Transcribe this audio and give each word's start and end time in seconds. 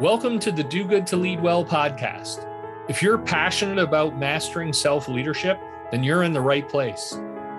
Welcome 0.00 0.40
to 0.40 0.50
the 0.50 0.64
Do 0.64 0.84
Good 0.84 1.06
to 1.06 1.16
Lead 1.16 1.40
Well 1.40 1.64
podcast. 1.64 2.48
If 2.88 3.00
you're 3.00 3.16
passionate 3.16 3.78
about 3.78 4.18
mastering 4.18 4.72
self 4.72 5.08
leadership, 5.08 5.56
then 5.92 6.02
you're 6.02 6.24
in 6.24 6.32
the 6.32 6.40
right 6.40 6.68
place. 6.68 7.16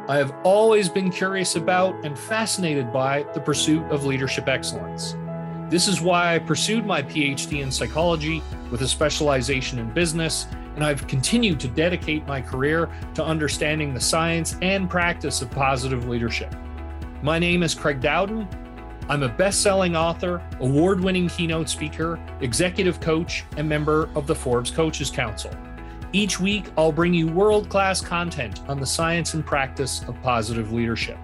I 0.10 0.18
have 0.18 0.36
always 0.44 0.90
been 0.90 1.12
curious 1.12 1.56
about 1.56 1.96
and 2.04 2.20
fascinated 2.20 2.92
by 2.92 3.24
the 3.34 3.40
pursuit 3.40 3.90
of 3.90 4.04
leadership 4.04 4.50
excellence. 4.50 5.16
This 5.70 5.88
is 5.88 6.02
why 6.02 6.36
I 6.36 6.40
pursued 6.40 6.86
my 6.86 7.02
PhD 7.02 7.62
in 7.62 7.72
psychology 7.72 8.44
with 8.70 8.82
a 8.82 8.88
specialization 8.88 9.80
in 9.80 9.94
business, 9.94 10.46
and 10.76 10.84
I've 10.84 11.08
continued 11.08 11.62
to 11.62 11.70
dedicate 11.70 12.28
my 12.28 12.42
career 12.42 12.90
to 13.14 13.24
understanding 13.24 13.94
the 13.94 14.02
science 14.02 14.58
and 14.62 14.90
practice 14.90 15.42
of 15.42 15.52
positive 15.52 16.10
leadership. 16.10 16.54
My 17.24 17.40
name 17.40 17.64
is 17.64 17.74
Craig 17.74 18.02
Dowden, 18.02 18.46
I'm 19.08 19.22
a 19.22 19.30
best 19.30 19.62
selling 19.62 19.96
author, 19.96 20.42
award 20.60 21.00
winning 21.00 21.30
keynote 21.30 21.70
speaker, 21.70 22.20
executive 22.42 23.00
coach, 23.00 23.44
and 23.56 23.70
member 23.70 24.10
of 24.16 24.26
the 24.26 24.34
Forbes 24.34 24.72
Coaches 24.72 25.12
Council. 25.12 25.52
Each 26.12 26.40
week, 26.40 26.66
I'll 26.76 26.92
bring 26.92 27.14
you 27.14 27.28
world 27.28 27.70
class 27.70 28.02
content 28.02 28.62
on 28.68 28.80
the 28.80 28.86
science 28.86 29.36
and 29.36 29.46
practice 29.46 30.02
of 30.08 30.20
positive 30.24 30.74
leadership. 30.74 31.20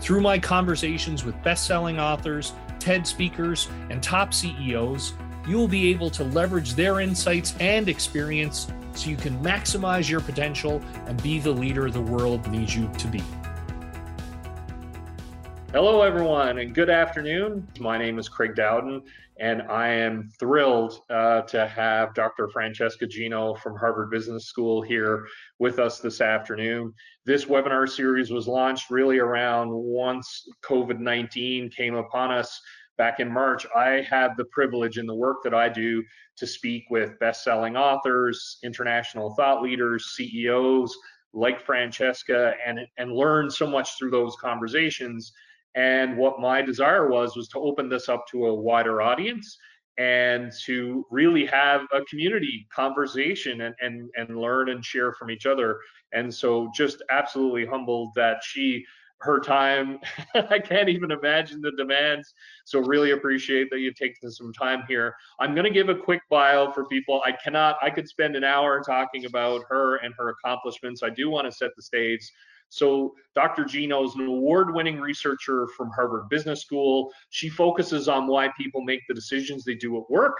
Through 0.00 0.20
my 0.20 0.36
conversations 0.36 1.24
with 1.24 1.40
best 1.44 1.64
selling 1.64 2.00
authors, 2.00 2.54
TED 2.80 3.06
speakers, 3.06 3.68
and 3.88 4.02
top 4.02 4.34
CEOs, 4.34 5.14
you 5.46 5.56
will 5.56 5.68
be 5.68 5.90
able 5.90 6.10
to 6.10 6.24
leverage 6.24 6.74
their 6.74 6.98
insights 6.98 7.54
and 7.60 7.88
experience 7.88 8.66
so 8.94 9.10
you 9.10 9.16
can 9.16 9.38
maximize 9.44 10.08
your 10.08 10.20
potential 10.20 10.82
and 11.06 11.22
be 11.22 11.38
the 11.38 11.52
leader 11.52 11.88
the 11.88 12.00
world 12.00 12.50
needs 12.50 12.74
you 12.74 12.90
to 12.98 13.06
be. 13.06 13.22
Hello, 15.74 16.02
everyone, 16.02 16.58
and 16.58 16.74
good 16.74 16.90
afternoon. 16.90 17.66
My 17.80 17.96
name 17.96 18.18
is 18.18 18.28
Craig 18.28 18.54
Dowden, 18.54 19.00
and 19.38 19.62
I 19.62 19.88
am 19.88 20.28
thrilled 20.38 21.00
uh, 21.08 21.40
to 21.42 21.66
have 21.66 22.12
Dr. 22.12 22.50
Francesca 22.50 23.06
Gino 23.06 23.54
from 23.54 23.78
Harvard 23.78 24.10
Business 24.10 24.44
School 24.44 24.82
here 24.82 25.26
with 25.58 25.78
us 25.78 25.98
this 25.98 26.20
afternoon. 26.20 26.92
This 27.24 27.46
webinar 27.46 27.88
series 27.88 28.30
was 28.30 28.46
launched 28.46 28.90
really 28.90 29.18
around 29.18 29.70
once 29.72 30.46
COVID 30.62 30.98
19 30.98 31.70
came 31.70 31.94
upon 31.94 32.30
us 32.30 32.60
back 32.98 33.18
in 33.18 33.32
March. 33.32 33.66
I 33.74 34.06
have 34.10 34.36
the 34.36 34.44
privilege 34.52 34.98
in 34.98 35.06
the 35.06 35.14
work 35.14 35.38
that 35.42 35.54
I 35.54 35.70
do 35.70 36.04
to 36.36 36.46
speak 36.46 36.84
with 36.90 37.18
best 37.18 37.44
selling 37.44 37.78
authors, 37.78 38.58
international 38.62 39.34
thought 39.36 39.62
leaders, 39.62 40.12
CEOs 40.16 40.94
like 41.32 41.64
Francesca, 41.64 42.52
and, 42.66 42.80
and 42.98 43.10
learn 43.10 43.50
so 43.50 43.66
much 43.66 43.96
through 43.96 44.10
those 44.10 44.36
conversations 44.36 45.32
and 45.74 46.16
what 46.16 46.40
my 46.40 46.62
desire 46.62 47.08
was 47.08 47.36
was 47.36 47.48
to 47.48 47.58
open 47.58 47.88
this 47.88 48.08
up 48.08 48.26
to 48.30 48.46
a 48.46 48.54
wider 48.54 49.00
audience 49.00 49.58
and 49.98 50.52
to 50.64 51.06
really 51.10 51.46
have 51.46 51.82
a 51.92 52.02
community 52.06 52.66
conversation 52.74 53.62
and, 53.62 53.74
and, 53.80 54.10
and 54.16 54.38
learn 54.38 54.70
and 54.70 54.84
share 54.84 55.12
from 55.12 55.30
each 55.30 55.46
other. 55.46 55.78
And 56.12 56.32
so 56.32 56.70
just 56.74 57.02
absolutely 57.10 57.66
humbled 57.66 58.12
that 58.16 58.42
she 58.42 58.84
her 59.22 59.40
time. 59.40 59.98
I 60.34 60.58
can't 60.58 60.88
even 60.88 61.10
imagine 61.10 61.60
the 61.60 61.72
demands. 61.78 62.34
So 62.64 62.80
really 62.80 63.12
appreciate 63.12 63.68
that 63.70 63.78
you've 63.78 63.94
taken 63.94 64.30
some 64.30 64.52
time 64.52 64.82
here. 64.88 65.14
I'm 65.40 65.54
going 65.54 65.64
to 65.64 65.70
give 65.70 65.88
a 65.88 65.94
quick 65.94 66.20
bio 66.28 66.72
for 66.72 66.86
people. 66.86 67.22
I 67.24 67.32
cannot, 67.32 67.76
I 67.82 67.90
could 67.90 68.08
spend 68.08 68.36
an 68.36 68.44
hour 68.44 68.82
talking 68.84 69.24
about 69.24 69.62
her 69.68 69.96
and 69.96 70.12
her 70.18 70.30
accomplishments. 70.30 71.02
I 71.02 71.10
do 71.10 71.30
want 71.30 71.46
to 71.46 71.52
set 71.52 71.70
the 71.76 71.82
stage 71.82 72.30
so 72.72 73.14
Dr. 73.34 73.66
Gino 73.66 74.02
is 74.02 74.14
an 74.14 74.26
award-winning 74.26 74.98
researcher 74.98 75.66
from 75.76 75.90
Harvard 75.90 76.30
Business 76.30 76.62
School. 76.62 77.12
She 77.28 77.50
focuses 77.50 78.08
on 78.08 78.26
why 78.26 78.48
people 78.56 78.80
make 78.80 79.00
the 79.06 79.12
decisions 79.14 79.62
they 79.62 79.74
do 79.74 79.98
at 79.98 80.08
work 80.08 80.32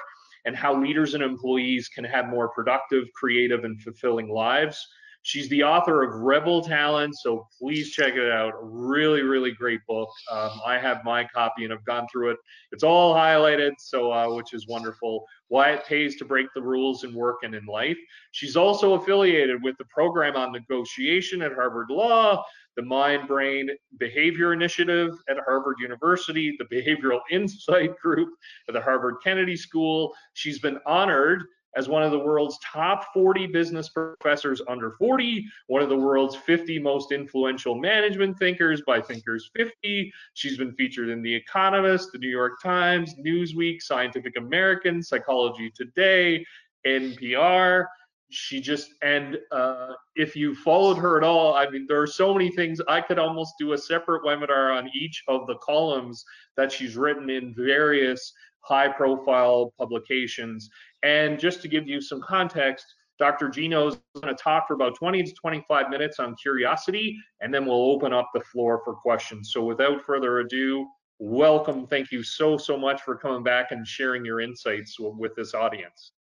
and 0.47 0.57
how 0.57 0.81
leaders 0.81 1.13
and 1.13 1.23
employees 1.23 1.91
can 1.91 2.05
have 2.05 2.29
more 2.29 2.49
productive, 2.49 3.05
creative, 3.15 3.65
and 3.65 3.79
fulfilling 3.83 4.31
lives. 4.31 4.83
She's 5.25 5.49
the 5.51 5.63
author 5.63 6.03
of 6.03 6.21
Rebel 6.21 6.63
Talent, 6.63 7.17
so 7.17 7.47
please 7.57 7.91
check 7.91 8.15
it 8.15 8.33
out. 8.33 8.55
Really, 8.61 9.23
really 9.23 9.53
great 9.53 9.81
book. 9.87 10.09
Um, 10.31 10.61
I 10.67 10.79
have 10.79 11.05
my 11.05 11.25
copy 11.25 11.63
and 11.63 11.73
I've 11.73 11.85
gone 11.85 12.09
through 12.11 12.33
it. 12.33 12.39
It's 12.73 12.83
all 12.83 13.15
highlighted, 13.15 13.73
so 13.79 14.13
uh, 14.13 14.35
which 14.35 14.53
is 14.53 14.67
wonderful. 14.67 15.25
Why 15.47 15.71
it 15.73 15.87
pays 15.87 16.17
to 16.17 16.25
break 16.25 16.49
the 16.55 16.63
rules 16.63 17.05
in 17.05 17.15
work 17.15 17.39
and 17.45 17.55
in 17.55 17.65
life. 17.67 17.99
She's 18.33 18.57
also 18.57 18.95
affiliated 18.95 19.63
with 19.63 19.77
the 19.79 19.85
program 19.85 20.35
on 20.35 20.51
negotiation 20.51 21.41
at 21.43 21.55
Harvard 21.55 21.91
Law, 21.91 22.45
the 22.75 22.83
Mind 22.83 23.29
Brain 23.29 23.71
Behavior 23.99 24.53
Initiative 24.53 25.15
at 25.29 25.37
Harvard 25.47 25.77
University, 25.79 26.57
the 26.59 26.65
Behavioral 26.65 27.21
Insight 27.31 27.97
Group 27.99 28.31
at 28.69 28.75
the 28.75 28.81
Harvard 28.81 29.17
Kennedy 29.23 29.57
School. 29.57 30.13
She's 30.33 30.59
been 30.59 30.81
honored 30.85 31.45
as 31.77 31.89
one 31.89 32.03
of 32.03 32.11
the 32.11 32.19
world's 32.19 32.59
top 32.61 33.13
40 33.13 33.47
business 33.47 33.89
professors 33.89 34.61
under 34.69 34.93
40, 34.93 35.47
one 35.69 35.83
of 35.83 35.89
the 35.89 35.97
world's 35.97 36.37
50 36.37 36.79
most 36.79 37.13
influential 37.13 37.75
management 37.75 38.39
thinkers 38.39 38.83
by 38.87 39.01
Thinkers 39.01 39.51
50. 39.57 40.13
She's 40.35 40.59
been 40.59 40.73
featured 40.75 41.09
in 41.09 41.23
The 41.23 41.35
Economist, 41.35 42.13
The 42.13 42.19
New 42.19 42.29
York 42.29 42.61
Times, 42.63 43.15
Newsweek, 43.15 43.81
Scientific 43.83 44.37
American, 44.37 45.03
Psychology 45.03 45.71
Today, 45.75 46.45
NPR. 46.87 47.87
She 48.31 48.61
just, 48.61 48.95
and 49.03 49.39
uh, 49.51 49.93
if 50.17 50.35
you 50.35 50.55
followed 50.55 50.97
her 50.97 51.19
at 51.19 51.25
all, 51.25 51.55
I 51.55 51.69
mean, 51.69 51.87
there 51.87 52.01
are 52.01 52.07
so 52.07 52.33
many 52.33 52.51
things. 52.51 52.81
I 52.89 53.01
could 53.03 53.19
almost 53.19 53.55
do 53.59 53.73
a 53.73 53.79
separate 53.79 54.25
webinar 54.25 54.77
on 54.77 54.91
each 54.95 55.23
of 55.29 55.47
the 55.47 55.57
columns 55.57 56.25
that 56.57 56.73
she's 56.73 56.97
written 56.97 57.29
in 57.29 57.55
various 57.55 58.33
high 58.61 58.89
profile 58.89 59.75
publications. 59.79 60.71
And 61.03 61.39
just 61.39 61.63
to 61.63 61.69
give 61.69 61.89
you 61.89 62.01
some 62.01 62.21
context, 62.21 62.87
Dr. 63.19 63.49
Gino 63.49 63.89
is 63.89 63.99
going 64.21 64.35
to 64.35 64.43
talk 64.43 64.67
for 64.67 64.75
about 64.75 64.97
20 64.97 65.23
to 65.23 65.33
25 65.33 65.91
minutes 65.91 66.19
on 66.19 66.35
curiosity, 66.37 67.17
and 67.41 67.53
then 67.53 67.67
we'll 67.67 67.91
open 67.91 68.13
up 68.13 68.31
the 68.35 68.41
floor 68.41 68.81
for 68.85 68.95
questions. 68.95 69.53
So 69.53 69.65
without 69.65 70.03
further 70.05 70.41
ado, 70.41 70.87
welcome. 71.19 71.87
Thank 71.87 72.11
you 72.11 72.23
so, 72.23 72.57
so 72.57 72.77
much 72.77 73.03
for 73.03 73.17
coming 73.17 73.43
back 73.43 73.71
and 73.71 73.87
sharing 73.87 74.25
your 74.25 74.41
insights 74.41 74.97
with 74.99 75.35
this 75.37 75.55
audience. 75.55 76.13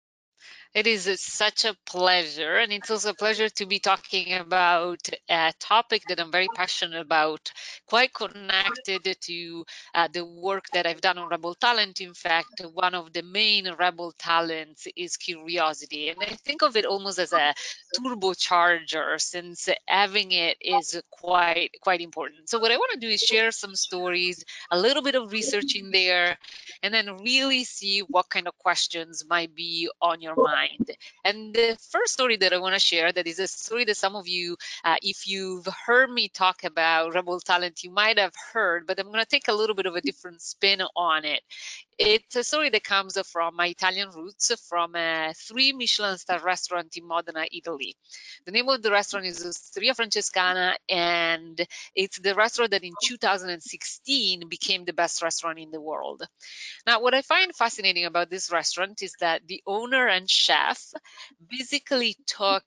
It 0.73 0.87
is 0.87 1.21
such 1.21 1.65
a 1.65 1.75
pleasure, 1.85 2.55
and 2.55 2.71
it's 2.71 2.89
also 2.89 3.09
a 3.09 3.13
pleasure 3.13 3.49
to 3.49 3.65
be 3.65 3.79
talking 3.79 4.35
about 4.35 5.01
a 5.29 5.51
topic 5.59 6.03
that 6.07 6.17
I'm 6.17 6.31
very 6.31 6.47
passionate 6.55 7.01
about, 7.01 7.51
quite 7.87 8.13
connected 8.13 9.17
to 9.19 9.65
uh, 9.93 10.07
the 10.13 10.23
work 10.23 10.67
that 10.71 10.87
I've 10.87 11.01
done 11.01 11.17
on 11.17 11.27
Rebel 11.27 11.55
Talent. 11.55 11.99
In 11.99 12.13
fact, 12.13 12.61
one 12.71 12.95
of 12.95 13.11
the 13.11 13.21
main 13.21 13.69
Rebel 13.77 14.13
talents 14.17 14.87
is 14.95 15.17
curiosity, 15.17 16.07
and 16.07 16.19
I 16.21 16.37
think 16.45 16.61
of 16.61 16.77
it 16.77 16.85
almost 16.85 17.19
as 17.19 17.33
a 17.33 17.53
turbocharger, 17.99 19.19
since 19.19 19.67
having 19.85 20.31
it 20.31 20.55
is 20.61 21.01
quite 21.11 21.71
quite 21.81 21.99
important. 21.99 22.49
So 22.49 22.59
what 22.59 22.71
I 22.71 22.77
want 22.77 22.93
to 22.93 22.99
do 22.99 23.09
is 23.09 23.19
share 23.19 23.51
some 23.51 23.75
stories, 23.75 24.45
a 24.71 24.79
little 24.79 25.03
bit 25.03 25.15
of 25.15 25.33
research 25.33 25.75
in 25.75 25.91
there, 25.91 26.38
and 26.81 26.93
then 26.93 27.17
really 27.17 27.65
see 27.65 27.99
what 28.07 28.29
kind 28.29 28.47
of 28.47 28.57
questions 28.57 29.25
might 29.29 29.53
be 29.53 29.89
on 30.01 30.21
your 30.21 30.38
mind 30.38 30.60
mind. 30.61 30.91
And 31.23 31.53
the 31.53 31.77
first 31.91 32.13
story 32.13 32.38
that 32.38 32.53
I 32.53 32.59
want 32.59 32.75
to 32.75 32.79
share, 32.79 33.11
that 33.11 33.27
is 33.27 33.39
a 33.39 33.47
story 33.47 33.85
that 33.85 33.97
some 33.97 34.16
of 34.16 34.27
you, 34.27 34.57
uh, 34.83 34.95
if 35.01 35.27
you've 35.27 35.67
heard 35.85 36.09
me 36.09 36.29
talk 36.29 36.63
about 36.63 37.13
Rebel 37.13 37.39
Talent, 37.39 37.83
you 37.83 37.91
might 37.91 38.19
have 38.19 38.33
heard, 38.53 38.88
but 38.88 39.00
I'm 39.00 39.07
going 39.07 39.19
to 39.19 39.25
take 39.25 39.47
a 39.47 39.53
little 39.53 39.75
bit 39.75 39.85
of 39.85 39.95
a 39.95 40.01
different 40.01 40.41
spin 40.41 40.81
on 40.95 41.25
it. 41.25 41.41
It's 41.97 42.35
a 42.35 42.44
story 42.44 42.69
that 42.69 42.83
comes 42.83 43.17
from 43.27 43.55
my 43.55 43.67
Italian 43.67 44.09
roots, 44.09 44.51
from 44.67 44.95
a 44.95 45.33
three 45.38 45.71
Michelin 45.73 46.17
star 46.17 46.39
restaurant 46.39 46.97
in 46.97 47.05
Modena, 47.07 47.45
Italy. 47.51 47.95
The 48.45 48.51
name 48.51 48.69
of 48.69 48.81
the 48.81 48.91
restaurant 48.91 49.27
is 49.27 49.45
Osteria 49.45 49.94
Francescana, 49.94 50.75
and 50.89 51.63
it's 51.95 52.19
the 52.19 52.33
restaurant 52.33 52.71
that 52.71 52.83
in 52.83 52.94
2016 53.03 54.50
became 54.50 54.85
the 54.85 54.94
best 54.94 55.21
restaurant 55.21 55.59
in 55.59 55.69
the 55.69 55.81
world. 55.81 56.23
Now, 56.88 57.01
what 57.01 57.13
I 57.13 57.21
find 57.21 57.55
fascinating 57.55 58.05
about 58.05 58.29
this 58.29 58.51
restaurant 58.51 59.01
is 59.03 59.13
that 59.19 59.41
the 59.47 59.62
owner 59.68 60.07
and 60.07 60.30
chef 60.30 60.50
basically 61.50 62.15
took 62.25 62.63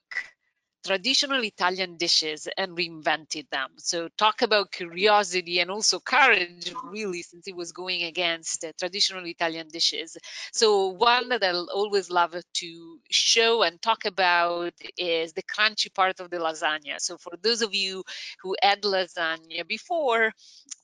traditional 0.85 1.43
Italian 1.43 1.97
dishes 1.97 2.47
and 2.57 2.77
reinvented 2.77 3.49
them. 3.49 3.69
So 3.77 4.07
talk 4.17 4.43
about 4.43 4.71
curiosity 4.71 5.59
and 5.59 5.71
also 5.71 5.99
courage, 5.99 6.73
really, 6.83 7.23
since 7.23 7.47
it 7.47 7.55
was 7.55 7.71
going 7.71 8.03
against 8.03 8.63
uh, 8.63 8.71
traditional 8.77 9.25
Italian 9.25 9.69
dishes. 9.69 10.17
So 10.53 10.89
one 10.89 11.29
that 11.29 11.43
I'll 11.43 11.69
always 11.73 12.11
love 12.11 12.35
to 12.53 12.99
show 13.09 13.63
and 13.63 13.81
talk 13.81 14.05
about 14.05 14.73
is 14.97 15.33
the 15.33 15.43
crunchy 15.43 15.93
part 15.93 16.19
of 16.19 16.29
the 16.29 16.37
lasagna. 16.37 16.99
So 16.99 17.17
for 17.17 17.33
those 17.41 17.63
of 17.63 17.73
you 17.73 18.03
who 18.43 18.55
had 18.61 18.83
lasagna 18.83 19.67
before, 19.67 20.31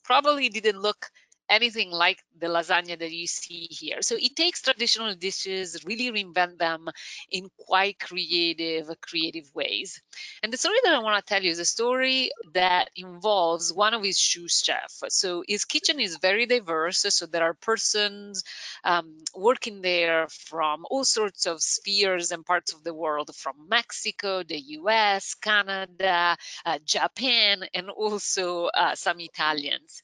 probably 0.02 0.48
didn't 0.48 0.80
look 0.80 1.10
anything 1.52 1.90
like 1.90 2.24
the 2.40 2.46
lasagna 2.46 2.98
that 2.98 3.12
you 3.12 3.26
see 3.26 3.68
here. 3.70 4.02
So 4.02 4.16
it 4.18 4.34
takes 4.34 4.62
traditional 4.62 5.14
dishes, 5.14 5.84
really 5.84 6.10
reinvent 6.10 6.58
them 6.58 6.88
in 7.30 7.50
quite 7.58 7.98
creative, 8.00 8.88
creative 9.00 9.54
ways. 9.54 10.00
And 10.42 10.52
the 10.52 10.56
story 10.56 10.78
that 10.84 10.94
I 10.94 11.00
want 11.00 11.24
to 11.24 11.28
tell 11.28 11.42
you 11.42 11.50
is 11.50 11.58
a 11.58 11.64
story 11.64 12.30
that 12.54 12.90
involves 12.96 13.72
one 13.72 13.94
of 13.94 14.02
his 14.02 14.18
sous 14.18 14.62
chefs. 14.64 15.02
So 15.10 15.44
his 15.46 15.64
kitchen 15.64 16.00
is 16.00 16.16
very 16.16 16.46
diverse. 16.46 17.04
So 17.10 17.26
there 17.26 17.44
are 17.44 17.54
persons 17.54 18.44
um, 18.84 19.18
working 19.34 19.82
there 19.82 20.28
from 20.28 20.86
all 20.90 21.04
sorts 21.04 21.46
of 21.46 21.62
spheres 21.62 22.32
and 22.32 22.44
parts 22.44 22.72
of 22.72 22.82
the 22.84 22.94
world, 22.94 23.34
from 23.36 23.68
Mexico, 23.68 24.42
the 24.42 24.58
US, 24.78 25.34
Canada, 25.34 26.36
uh, 26.64 26.78
Japan, 26.84 27.64
and 27.74 27.90
also 27.90 28.66
uh, 28.66 28.94
some 28.94 29.20
Italians. 29.20 30.02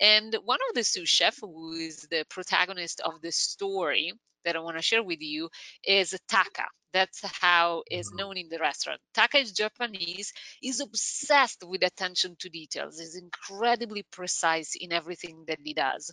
And 0.00 0.36
one 0.44 0.58
of 0.68 0.74
the 0.74 0.84
sous 0.84 1.08
chef, 1.08 1.38
who 1.40 1.72
is 1.72 2.06
the 2.10 2.24
protagonist 2.28 3.00
of 3.00 3.20
the 3.20 3.32
story 3.32 4.12
that 4.44 4.56
I 4.56 4.60
want 4.60 4.76
to 4.76 4.82
share 4.82 5.02
with 5.02 5.20
you, 5.20 5.50
is 5.84 6.18
Taka. 6.28 6.66
That's 6.92 7.20
how 7.40 7.84
is 7.90 8.08
mm-hmm. 8.08 8.16
known 8.16 8.36
in 8.36 8.48
the 8.48 8.58
restaurant. 8.58 9.00
Taka 9.14 9.38
is 9.38 9.52
Japanese. 9.52 10.32
He's 10.60 10.80
obsessed 10.80 11.62
with 11.64 11.82
attention 11.84 12.36
to 12.40 12.48
details. 12.48 12.98
He's 12.98 13.16
incredibly 13.16 14.02
precise 14.10 14.74
in 14.74 14.92
everything 14.92 15.44
that 15.46 15.58
he 15.62 15.74
does. 15.74 16.12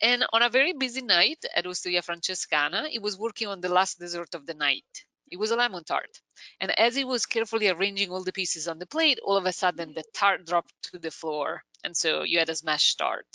And 0.00 0.24
on 0.32 0.42
a 0.42 0.50
very 0.50 0.72
busy 0.72 1.02
night 1.02 1.44
at 1.54 1.66
Osteria 1.66 2.02
Francescana, 2.02 2.88
he 2.88 3.00
was 3.00 3.18
working 3.18 3.48
on 3.48 3.60
the 3.60 3.68
last 3.68 3.98
dessert 3.98 4.34
of 4.34 4.46
the 4.46 4.54
night. 4.54 4.84
It 5.30 5.38
was 5.38 5.50
a 5.50 5.56
lemon 5.56 5.84
tart. 5.84 6.20
And 6.60 6.78
as 6.78 6.94
he 6.94 7.04
was 7.04 7.26
carefully 7.26 7.68
arranging 7.68 8.10
all 8.10 8.22
the 8.22 8.32
pieces 8.32 8.68
on 8.68 8.78
the 8.78 8.86
plate, 8.86 9.18
all 9.24 9.36
of 9.36 9.46
a 9.46 9.52
sudden 9.52 9.94
the 9.94 10.04
tart 10.14 10.46
dropped 10.46 10.72
to 10.92 10.98
the 10.98 11.10
floor. 11.10 11.64
And 11.84 11.96
so 11.96 12.24
you 12.24 12.40
had 12.40 12.48
a 12.48 12.56
smash 12.56 12.86
start. 12.86 13.26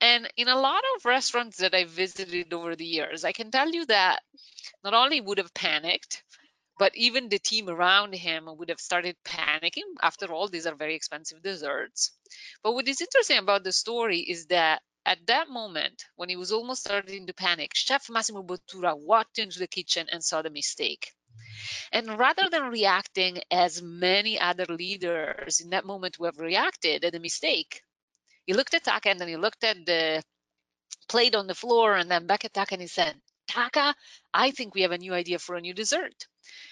And 0.00 0.30
in 0.36 0.48
a 0.48 0.60
lot 0.60 0.82
of 0.96 1.04
restaurants 1.06 1.58
that 1.58 1.74
I 1.74 1.84
visited 1.84 2.52
over 2.52 2.76
the 2.76 2.86
years, 2.86 3.24
I 3.24 3.32
can 3.32 3.50
tell 3.50 3.70
you 3.70 3.86
that 3.86 4.22
not 4.84 4.94
only 4.94 5.20
would 5.20 5.38
have 5.38 5.54
panicked, 5.54 6.22
but 6.78 6.94
even 6.96 7.28
the 7.28 7.38
team 7.38 7.68
around 7.70 8.14
him 8.14 8.46
would 8.46 8.68
have 8.68 8.80
started 8.80 9.16
panicking. 9.24 9.88
After 10.02 10.32
all, 10.32 10.48
these 10.48 10.66
are 10.66 10.74
very 10.74 10.94
expensive 10.94 11.42
desserts. 11.42 12.12
But 12.62 12.72
what 12.72 12.88
is 12.88 13.00
interesting 13.00 13.38
about 13.38 13.64
the 13.64 13.72
story 13.72 14.20
is 14.20 14.46
that 14.46 14.82
at 15.06 15.26
that 15.26 15.48
moment, 15.48 16.04
when 16.16 16.28
he 16.28 16.36
was 16.36 16.52
almost 16.52 16.82
starting 16.82 17.26
to 17.26 17.34
panic, 17.34 17.74
Chef 17.74 18.10
Massimo 18.10 18.42
Bottura 18.42 18.96
walked 18.98 19.38
into 19.38 19.58
the 19.58 19.68
kitchen 19.68 20.08
and 20.10 20.24
saw 20.24 20.42
the 20.42 20.50
mistake. 20.50 21.12
And 21.92 22.18
rather 22.18 22.48
than 22.50 22.64
reacting 22.64 23.40
as 23.50 23.82
many 23.82 24.38
other 24.38 24.66
leaders 24.66 25.60
in 25.60 25.70
that 25.70 25.84
moment 25.84 26.16
who 26.16 26.24
have 26.24 26.38
reacted 26.38 27.04
at 27.04 27.14
a 27.14 27.20
mistake, 27.20 27.82
he 28.46 28.52
looked 28.52 28.74
at 28.74 28.84
Taka 28.84 29.10
and 29.10 29.20
then 29.20 29.28
he 29.28 29.36
looked 29.36 29.64
at 29.64 29.76
the 29.86 30.22
plate 31.08 31.34
on 31.34 31.46
the 31.46 31.54
floor 31.54 31.96
and 31.96 32.10
then 32.10 32.26
back 32.26 32.44
at 32.44 32.54
Taka 32.54 32.74
and 32.74 32.82
he 32.82 32.88
said, 32.88 33.14
Taka, 33.48 33.94
I 34.32 34.50
think 34.50 34.74
we 34.74 34.82
have 34.82 34.92
a 34.92 34.98
new 34.98 35.14
idea 35.14 35.38
for 35.38 35.54
a 35.54 35.60
new 35.60 35.74
dessert. 35.74 36.26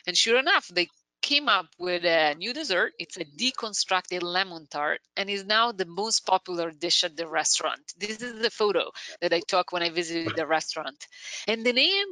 And 0.07 0.17
sure 0.17 0.39
enough, 0.39 0.69
they 0.69 0.89
came 1.23 1.49
up 1.49 1.67
with 1.79 2.05
a 2.05 2.35
new 2.35 2.53
dessert. 2.53 2.93
It's 2.99 3.17
a 3.17 3.25
deconstructed 3.25 4.23
lemon 4.23 4.67
tart 4.71 5.01
and 5.17 5.31
is 5.31 5.45
now 5.45 5.73
the 5.73 5.87
most 5.87 6.27
popular 6.27 6.71
dish 6.71 7.05
at 7.05 7.17
the 7.17 7.29
restaurant. 7.29 7.81
This 7.97 8.21
is 8.21 8.43
the 8.43 8.51
photo 8.51 8.91
that 9.21 9.33
I 9.33 9.41
took 9.47 9.73
when 9.73 9.83
I 9.83 9.91
visited 9.91 10.33
the 10.35 10.47
restaurant. 10.47 11.07
And 11.47 11.65
the 11.65 11.73
name 11.73 12.09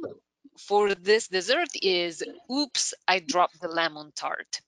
for 0.57 0.93
this 0.95 1.27
dessert 1.27 1.69
is 1.81 2.23
Oops, 2.51 2.93
I 3.07 3.19
dropped 3.19 3.59
the 3.61 3.67
lemon 3.67 4.11
tart. 4.15 4.61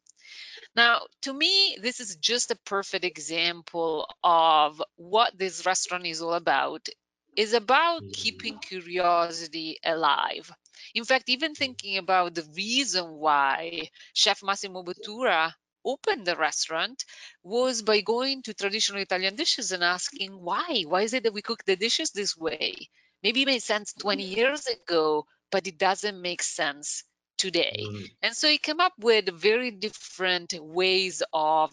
Now, 0.75 1.01
to 1.21 1.33
me, 1.33 1.77
this 1.81 1.99
is 1.99 2.15
just 2.15 2.51
a 2.51 2.55
perfect 2.55 3.05
example 3.05 4.07
of 4.23 4.81
what 4.95 5.37
this 5.37 5.65
restaurant 5.65 6.05
is 6.05 6.21
all 6.21 6.33
about. 6.33 6.87
Is 7.35 7.53
about 7.53 8.03
mm-hmm. 8.03 8.11
keeping 8.11 8.59
curiosity 8.59 9.79
alive. 9.83 10.51
In 10.93 11.03
fact, 11.03 11.29
even 11.29 11.51
mm-hmm. 11.51 11.59
thinking 11.59 11.97
about 11.97 12.35
the 12.35 12.47
reason 12.55 13.05
why 13.13 13.89
Chef 14.13 14.43
Massimo 14.43 14.83
Bottura 14.83 15.53
opened 15.85 16.25
the 16.25 16.35
restaurant 16.35 17.03
was 17.43 17.81
by 17.81 18.01
going 18.01 18.41
to 18.43 18.53
traditional 18.53 19.01
Italian 19.01 19.35
dishes 19.35 19.71
and 19.71 19.83
asking 19.83 20.31
why? 20.31 20.83
Why 20.87 21.01
is 21.01 21.13
it 21.13 21.23
that 21.23 21.33
we 21.33 21.41
cook 21.41 21.63
the 21.65 21.75
dishes 21.75 22.11
this 22.11 22.37
way? 22.37 22.89
Maybe 23.21 23.43
it 23.43 23.47
made 23.47 23.63
sense 23.63 23.93
20 23.93 24.23
mm-hmm. 24.23 24.37
years 24.37 24.67
ago, 24.67 25.25
but 25.53 25.67
it 25.67 25.77
doesn't 25.77 26.19
make 26.19 26.41
sense 26.41 27.03
today. 27.37 27.85
Mm. 27.87 28.05
And 28.23 28.35
so 28.35 28.49
he 28.49 28.57
came 28.57 28.79
up 28.79 28.93
with 28.99 29.29
very 29.29 29.69
different 29.69 30.55
ways 30.59 31.21
of 31.31 31.71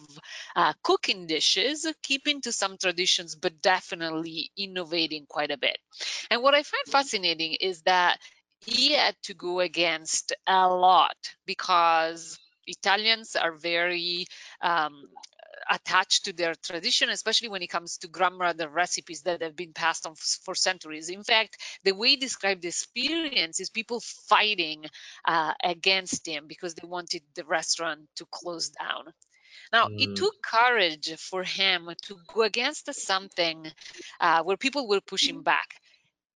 uh, 0.55 0.73
cooking 0.83 1.25
dishes, 1.25 1.87
keeping 2.03 2.41
to 2.41 2.51
some 2.51 2.77
traditions, 2.77 3.35
but 3.35 3.59
definitely 3.59 4.51
innovating 4.55 5.25
quite 5.27 5.49
a 5.49 5.57
bit. 5.57 5.79
And 6.29 6.43
what 6.43 6.53
I 6.53 6.61
find 6.61 6.85
fascinating 6.89 7.55
is 7.59 7.81
that 7.83 8.19
he 8.59 8.93
had 8.93 9.15
to 9.23 9.33
go 9.33 9.61
against 9.61 10.33
a 10.45 10.67
lot 10.67 11.17
because 11.47 12.37
Italians 12.67 13.35
are 13.35 13.53
very 13.53 14.27
um, 14.61 15.05
attached 15.69 16.25
to 16.25 16.33
their 16.33 16.55
tradition, 16.55 17.09
especially 17.09 17.49
when 17.49 17.61
it 17.61 17.67
comes 17.67 17.97
to 17.97 18.07
grandmother 18.07 18.69
recipes 18.69 19.21
that 19.23 19.41
have 19.41 19.55
been 19.55 19.73
passed 19.73 20.05
on 20.05 20.15
for 20.43 20.55
centuries. 20.55 21.09
In 21.09 21.23
fact, 21.23 21.57
the 21.83 21.93
way 21.93 22.09
he 22.09 22.15
described 22.17 22.61
the 22.61 22.69
experience 22.69 23.59
is 23.59 23.69
people 23.69 24.01
fighting 24.27 24.85
uh, 25.25 25.53
against 25.63 26.27
him 26.27 26.45
because 26.47 26.75
they 26.75 26.87
wanted 26.87 27.21
the 27.35 27.45
restaurant 27.45 28.01
to 28.15 28.25
close 28.31 28.69
down. 28.69 29.13
Now, 29.71 29.87
mm. 29.87 29.99
it 29.99 30.15
took 30.15 30.41
courage 30.41 31.13
for 31.17 31.43
him 31.43 31.89
to 32.03 32.17
go 32.33 32.41
against 32.43 32.93
something 32.93 33.71
uh, 34.19 34.43
where 34.43 34.57
people 34.57 34.87
were 34.87 35.01
pushing 35.01 35.43
back. 35.43 35.75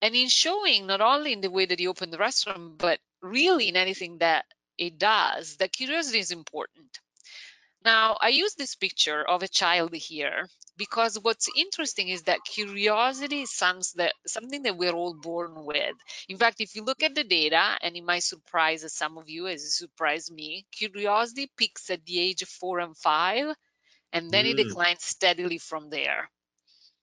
And 0.02 0.14
in 0.14 0.28
showing 0.28 0.86
not 0.86 1.00
only 1.00 1.32
in 1.32 1.40
the 1.40 1.50
way 1.50 1.66
that 1.66 1.78
he 1.78 1.86
opened 1.86 2.12
the 2.12 2.18
restaurant, 2.18 2.78
but 2.78 3.00
really 3.22 3.68
in 3.68 3.76
anything 3.76 4.18
that 4.18 4.44
it 4.76 4.98
does, 4.98 5.56
that 5.56 5.72
curiosity 5.72 6.18
is 6.18 6.30
important. 6.30 7.00
Now, 7.84 8.16
I 8.18 8.28
use 8.28 8.54
this 8.54 8.74
picture 8.76 9.22
of 9.22 9.42
a 9.42 9.48
child 9.48 9.92
here 9.94 10.48
because 10.78 11.18
what's 11.20 11.48
interesting 11.54 12.08
is 12.08 12.22
that 12.22 12.44
curiosity 12.44 13.42
is 13.42 13.52
something 13.52 14.62
that 14.62 14.76
we're 14.78 14.94
all 14.94 15.14
born 15.14 15.66
with. 15.66 15.94
In 16.28 16.38
fact, 16.38 16.60
if 16.60 16.74
you 16.74 16.82
look 16.82 17.02
at 17.02 17.14
the 17.14 17.24
data, 17.24 17.76
and 17.82 17.94
it 17.94 18.02
might 18.02 18.22
surprise 18.22 18.90
some 18.90 19.18
of 19.18 19.28
you 19.28 19.46
as 19.48 19.62
it 19.62 19.70
surprised 19.70 20.32
me, 20.32 20.64
curiosity 20.72 21.50
peaks 21.58 21.90
at 21.90 22.04
the 22.06 22.18
age 22.18 22.40
of 22.40 22.48
four 22.48 22.78
and 22.80 22.96
five, 22.96 23.54
and 24.12 24.30
then 24.30 24.46
mm. 24.46 24.52
it 24.52 24.64
declines 24.64 25.04
steadily 25.04 25.58
from 25.58 25.90
there. 25.90 26.30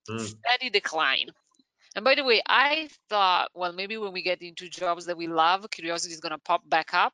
Mm. 0.10 0.20
Steady 0.20 0.72
decline. 0.72 1.28
And 1.96 2.04
by 2.04 2.16
the 2.16 2.24
way, 2.24 2.42
I 2.48 2.90
thought, 3.08 3.50
well, 3.54 3.74
maybe 3.74 3.98
when 3.98 4.14
we 4.14 4.24
get 4.24 4.42
into 4.42 4.68
jobs 4.68 5.06
that 5.06 5.18
we 5.18 5.28
love, 5.28 5.70
curiosity 5.70 6.14
is 6.14 6.22
going 6.22 6.32
to 6.32 6.40
pop 6.40 6.68
back 6.68 6.94
up 6.94 7.14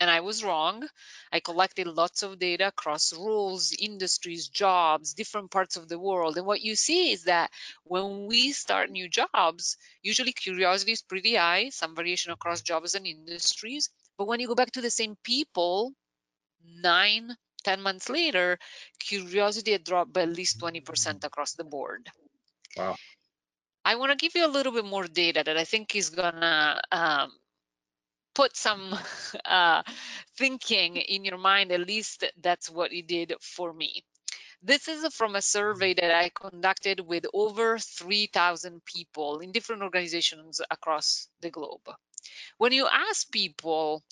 and 0.00 0.10
I 0.10 0.20
was 0.20 0.44
wrong. 0.44 0.86
I 1.32 1.40
collected 1.40 1.86
lots 1.86 2.22
of 2.22 2.38
data 2.38 2.68
across 2.68 3.12
roles, 3.12 3.72
industries, 3.72 4.48
jobs, 4.48 5.14
different 5.14 5.50
parts 5.50 5.76
of 5.76 5.88
the 5.88 5.98
world. 5.98 6.36
And 6.36 6.46
what 6.46 6.62
you 6.62 6.74
see 6.74 7.12
is 7.12 7.24
that 7.24 7.50
when 7.84 8.26
we 8.26 8.52
start 8.52 8.90
new 8.90 9.08
jobs, 9.08 9.76
usually 10.02 10.32
curiosity 10.32 10.92
is 10.92 11.02
pretty 11.02 11.36
high, 11.36 11.70
some 11.70 11.94
variation 11.94 12.32
across 12.32 12.62
jobs 12.62 12.94
and 12.94 13.06
industries. 13.06 13.90
But 14.18 14.26
when 14.26 14.40
you 14.40 14.48
go 14.48 14.54
back 14.54 14.72
to 14.72 14.80
the 14.80 14.90
same 14.90 15.16
people, 15.22 15.92
nine, 16.64 17.36
ten 17.62 17.80
months 17.80 18.08
later, 18.08 18.58
curiosity 18.98 19.72
had 19.72 19.84
dropped 19.84 20.12
by 20.12 20.22
at 20.22 20.28
least 20.28 20.60
20% 20.60 21.24
across 21.24 21.54
the 21.54 21.64
board. 21.64 22.08
Wow. 22.76 22.96
I 23.84 23.96
want 23.96 24.12
to 24.12 24.16
give 24.16 24.34
you 24.34 24.46
a 24.46 24.48
little 24.48 24.72
bit 24.72 24.84
more 24.84 25.06
data 25.06 25.42
that 25.44 25.56
I 25.58 25.64
think 25.64 25.94
is 25.94 26.10
gonna 26.10 26.80
um, 26.90 27.32
put 28.34 28.56
some 28.56 28.98
uh, 29.44 29.82
thinking 30.36 30.96
in 30.96 31.24
your 31.24 31.38
mind, 31.38 31.72
at 31.72 31.86
least 31.86 32.24
that's 32.42 32.70
what 32.70 32.92
it 32.92 33.06
did 33.06 33.34
for 33.40 33.72
me. 33.72 34.04
This 34.62 34.88
is 34.88 35.14
from 35.14 35.36
a 35.36 35.42
survey 35.42 35.94
that 35.94 36.16
I 36.16 36.30
conducted 36.30 37.00
with 37.00 37.26
over 37.34 37.78
3,000 37.78 38.82
people 38.84 39.40
in 39.40 39.52
different 39.52 39.82
organizations 39.82 40.60
across 40.70 41.28
the 41.42 41.50
globe. 41.50 41.82
When 42.58 42.72
you 42.72 42.88
ask 42.90 43.30
people 43.30 44.02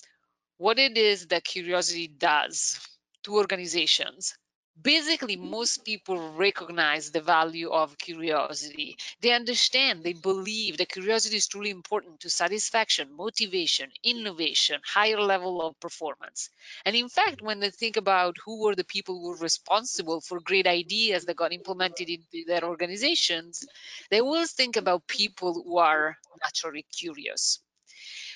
what 0.58 0.78
it 0.78 0.98
is 0.98 1.28
that 1.28 1.44
curiosity 1.44 2.08
does 2.08 2.78
to 3.24 3.36
organizations, 3.36 4.36
basically 4.80 5.36
most 5.36 5.84
people 5.84 6.32
recognize 6.32 7.10
the 7.10 7.20
value 7.20 7.70
of 7.70 7.98
curiosity. 7.98 8.96
They 9.20 9.32
understand 9.32 10.02
they 10.02 10.12
believe 10.12 10.76
that 10.78 10.88
curiosity 10.88 11.36
is 11.36 11.46
truly 11.48 11.70
important 11.70 12.20
to 12.20 12.30
satisfaction 12.30 13.08
motivation 13.16 13.90
innovation 14.02 14.80
higher 14.84 15.20
level 15.20 15.60
of 15.62 15.78
performance. 15.80 16.48
And 16.84 16.94
in 16.96 17.08
fact 17.08 17.42
when 17.42 17.60
they 17.60 17.70
think 17.70 17.96
about 17.96 18.36
who 18.44 18.60
were 18.62 18.74
the 18.74 18.84
people 18.84 19.18
who 19.18 19.28
were 19.30 19.36
responsible 19.36 20.20
for 20.20 20.40
great 20.40 20.66
ideas 20.66 21.24
that 21.26 21.36
got 21.36 21.52
implemented 21.52 22.08
into 22.08 22.44
their 22.46 22.64
organizations 22.64 23.64
they 24.10 24.20
always 24.20 24.52
think 24.52 24.76
about 24.76 25.06
people 25.06 25.54
who 25.54 25.78
are 25.78 26.16
naturally 26.42 26.84
curious. 26.96 27.60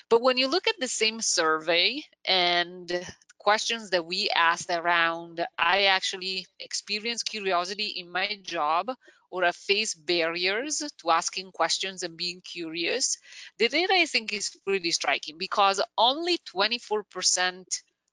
But 0.09 0.21
when 0.21 0.37
you 0.37 0.47
look 0.47 0.67
at 0.67 0.79
the 0.79 0.87
same 0.87 1.21
survey 1.21 2.03
and 2.25 2.91
questions 3.39 3.89
that 3.91 4.05
we 4.05 4.29
asked 4.35 4.69
around 4.69 5.45
I 5.57 5.85
actually 5.85 6.47
experience 6.59 7.23
curiosity 7.23 7.87
in 7.97 8.11
my 8.11 8.37
job 8.43 8.91
or 9.29 9.43
have 9.43 9.55
faced 9.55 10.05
barriers 10.05 10.81
to 10.99 11.11
asking 11.11 11.51
questions 11.51 12.03
and 12.03 12.17
being 12.17 12.41
curious, 12.41 13.17
the 13.57 13.67
data 13.69 13.93
I 13.93 14.05
think 14.05 14.33
is 14.33 14.57
pretty 14.65 14.91
striking 14.91 15.37
because 15.37 15.81
only 15.97 16.37
24% 16.55 17.65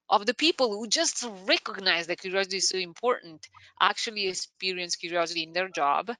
of 0.08 0.26
the 0.26 0.34
people 0.34 0.70
who 0.76 0.86
just 0.88 1.24
recognize 1.46 2.06
that 2.06 2.20
curiosity 2.20 2.58
is 2.58 2.68
so 2.68 2.78
important 2.78 3.46
actually 3.80 4.26
experience 4.28 4.96
curiosity 4.96 5.42
in 5.44 5.52
their 5.52 5.68
job. 5.68 6.10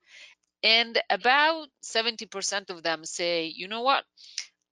And 0.62 1.00
about 1.10 1.68
70% 1.82 2.70
of 2.70 2.82
them 2.82 3.04
say, 3.04 3.46
you 3.46 3.68
know 3.68 3.82
what? 3.82 4.04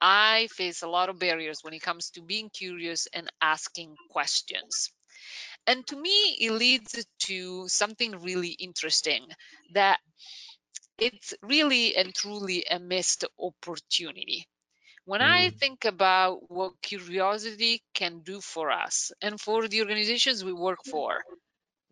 I 0.03 0.49
face 0.49 0.83
a 0.83 0.89
lot 0.89 1.09
of 1.09 1.21
barriers 1.21 1.61
when 1.63 1.75
it 1.75 1.83
comes 1.83 2.11
to 2.11 2.23
being 2.23 2.51
curious 2.51 3.07
and 3.15 3.31
asking 3.41 3.95
questions. 4.11 4.91
And 5.67 5.87
to 5.87 5.97
me, 5.97 6.37
it 6.41 6.51
leads 6.51 7.07
to 7.27 7.69
something 7.69 8.21
really 8.21 8.49
interesting 8.49 9.25
that 9.75 10.01
it's 10.99 11.35
really 11.43 11.95
and 11.97 12.13
truly 12.13 12.65
a 12.69 12.81
missed 12.81 13.25
opportunity. 13.39 14.45
When 15.05 15.21
mm. 15.21 15.31
I 15.31 15.51
think 15.51 15.85
about 15.85 16.51
what 16.51 16.83
curiosity 16.83 17.83
can 17.95 18.23
do 18.25 18.41
for 18.41 18.73
us 18.73 19.13
and 19.23 19.41
for 19.41 19.69
the 19.69 19.83
organizations 19.83 20.45
we 20.45 20.53
work 20.53 20.79
for, 20.91 21.23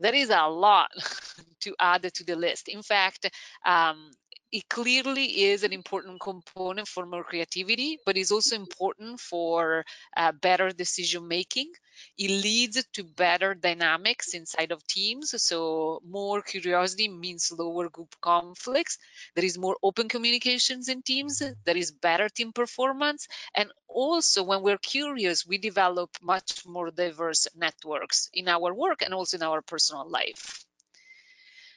there 0.01 0.15
is 0.15 0.31
a 0.31 0.49
lot 0.49 0.91
to 1.61 1.77
add 1.79 2.11
to 2.15 2.25
the 2.25 2.35
list. 2.35 2.69
In 2.69 2.83
fact, 2.83 3.31
um, 3.65 4.11
it 4.53 4.69
clearly 4.69 5.43
is 5.45 5.63
an 5.65 5.73
important 5.73 6.21
component 6.21 6.81
for 6.81 7.01
more 7.01 7.17
creativity, 7.25 7.91
but 7.99 8.11
it's 8.11 8.25
also 8.25 8.55
important 8.57 9.19
for 9.21 9.85
uh, 10.17 10.33
better 10.33 10.71
decision 10.71 11.27
making. 11.29 11.73
It 12.19 12.31
leads 12.31 12.85
to 12.95 13.05
better 13.05 13.55
dynamics 13.55 14.35
inside 14.35 14.73
of 14.73 14.87
teams. 14.87 15.35
So 15.43 16.01
more 16.07 16.43
curiosity 16.43 17.09
means 17.09 17.53
lower 17.53 17.89
group 17.89 18.15
conflicts. 18.21 18.99
There 19.35 19.45
is 19.45 19.59
more 19.59 19.77
open 19.83 20.09
communications 20.09 20.89
in 20.89 21.03
teams. 21.03 21.43
There 21.65 21.77
is 21.77 21.91
better 21.93 22.29
team 22.29 22.53
performance. 22.53 23.29
And 23.55 23.71
also 23.89 24.43
when 24.45 24.63
we're 24.63 24.79
curious, 24.79 25.47
we 25.47 25.59
develop 25.59 26.11
much 26.23 26.59
more 26.59 26.85
diverse 26.85 27.39
networks 27.49 28.23
in 28.27 28.43
our 28.43 28.69
work 28.69 29.03
and 29.03 29.13
also 29.15 29.37
in 29.37 29.43
our 29.43 29.61
personal 29.63 30.09
life. 30.09 30.65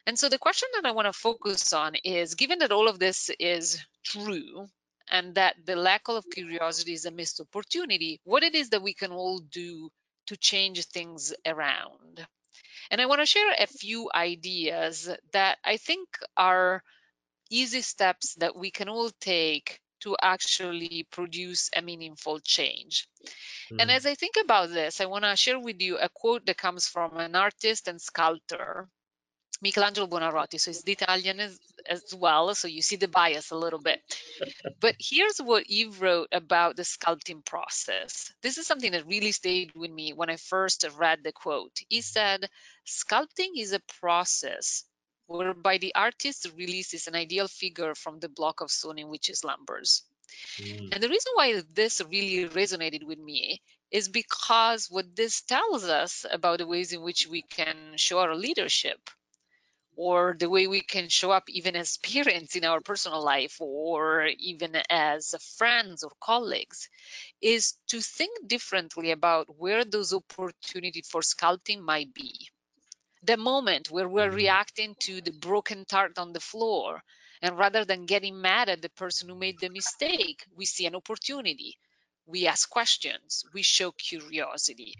And 0.05 0.19
so 0.19 0.29
the 0.29 0.37
question 0.37 0.69
that 0.75 0.85
I 0.85 0.91
want 0.91 1.07
to 1.07 1.13
focus 1.13 1.71
on 1.73 1.95
is 2.03 2.35
given 2.35 2.59
that 2.59 2.71
all 2.71 2.87
of 2.87 2.99
this 2.99 3.31
is 3.39 3.83
true 4.03 4.67
and 5.09 5.35
that 5.35 5.55
the 5.65 5.75
lack 5.75 6.07
of 6.07 6.25
curiosity 6.29 6.93
is 6.93 7.05
a 7.05 7.11
missed 7.11 7.39
opportunity, 7.39 8.19
what 8.23 8.43
it 8.43 8.55
is 8.55 8.69
that 8.69 8.81
we 8.81 8.93
can 8.93 9.11
all 9.11 9.39
do 9.39 9.89
to 10.27 10.37
change 10.37 10.85
things 10.85 11.33
around. 11.45 12.25
And 12.91 13.01
I 13.01 13.05
want 13.05 13.21
to 13.21 13.25
share 13.25 13.53
a 13.57 13.67
few 13.67 14.09
ideas 14.13 15.09
that 15.31 15.57
I 15.63 15.77
think 15.77 16.09
are 16.35 16.83
easy 17.49 17.81
steps 17.81 18.35
that 18.35 18.55
we 18.55 18.71
can 18.71 18.89
all 18.89 19.09
take 19.21 19.79
to 20.01 20.17
actually 20.21 21.07
produce 21.11 21.69
a 21.75 21.81
meaningful 21.81 22.39
change. 22.39 23.07
Mm. 23.71 23.81
And 23.81 23.91
as 23.91 24.05
I 24.05 24.15
think 24.15 24.35
about 24.43 24.69
this, 24.69 24.99
I 24.99 25.05
want 25.05 25.23
to 25.23 25.35
share 25.37 25.59
with 25.59 25.81
you 25.81 25.97
a 25.97 26.09
quote 26.09 26.45
that 26.45 26.57
comes 26.57 26.87
from 26.87 27.17
an 27.17 27.35
artist 27.35 27.87
and 27.87 28.01
sculptor 28.01 28.89
Michelangelo 29.63 30.07
Buonarroti, 30.07 30.59
so 30.59 30.71
he's 30.71 30.83
Italian 30.85 31.39
as, 31.39 31.57
as 31.87 32.13
well, 32.13 32.53
so 32.53 32.67
you 32.67 32.81
see 32.81 32.97
the 32.97 33.07
bias 33.07 33.51
a 33.51 33.55
little 33.55 33.79
bit. 33.79 34.01
but 34.81 34.95
here's 34.99 35.37
what 35.37 35.63
he 35.65 35.85
wrote 35.85 36.27
about 36.33 36.75
the 36.75 36.83
sculpting 36.83 37.45
process. 37.45 38.33
This 38.41 38.57
is 38.57 38.67
something 38.67 38.91
that 38.91 39.07
really 39.07 39.31
stayed 39.31 39.71
with 39.73 39.89
me 39.89 40.11
when 40.11 40.29
I 40.29 40.35
first 40.35 40.85
read 40.97 41.19
the 41.23 41.31
quote. 41.31 41.79
He 41.87 42.01
said, 42.01 42.49
Sculpting 42.85 43.51
is 43.57 43.71
a 43.71 43.79
process 44.01 44.83
whereby 45.27 45.77
the 45.77 45.95
artist 45.95 46.51
releases 46.57 47.07
an 47.07 47.15
ideal 47.15 47.47
figure 47.47 47.95
from 47.95 48.19
the 48.19 48.27
block 48.27 48.59
of 48.59 48.69
stone 48.69 48.99
in 48.99 49.07
which 49.07 49.29
it 49.29 49.37
slumbers. 49.37 50.03
Mm. 50.57 50.93
And 50.93 51.01
the 51.01 51.07
reason 51.07 51.31
why 51.35 51.61
this 51.73 52.01
really 52.01 52.49
resonated 52.49 53.05
with 53.05 53.19
me 53.19 53.61
is 53.91 54.09
because 54.09 54.91
what 54.91 55.15
this 55.15 55.41
tells 55.41 55.85
us 55.85 56.25
about 56.29 56.57
the 56.57 56.67
ways 56.67 56.91
in 56.91 57.01
which 57.01 57.27
we 57.27 57.43
can 57.43 57.77
show 57.95 58.19
our 58.19 58.35
leadership 58.35 58.99
or 59.95 60.35
the 60.37 60.49
way 60.49 60.67
we 60.67 60.81
can 60.81 61.09
show 61.09 61.31
up 61.31 61.49
even 61.49 61.75
as 61.75 61.97
parents 61.97 62.55
in 62.55 62.65
our 62.65 62.81
personal 62.81 63.23
life 63.23 63.57
or 63.59 64.25
even 64.39 64.75
as 64.89 65.35
friends 65.57 66.03
or 66.03 66.11
colleagues 66.19 66.89
is 67.41 67.73
to 67.87 68.01
think 68.01 68.47
differently 68.47 69.11
about 69.11 69.59
where 69.59 69.85
those 69.85 70.13
opportunities 70.13 71.07
for 71.07 71.21
sculpting 71.21 71.79
might 71.79 72.13
be. 72.13 72.49
The 73.23 73.37
moment 73.37 73.91
where 73.91 74.09
we're 74.09 74.27
mm-hmm. 74.27 74.35
reacting 74.35 74.95
to 75.01 75.21
the 75.21 75.31
broken 75.31 75.85
tart 75.85 76.17
on 76.17 76.33
the 76.33 76.39
floor 76.39 77.01
and 77.41 77.57
rather 77.57 77.85
than 77.85 78.05
getting 78.05 78.41
mad 78.41 78.69
at 78.69 78.81
the 78.81 78.89
person 78.89 79.29
who 79.29 79.35
made 79.35 79.59
the 79.59 79.69
mistake 79.69 80.43
we 80.55 80.65
see 80.65 80.85
an 80.85 80.95
opportunity. 80.95 81.77
We 82.25 82.47
ask 82.47 82.69
questions. 82.69 83.43
We 83.53 83.63
show 83.63 83.91
curiosity 83.91 84.95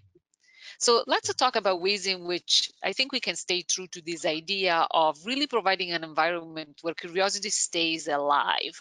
so 0.83 1.03
let's 1.07 1.33
talk 1.35 1.55
about 1.55 1.81
ways 1.81 2.05
in 2.07 2.25
which 2.25 2.69
I 2.83 2.91
think 2.91 3.11
we 3.11 3.21
can 3.21 3.35
stay 3.35 3.61
true 3.61 3.87
to 3.87 4.01
this 4.01 4.25
idea 4.25 4.85
of 4.91 5.25
really 5.25 5.47
providing 5.47 5.91
an 5.91 6.03
environment 6.03 6.79
where 6.81 6.93
curiosity 6.93 7.49
stays 7.49 8.07
alive. 8.07 8.75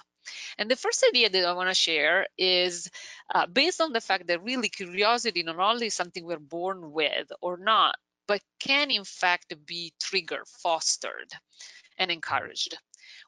And 0.58 0.70
the 0.70 0.76
first 0.76 1.04
idea 1.08 1.30
that 1.30 1.46
I 1.46 1.52
want 1.52 1.68
to 1.68 1.74
share 1.74 2.26
is 2.36 2.90
uh, 3.32 3.46
based 3.46 3.80
on 3.80 3.92
the 3.92 4.00
fact 4.00 4.26
that 4.26 4.42
really 4.42 4.68
curiosity 4.68 5.42
not 5.44 5.58
only 5.58 5.86
is 5.86 5.94
something 5.94 6.24
we're 6.24 6.38
born 6.38 6.92
with 6.92 7.30
or 7.40 7.56
not, 7.56 7.94
but 8.26 8.40
can 8.58 8.90
in 8.90 9.04
fact 9.04 9.54
be 9.64 9.92
triggered, 10.00 10.46
fostered, 10.62 11.30
and 11.98 12.10
encouraged. 12.10 12.76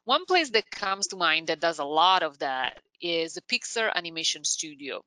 One 0.03 0.25
place 0.25 0.49
that 0.51 0.69
comes 0.69 1.07
to 1.07 1.15
mind 1.15 1.47
that 1.47 1.61
does 1.61 1.79
a 1.79 1.85
lot 1.85 2.23
of 2.23 2.39
that 2.39 2.77
is 3.01 3.33
the 3.33 3.41
Pixar 3.41 3.91
Animation 3.93 4.43
Studio 4.43 5.03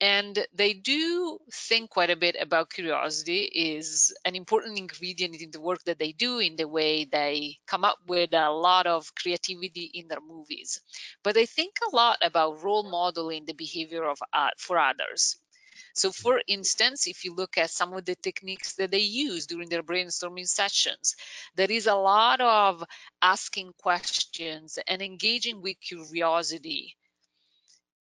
and 0.00 0.46
they 0.54 0.72
do 0.74 1.38
think 1.52 1.90
quite 1.90 2.10
a 2.10 2.16
bit 2.16 2.36
about 2.40 2.70
curiosity 2.70 3.42
is 3.42 4.14
an 4.24 4.34
important 4.34 4.78
ingredient 4.78 5.40
in 5.40 5.50
the 5.50 5.60
work 5.60 5.84
that 5.84 5.98
they 5.98 6.12
do 6.12 6.38
in 6.38 6.56
the 6.56 6.68
way 6.68 7.04
they 7.04 7.58
come 7.66 7.84
up 7.84 7.98
with 8.06 8.32
a 8.34 8.50
lot 8.50 8.86
of 8.86 9.14
creativity 9.14 9.90
in 9.94 10.08
their 10.08 10.20
movies. 10.20 10.80
But 11.22 11.34
they 11.34 11.46
think 11.46 11.74
a 11.86 11.94
lot 11.96 12.18
about 12.22 12.62
role 12.62 12.82
modeling 12.90 13.44
the 13.46 13.54
behavior 13.54 14.04
of 14.04 14.18
uh, 14.32 14.50
for 14.58 14.78
others. 14.78 15.36
So 15.94 16.12
for 16.12 16.40
instance 16.46 17.06
if 17.06 17.24
you 17.24 17.34
look 17.34 17.58
at 17.58 17.70
some 17.70 17.92
of 17.94 18.04
the 18.04 18.16
techniques 18.16 18.74
that 18.76 18.90
they 18.90 19.00
use 19.00 19.46
during 19.46 19.68
their 19.68 19.82
brainstorming 19.82 20.48
sessions 20.48 21.16
there 21.56 21.70
is 21.70 21.86
a 21.86 21.94
lot 21.94 22.40
of 22.40 22.84
asking 23.22 23.72
questions 23.80 24.78
and 24.86 25.02
engaging 25.02 25.62
with 25.62 25.80
curiosity 25.80 26.96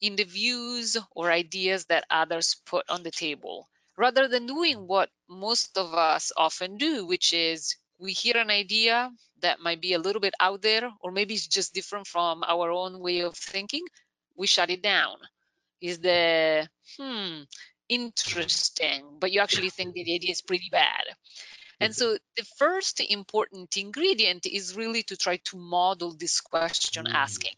in 0.02 0.16
the 0.16 0.24
views 0.24 0.98
or 1.16 1.32
ideas 1.32 1.86
that 1.86 2.06
others 2.10 2.56
put 2.66 2.90
on 2.90 3.04
the 3.04 3.12
table, 3.12 3.68
rather 3.98 4.28
than 4.28 4.48
doing 4.48 4.88
what 4.88 5.10
most 5.28 5.78
of 5.78 5.94
us 5.94 6.32
often 6.38 6.78
do, 6.78 7.06
which 7.06 7.34
is 7.34 7.76
we 8.00 8.14
hear 8.14 8.38
an 8.38 8.50
idea 8.50 9.12
that 9.42 9.60
might 9.60 9.82
be 9.82 9.94
a 9.94 10.00
little 10.00 10.22
bit 10.22 10.34
out 10.40 10.62
there, 10.62 10.90
or 11.02 11.12
maybe 11.12 11.34
it's 11.34 11.48
just 11.48 11.74
different 11.74 12.08
from 12.08 12.44
our 12.44 12.72
own 12.72 13.00
way 13.00 13.22
of 13.22 13.36
thinking, 13.36 13.84
we 14.36 14.48
shut 14.48 14.70
it 14.70 14.82
down. 14.82 15.18
Is 15.82 16.00
the, 16.00 16.68
hmm, 16.98 17.44
interesting, 17.88 19.06
but 19.20 19.32
you 19.32 19.40
actually 19.40 19.70
think 19.70 19.96
that 19.96 20.04
the 20.04 20.16
idea 20.16 20.32
is 20.32 20.42
pretty 20.42 20.70
bad. 20.72 21.04
And 21.82 21.96
so 21.96 22.18
the 22.36 22.46
first 22.58 23.00
important 23.00 23.78
ingredient 23.78 24.46
is 24.46 24.76
really 24.76 25.04
to 25.04 25.16
try 25.16 25.38
to 25.46 25.58
model 25.58 26.14
this 26.14 26.42
question 26.42 27.06
mm. 27.06 27.14
asking, 27.14 27.56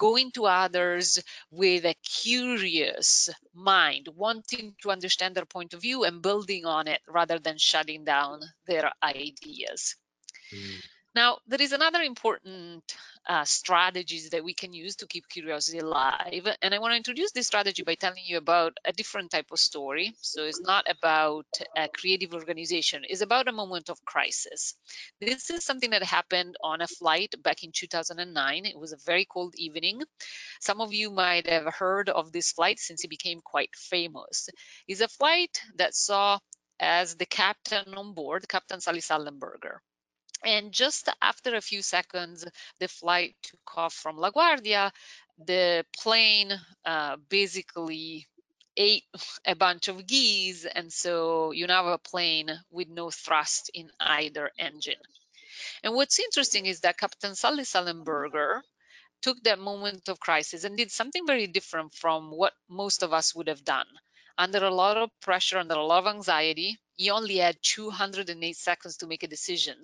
going 0.00 0.32
to 0.32 0.46
others 0.46 1.22
with 1.50 1.84
a 1.84 1.94
curious 2.02 3.28
mind, 3.54 4.08
wanting 4.16 4.74
to 4.80 4.90
understand 4.90 5.34
their 5.34 5.44
point 5.44 5.74
of 5.74 5.82
view 5.82 6.04
and 6.04 6.22
building 6.22 6.64
on 6.64 6.88
it 6.88 7.00
rather 7.06 7.38
than 7.38 7.58
shutting 7.58 8.04
down 8.04 8.40
their 8.66 8.90
ideas. 9.02 9.96
Mm. 10.52 10.82
Now, 11.12 11.38
there 11.48 11.60
is 11.60 11.72
another 11.72 12.02
important 12.02 12.84
uh, 13.28 13.44
strategies 13.44 14.30
that 14.30 14.44
we 14.44 14.54
can 14.54 14.72
use 14.72 14.94
to 14.96 15.08
keep 15.08 15.28
curiosity 15.28 15.78
alive. 15.78 16.46
And 16.62 16.72
I 16.72 16.78
want 16.78 16.92
to 16.92 16.96
introduce 16.96 17.32
this 17.32 17.48
strategy 17.48 17.82
by 17.82 17.96
telling 17.96 18.22
you 18.24 18.38
about 18.38 18.78
a 18.84 18.92
different 18.92 19.32
type 19.32 19.50
of 19.50 19.58
story. 19.58 20.14
So 20.20 20.44
it's 20.44 20.60
not 20.60 20.86
about 20.88 21.46
a 21.76 21.88
creative 21.88 22.32
organization, 22.32 23.02
it's 23.08 23.22
about 23.22 23.48
a 23.48 23.52
moment 23.52 23.90
of 23.90 24.04
crisis. 24.04 24.74
This 25.20 25.50
is 25.50 25.64
something 25.64 25.90
that 25.90 26.04
happened 26.04 26.56
on 26.62 26.80
a 26.80 26.86
flight 26.86 27.34
back 27.42 27.64
in 27.64 27.72
2009. 27.72 28.66
It 28.66 28.78
was 28.78 28.92
a 28.92 29.04
very 29.04 29.24
cold 29.24 29.54
evening. 29.56 30.02
Some 30.60 30.80
of 30.80 30.92
you 30.92 31.10
might 31.10 31.48
have 31.48 31.74
heard 31.74 32.08
of 32.08 32.30
this 32.30 32.52
flight 32.52 32.78
since 32.78 33.02
it 33.02 33.08
became 33.08 33.40
quite 33.42 33.74
famous. 33.74 34.48
It's 34.86 35.00
a 35.00 35.08
flight 35.08 35.60
that 35.76 35.96
saw 35.96 36.38
as 36.78 37.16
the 37.16 37.26
captain 37.26 37.94
on 37.94 38.14
board, 38.14 38.48
Captain 38.48 38.80
Sully 38.80 39.00
Sullenberger. 39.00 39.78
And 40.44 40.72
just 40.72 41.08
after 41.20 41.54
a 41.54 41.60
few 41.60 41.82
seconds, 41.82 42.46
the 42.78 42.88
flight 42.88 43.36
took 43.42 43.76
off 43.76 43.94
from 43.94 44.16
LaGuardia. 44.16 44.90
The 45.46 45.84
plane 45.98 46.52
uh, 46.84 47.16
basically 47.28 48.26
ate 48.76 49.04
a 49.44 49.54
bunch 49.54 49.88
of 49.88 50.06
geese, 50.06 50.64
and 50.64 50.92
so 50.92 51.52
you 51.52 51.66
now 51.66 51.84
have 51.84 51.94
a 51.94 51.98
plane 51.98 52.50
with 52.70 52.88
no 52.88 53.10
thrust 53.10 53.70
in 53.74 53.90
either 54.00 54.50
engine. 54.58 55.02
And 55.82 55.94
what's 55.94 56.18
interesting 56.18 56.66
is 56.66 56.80
that 56.80 56.98
Captain 56.98 57.34
Sully 57.34 57.64
Sullenberger 57.64 58.62
took 59.22 59.42
that 59.42 59.58
moment 59.58 60.08
of 60.08 60.20
crisis 60.20 60.64
and 60.64 60.76
did 60.76 60.90
something 60.90 61.26
very 61.26 61.46
different 61.46 61.94
from 61.94 62.30
what 62.30 62.54
most 62.68 63.02
of 63.02 63.12
us 63.12 63.34
would 63.34 63.48
have 63.48 63.64
done. 63.64 63.86
Under 64.40 64.64
a 64.64 64.70
lot 64.70 64.96
of 64.96 65.10
pressure, 65.20 65.58
under 65.58 65.74
a 65.74 65.84
lot 65.84 66.06
of 66.06 66.14
anxiety, 66.14 66.78
he 66.96 67.10
only 67.10 67.36
had 67.36 67.58
208 67.60 68.56
seconds 68.56 68.96
to 68.96 69.06
make 69.06 69.22
a 69.22 69.28
decision. 69.28 69.76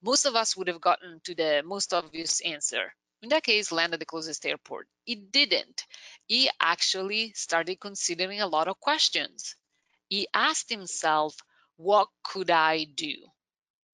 Most 0.00 0.26
of 0.26 0.36
us 0.36 0.56
would 0.56 0.68
have 0.68 0.80
gotten 0.80 1.18
to 1.24 1.34
the 1.34 1.64
most 1.64 1.92
obvious 1.92 2.40
answer. 2.40 2.94
In 3.20 3.30
that 3.30 3.42
case, 3.42 3.72
land 3.72 3.94
at 3.94 3.98
the 3.98 4.06
closest 4.06 4.46
airport. 4.46 4.86
He 5.04 5.16
didn't. 5.16 5.82
He 6.28 6.48
actually 6.60 7.32
started 7.32 7.80
considering 7.80 8.40
a 8.40 8.46
lot 8.46 8.68
of 8.68 8.78
questions. 8.78 9.56
He 10.08 10.28
asked 10.32 10.70
himself, 10.70 11.34
what 11.76 12.06
could 12.22 12.52
I 12.52 12.84
do? 12.84 13.16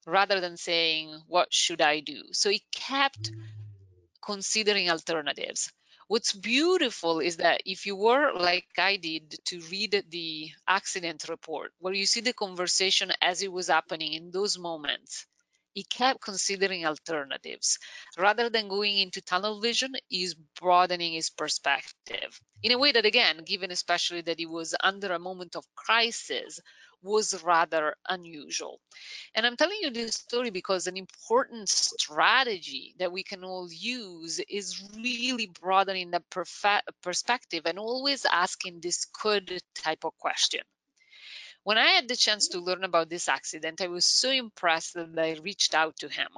Rather 0.05 0.41
than 0.41 0.59
saying, 0.59 1.23
what 1.27 1.55
should 1.55 1.81
I 1.81 2.01
do? 2.01 2.25
So 2.33 2.51
he 2.51 2.63
kept 2.71 3.33
considering 4.21 4.91
alternatives. 4.91 5.73
What's 6.13 6.35
beautiful 6.35 7.21
is 7.21 7.39
that 7.39 7.63
if 7.65 7.87
you 7.87 7.97
were 7.97 8.35
like 8.35 8.69
I 8.77 8.97
did 8.97 9.35
to 9.47 9.61
read 9.71 10.05
the 10.11 10.51
accident 10.69 11.25
report, 11.27 11.73
where 11.79 11.95
you 11.95 12.05
see 12.05 12.21
the 12.21 12.35
conversation 12.35 13.13
as 13.23 13.41
it 13.41 13.51
was 13.51 13.69
happening 13.69 14.13
in 14.13 14.31
those 14.31 14.59
moments, 14.59 15.25
he 15.73 15.85
kept 15.85 16.21
considering 16.21 16.85
alternatives. 16.85 17.79
Rather 18.19 18.51
than 18.51 18.69
going 18.69 18.99
into 18.99 19.23
tunnel 19.23 19.63
vision, 19.63 19.95
he's 20.09 20.35
broadening 20.61 21.15
his 21.15 21.31
perspective 21.31 22.39
in 22.63 22.73
a 22.73 22.79
way 22.79 22.93
that, 22.93 23.07
again, 23.07 23.39
given 23.39 23.71
especially 23.71 24.21
that 24.21 24.39
he 24.39 24.45
was 24.45 24.75
under 24.83 25.15
a 25.15 25.19
moment 25.19 25.57
of 25.57 25.65
crisis, 25.75 26.61
was 27.03 27.43
rather 27.43 27.97
unusual. 28.09 28.81
And 29.35 29.45
I'm 29.45 29.57
telling 29.57 29.79
you 29.81 29.91
this 29.91 30.15
story 30.15 30.51
because 30.51 30.87
an 30.87 30.97
important 30.97 31.69
strategy 31.69 32.95
that 32.99 33.13
we 33.13 33.23
can 33.23 33.45
all 33.45 33.69
use 33.71 34.41
is 34.49 34.83
really 34.97 35.51
broadening 35.61 36.11
the 36.11 36.23
perspective 37.03 37.63
and 37.67 37.79
always 37.79 38.25
asking 38.25 38.81
this 38.81 39.07
could 39.13 39.61
type 39.75 40.05
of 40.05 40.17
question. 40.19 40.63
When 41.65 41.79
I 41.79 41.87
had 41.91 42.09
the 42.09 42.17
chance 42.17 42.49
to 42.49 42.61
learn 42.61 42.85
about 42.85 43.09
this 43.09 43.29
accident, 43.29 43.81
I 43.81 43.89
was 43.89 44.05
so 44.05 44.31
impressed 44.31 44.95
that 44.95 45.19
I 45.19 45.39
reached 45.43 45.75
out 45.75 45.97
to 45.99 46.09
him. 46.09 46.29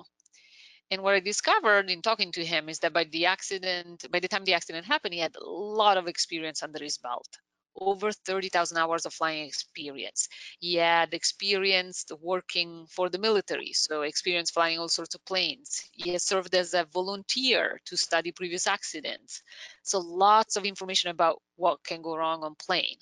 And 0.91 1.03
what 1.03 1.15
I 1.15 1.21
discovered 1.21 1.91
in 1.91 2.03
talking 2.03 2.33
to 2.33 2.45
him 2.45 2.69
is 2.69 2.81
that 2.81 2.93
by 2.93 3.05
the 3.05 3.27
accident, 3.27 4.05
by 4.11 4.21
the 4.21 4.29
time 4.29 4.45
the 4.45 4.55
accident 4.55 4.87
happened, 4.87 5.15
he 5.15 5.21
had 5.21 5.37
a 5.37 5.45
lot 5.45 5.97
of 5.97 6.09
experience 6.09 6.63
under 6.63 6.83
his 6.83 6.99
belt 6.99 7.29
over 7.77 8.13
30,000 8.13 8.77
hours 8.77 9.07
of 9.07 9.15
flying 9.15 9.47
experience. 9.47 10.29
He 10.59 10.77
had 10.77 11.15
experience 11.15 12.05
working 12.21 12.87
for 12.89 13.09
the 13.09 13.19
military, 13.19 13.73
so 13.73 14.03
experience 14.03 14.51
flying 14.51 14.79
all 14.79 14.89
sorts 14.89 15.15
of 15.15 15.25
planes. 15.25 15.83
He 15.93 16.13
has 16.13 16.25
served 16.25 16.55
as 16.55 16.75
a 16.75 16.85
volunteer 16.85 17.81
to 17.87 17.97
study 17.97 18.33
previous 18.33 18.67
accidents. 18.67 19.43
So 19.83 19.99
lots 19.99 20.57
of 20.57 20.65
information 20.65 21.11
about 21.11 21.43
what 21.57 21.83
can 21.85 22.03
go 22.03 22.17
wrong 22.17 22.45
on 22.45 22.55
plane. 22.55 22.99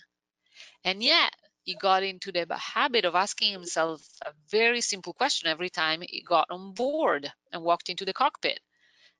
And 0.85 1.03
yet, 1.03 1.35
he 1.65 1.75
got 1.77 2.03
into 2.03 2.33
the 2.33 2.47
habit 2.57 3.05
of 3.05 3.15
asking 3.15 3.53
himself 3.53 4.03
a 4.25 4.33
very 4.51 4.81
simple 4.81 5.13
question 5.13 5.49
every 5.49 5.71
time 5.71 6.03
he 6.03 6.23
got 6.23 6.51
on 6.51 6.73
board 6.73 7.33
and 7.53 7.63
walked 7.63 7.89
into 7.89 8.05
the 8.05 8.13
cockpit. 8.13 8.59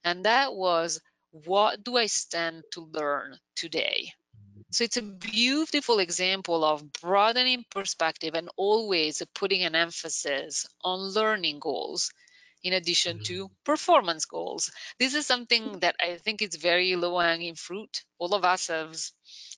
And 0.05 0.25
that 0.25 0.55
was, 0.55 1.01
what 1.31 1.85
do 1.85 1.97
I 1.97 2.07
stand 2.07 2.65
to 2.73 2.81
learn 2.81 3.39
today? 3.55 4.13
So 4.73 4.85
it's 4.85 4.97
a 4.97 5.03
beautiful 5.03 5.99
example 5.99 6.65
of 6.65 6.93
broadening 6.95 7.65
perspective 7.71 8.35
and 8.35 8.49
always 8.57 9.23
putting 9.35 9.63
an 9.65 9.75
emphasis 9.75 10.67
on 10.83 10.99
learning 10.99 11.61
goals 11.61 12.11
in 12.63 12.73
addition 12.73 13.23
to 13.25 13.45
mm-hmm. 13.45 13.55
performance 13.65 14.25
goals. 14.25 14.71
This 14.99 15.15
is 15.15 15.27
something 15.27 15.81
that 15.81 15.97
I 16.01 16.17
think 16.17 16.41
is 16.41 16.57
very 16.57 16.97
low 16.97 17.19
hanging 17.19 17.55
fruit. 17.55 18.03
All 18.19 18.35
of 18.35 18.45
us 18.45 18.69
have 18.69 18.97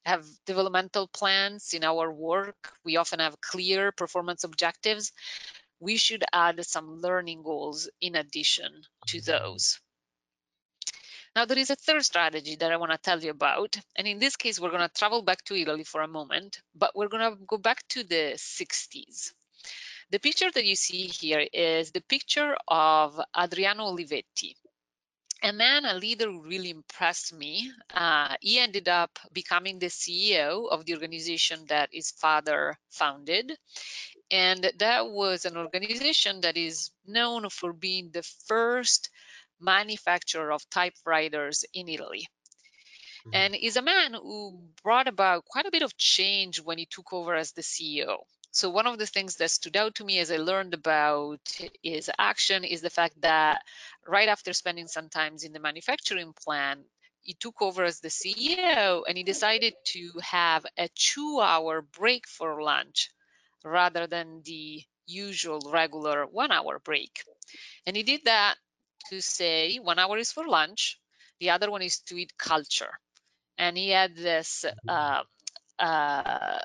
have 0.04 0.26
developmental 0.46 1.06
plans 1.06 1.74
in 1.74 1.84
our 1.84 2.12
work. 2.12 2.72
We 2.84 2.96
often 2.96 3.20
have 3.20 3.40
clear 3.40 3.92
performance 3.92 4.42
objectives. 4.42 5.12
We 5.78 5.96
should 5.96 6.24
add 6.32 6.64
some 6.66 7.00
learning 7.00 7.42
goals 7.44 7.88
in 8.00 8.16
addition 8.16 8.82
to 9.08 9.18
mm-hmm. 9.18 9.30
those. 9.30 9.80
Now, 11.36 11.46
there 11.46 11.58
is 11.58 11.70
a 11.70 11.76
third 11.76 12.04
strategy 12.04 12.54
that 12.56 12.70
I 12.70 12.76
want 12.76 12.92
to 12.92 12.98
tell 12.98 13.20
you 13.20 13.30
about. 13.30 13.76
And 13.96 14.06
in 14.06 14.20
this 14.20 14.36
case, 14.36 14.60
we're 14.60 14.70
going 14.70 14.88
to 14.88 14.94
travel 14.94 15.22
back 15.22 15.44
to 15.46 15.56
Italy 15.56 15.82
for 15.82 16.02
a 16.02 16.08
moment, 16.08 16.60
but 16.76 16.94
we're 16.94 17.08
going 17.08 17.28
to 17.28 17.36
go 17.44 17.58
back 17.58 17.86
to 17.88 18.04
the 18.04 18.34
60s. 18.36 19.32
The 20.10 20.20
picture 20.20 20.50
that 20.50 20.64
you 20.64 20.76
see 20.76 21.06
here 21.06 21.44
is 21.52 21.90
the 21.90 22.02
picture 22.02 22.56
of 22.68 23.20
Adriano 23.36 23.90
Olivetti, 23.90 24.54
a 25.42 25.52
man, 25.52 25.84
a 25.84 25.94
leader 25.94 26.30
who 26.30 26.42
really 26.42 26.70
impressed 26.70 27.34
me. 27.34 27.72
Uh, 27.92 28.36
he 28.40 28.60
ended 28.60 28.88
up 28.88 29.18
becoming 29.32 29.78
the 29.78 29.86
CEO 29.86 30.68
of 30.70 30.84
the 30.84 30.94
organization 30.94 31.64
that 31.66 31.88
his 31.92 32.12
father 32.12 32.78
founded. 32.90 33.52
And 34.30 34.70
that 34.78 35.10
was 35.10 35.44
an 35.44 35.56
organization 35.56 36.42
that 36.42 36.56
is 36.56 36.92
known 37.06 37.50
for 37.50 37.72
being 37.72 38.10
the 38.10 38.22
first 38.46 39.10
manufacturer 39.64 40.52
of 40.52 40.68
typewriters 40.70 41.64
in 41.72 41.88
Italy. 41.88 42.28
Mm-hmm. 43.26 43.34
And 43.34 43.54
is 43.54 43.76
a 43.76 43.82
man 43.82 44.12
who 44.14 44.60
brought 44.82 45.08
about 45.08 45.46
quite 45.46 45.66
a 45.66 45.70
bit 45.70 45.82
of 45.82 45.96
change 45.96 46.60
when 46.60 46.78
he 46.78 46.86
took 46.86 47.12
over 47.12 47.34
as 47.34 47.52
the 47.52 47.62
CEO. 47.62 48.18
So 48.54 48.70
one 48.70 48.86
of 48.86 48.98
the 48.98 49.06
things 49.06 49.36
that 49.36 49.50
stood 49.50 49.76
out 49.76 49.96
to 49.96 50.04
me 50.04 50.20
as 50.20 50.30
I 50.30 50.36
learned 50.36 50.74
about 50.74 51.40
his 51.82 52.08
action 52.16 52.62
is 52.62 52.82
the 52.82 52.90
fact 52.90 53.20
that 53.22 53.62
right 54.06 54.28
after 54.28 54.52
spending 54.52 54.86
some 54.86 55.08
time 55.08 55.36
in 55.42 55.52
the 55.52 55.58
manufacturing 55.58 56.32
plant, 56.34 56.86
he 57.22 57.32
took 57.32 57.60
over 57.60 57.82
as 57.82 57.98
the 57.98 58.10
CEO 58.10 59.02
and 59.08 59.18
he 59.18 59.24
decided 59.24 59.74
to 59.86 60.12
have 60.22 60.64
a 60.78 60.88
two 60.94 61.40
hour 61.42 61.82
break 61.82 62.28
for 62.28 62.62
lunch 62.62 63.10
rather 63.64 64.06
than 64.06 64.42
the 64.44 64.84
usual 65.06 65.70
regular 65.72 66.24
one 66.24 66.52
hour 66.52 66.78
break. 66.78 67.24
And 67.86 67.96
he 67.96 68.02
did 68.04 68.26
that 68.26 68.54
to 69.10 69.20
say 69.20 69.76
one 69.76 69.98
hour 69.98 70.18
is 70.18 70.32
for 70.32 70.46
lunch, 70.46 70.98
the 71.40 71.50
other 71.50 71.70
one 71.70 71.82
is 71.82 72.00
to 72.00 72.16
eat 72.16 72.36
culture. 72.38 72.98
And 73.58 73.76
he 73.76 73.90
had 73.90 74.16
this 74.16 74.64
uh, 74.88 75.22
uh, 75.78 76.58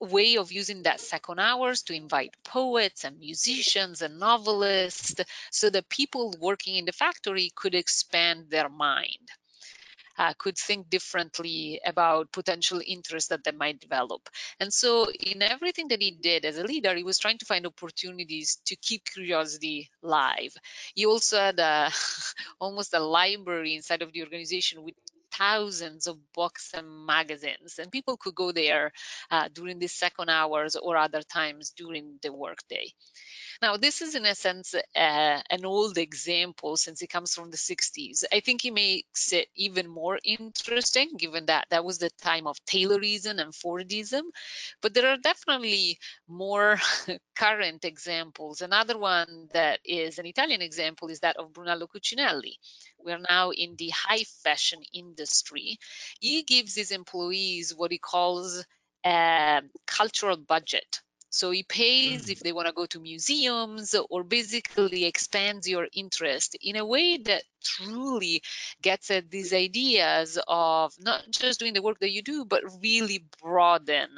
way 0.00 0.36
of 0.36 0.52
using 0.52 0.82
that 0.82 1.00
second 1.00 1.40
hours 1.40 1.82
to 1.82 1.94
invite 1.94 2.34
poets 2.44 3.04
and 3.04 3.18
musicians 3.18 4.02
and 4.02 4.18
novelists 4.20 5.14
so 5.50 5.70
that 5.70 5.88
people 5.88 6.34
working 6.40 6.76
in 6.76 6.84
the 6.84 6.92
factory 6.92 7.50
could 7.54 7.74
expand 7.74 8.50
their 8.50 8.68
mind 8.68 9.28
uh, 10.18 10.34
could 10.38 10.58
think 10.58 10.90
differently 10.90 11.80
about 11.86 12.32
potential 12.32 12.80
interests 12.84 13.28
that 13.28 13.44
they 13.44 13.52
might 13.52 13.80
develop. 13.80 14.28
And 14.60 14.72
so, 14.72 15.10
in 15.10 15.42
everything 15.42 15.88
that 15.88 16.02
he 16.02 16.10
did 16.10 16.44
as 16.44 16.58
a 16.58 16.64
leader, 16.64 16.94
he 16.94 17.04
was 17.04 17.18
trying 17.18 17.38
to 17.38 17.46
find 17.46 17.66
opportunities 17.66 18.60
to 18.66 18.76
keep 18.76 19.04
curiosity 19.04 19.90
live. 20.02 20.52
He 20.94 21.06
also 21.06 21.38
had 21.38 21.58
a, 21.58 21.90
almost 22.60 22.94
a 22.94 23.00
library 23.00 23.76
inside 23.76 24.02
of 24.02 24.12
the 24.12 24.22
organization 24.22 24.82
with 24.82 24.94
thousands 25.32 26.06
of 26.06 26.16
books 26.32 26.72
and 26.74 27.06
magazines 27.06 27.78
and 27.78 27.90
people 27.90 28.16
could 28.16 28.34
go 28.34 28.52
there 28.52 28.92
uh, 29.30 29.48
during 29.52 29.78
the 29.78 29.86
second 29.86 30.28
hours 30.28 30.76
or 30.76 30.96
other 30.96 31.22
times 31.22 31.70
during 31.70 32.18
the 32.22 32.32
workday 32.32 32.92
now, 33.60 33.76
this 33.76 34.02
is 34.02 34.14
in 34.14 34.24
a 34.24 34.36
sense 34.36 34.74
uh, 34.74 34.78
an 34.94 35.64
old 35.64 35.98
example 35.98 36.76
since 36.76 37.02
it 37.02 37.08
comes 37.08 37.34
from 37.34 37.50
the 37.50 37.56
60s. 37.56 38.24
I 38.32 38.38
think 38.38 38.64
it 38.64 38.72
makes 38.72 39.32
it 39.32 39.48
even 39.56 39.88
more 39.88 40.18
interesting 40.22 41.16
given 41.16 41.46
that 41.46 41.66
that 41.70 41.84
was 41.84 41.98
the 41.98 42.10
time 42.22 42.46
of 42.46 42.56
Taylorism 42.66 43.40
and 43.40 43.52
Fordism. 43.52 44.22
But 44.80 44.94
there 44.94 45.08
are 45.08 45.16
definitely 45.16 45.98
more 46.28 46.78
current 47.36 47.84
examples. 47.84 48.60
Another 48.60 48.96
one 48.96 49.48
that 49.52 49.80
is 49.84 50.20
an 50.20 50.26
Italian 50.26 50.62
example 50.62 51.08
is 51.08 51.20
that 51.20 51.36
of 51.36 51.52
Brunello 51.52 51.88
Cucinelli. 51.88 52.54
We're 53.08 53.18
now 53.18 53.50
in 53.50 53.74
the 53.76 53.88
high 53.88 54.24
fashion 54.44 54.82
industry. 54.92 55.78
He 56.20 56.42
gives 56.42 56.74
his 56.74 56.90
employees 56.90 57.74
what 57.74 57.90
he 57.90 57.98
calls 57.98 58.64
a 59.04 59.62
cultural 59.86 60.36
budget 60.36 61.00
so 61.30 61.50
he 61.50 61.62
pays 61.62 62.26
mm. 62.26 62.30
if 62.30 62.40
they 62.40 62.52
want 62.52 62.68
to 62.68 62.72
go 62.72 62.86
to 62.86 63.00
museums 63.00 63.94
or 64.08 64.24
basically 64.24 65.04
expands 65.04 65.68
your 65.68 65.86
interest 65.92 66.56
in 66.60 66.76
a 66.76 66.86
way 66.86 67.18
that 67.18 67.44
truly 67.62 68.42
gets 68.80 69.10
at 69.10 69.30
these 69.30 69.52
ideas 69.52 70.38
of 70.48 70.94
not 70.98 71.24
just 71.30 71.60
doing 71.60 71.74
the 71.74 71.82
work 71.82 71.98
that 72.00 72.12
you 72.12 72.22
do, 72.22 72.46
but 72.46 72.62
really 72.82 73.26
broaden 73.42 74.08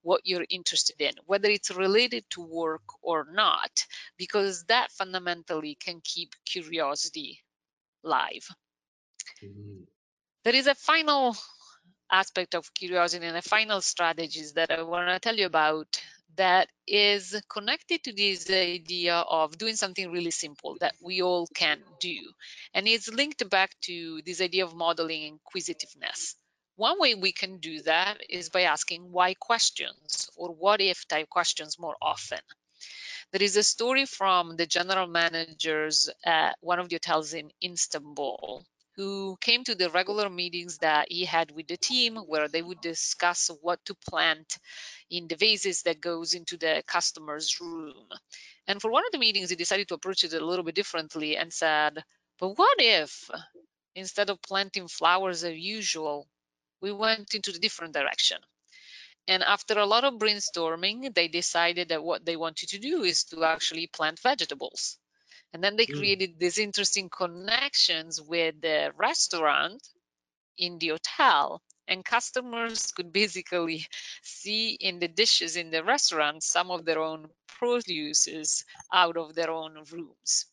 what 0.00 0.22
you're 0.24 0.46
interested 0.48 1.00
in, 1.00 1.12
whether 1.26 1.50
it's 1.50 1.70
related 1.70 2.24
to 2.30 2.42
work 2.42 2.82
or 3.02 3.26
not, 3.30 3.86
because 4.16 4.64
that 4.64 4.90
fundamentally 4.90 5.74
can 5.74 6.00
keep 6.02 6.34
curiosity 6.46 7.43
live. 8.04 8.46
Mm. 9.42 9.86
There 10.44 10.54
is 10.54 10.66
a 10.66 10.74
final 10.74 11.36
aspect 12.10 12.54
of 12.54 12.72
curiosity 12.74 13.26
and 13.26 13.36
a 13.36 13.42
final 13.42 13.80
strategies 13.80 14.52
that 14.52 14.70
I 14.70 14.82
want 14.82 15.08
to 15.08 15.18
tell 15.18 15.36
you 15.36 15.46
about 15.46 16.00
that 16.36 16.68
is 16.86 17.40
connected 17.48 18.02
to 18.04 18.12
this 18.12 18.50
idea 18.50 19.16
of 19.16 19.56
doing 19.56 19.76
something 19.76 20.10
really 20.10 20.30
simple 20.30 20.76
that 20.80 20.94
we 21.00 21.22
all 21.22 21.46
can 21.54 21.78
do. 22.00 22.16
And 22.74 22.86
it's 22.88 23.08
linked 23.08 23.48
back 23.48 23.70
to 23.82 24.20
this 24.26 24.40
idea 24.40 24.64
of 24.64 24.74
modeling 24.74 25.22
inquisitiveness. 25.24 26.36
One 26.76 26.98
way 26.98 27.14
we 27.14 27.32
can 27.32 27.58
do 27.58 27.82
that 27.82 28.20
is 28.28 28.50
by 28.50 28.62
asking 28.62 29.12
why 29.12 29.34
questions 29.34 30.28
or 30.36 30.48
what 30.48 30.80
if 30.80 31.06
type 31.06 31.28
questions 31.28 31.78
more 31.78 31.96
often. 32.02 32.40
There 33.34 33.42
is 33.42 33.56
a 33.56 33.64
story 33.64 34.06
from 34.06 34.54
the 34.54 34.64
general 34.64 35.08
managers 35.08 36.08
at 36.24 36.56
one 36.60 36.78
of 36.78 36.88
the 36.88 36.94
hotels 36.94 37.34
in 37.34 37.50
Istanbul 37.64 38.64
who 38.94 39.36
came 39.40 39.64
to 39.64 39.74
the 39.74 39.90
regular 39.90 40.30
meetings 40.30 40.78
that 40.78 41.10
he 41.10 41.24
had 41.24 41.50
with 41.50 41.66
the 41.66 41.76
team 41.76 42.14
where 42.14 42.46
they 42.46 42.62
would 42.62 42.80
discuss 42.80 43.50
what 43.60 43.84
to 43.86 43.96
plant 44.08 44.56
in 45.10 45.26
the 45.26 45.34
vases 45.34 45.82
that 45.82 46.00
goes 46.00 46.34
into 46.34 46.56
the 46.56 46.84
customer's 46.86 47.60
room. 47.60 48.08
And 48.68 48.80
for 48.80 48.88
one 48.88 49.04
of 49.04 49.10
the 49.10 49.18
meetings, 49.18 49.50
he 49.50 49.56
decided 49.56 49.88
to 49.88 49.94
approach 49.94 50.22
it 50.22 50.32
a 50.32 50.46
little 50.46 50.64
bit 50.64 50.76
differently 50.76 51.36
and 51.36 51.52
said, 51.52 52.04
but 52.38 52.50
what 52.50 52.76
if 52.78 53.28
instead 53.96 54.30
of 54.30 54.40
planting 54.42 54.86
flowers 54.86 55.42
as 55.42 55.58
usual, 55.58 56.28
we 56.80 56.92
went 56.92 57.34
into 57.34 57.50
a 57.50 57.58
different 57.58 57.94
direction. 57.94 58.38
And 59.26 59.42
after 59.42 59.78
a 59.78 59.86
lot 59.86 60.04
of 60.04 60.14
brainstorming, 60.14 61.14
they 61.14 61.28
decided 61.28 61.88
that 61.88 62.04
what 62.04 62.24
they 62.24 62.36
wanted 62.36 62.68
to 62.70 62.78
do 62.78 63.02
is 63.02 63.24
to 63.24 63.44
actually 63.44 63.86
plant 63.86 64.20
vegetables. 64.20 64.98
And 65.52 65.62
then 65.62 65.76
they 65.76 65.86
mm. 65.86 65.96
created 65.96 66.38
these 66.38 66.58
interesting 66.58 67.08
connections 67.08 68.20
with 68.20 68.60
the 68.60 68.92
restaurant 68.96 69.86
in 70.58 70.78
the 70.78 70.88
hotel. 70.88 71.62
And 71.86 72.04
customers 72.04 72.92
could 72.92 73.12
basically 73.12 73.86
see 74.22 74.70
in 74.72 74.98
the 74.98 75.08
dishes 75.08 75.56
in 75.56 75.70
the 75.70 75.84
restaurant 75.84 76.42
some 76.42 76.70
of 76.70 76.84
their 76.84 76.98
own 76.98 77.28
produces 77.46 78.64
out 78.92 79.16
of 79.16 79.34
their 79.34 79.50
own 79.50 79.84
rooms. 79.92 80.46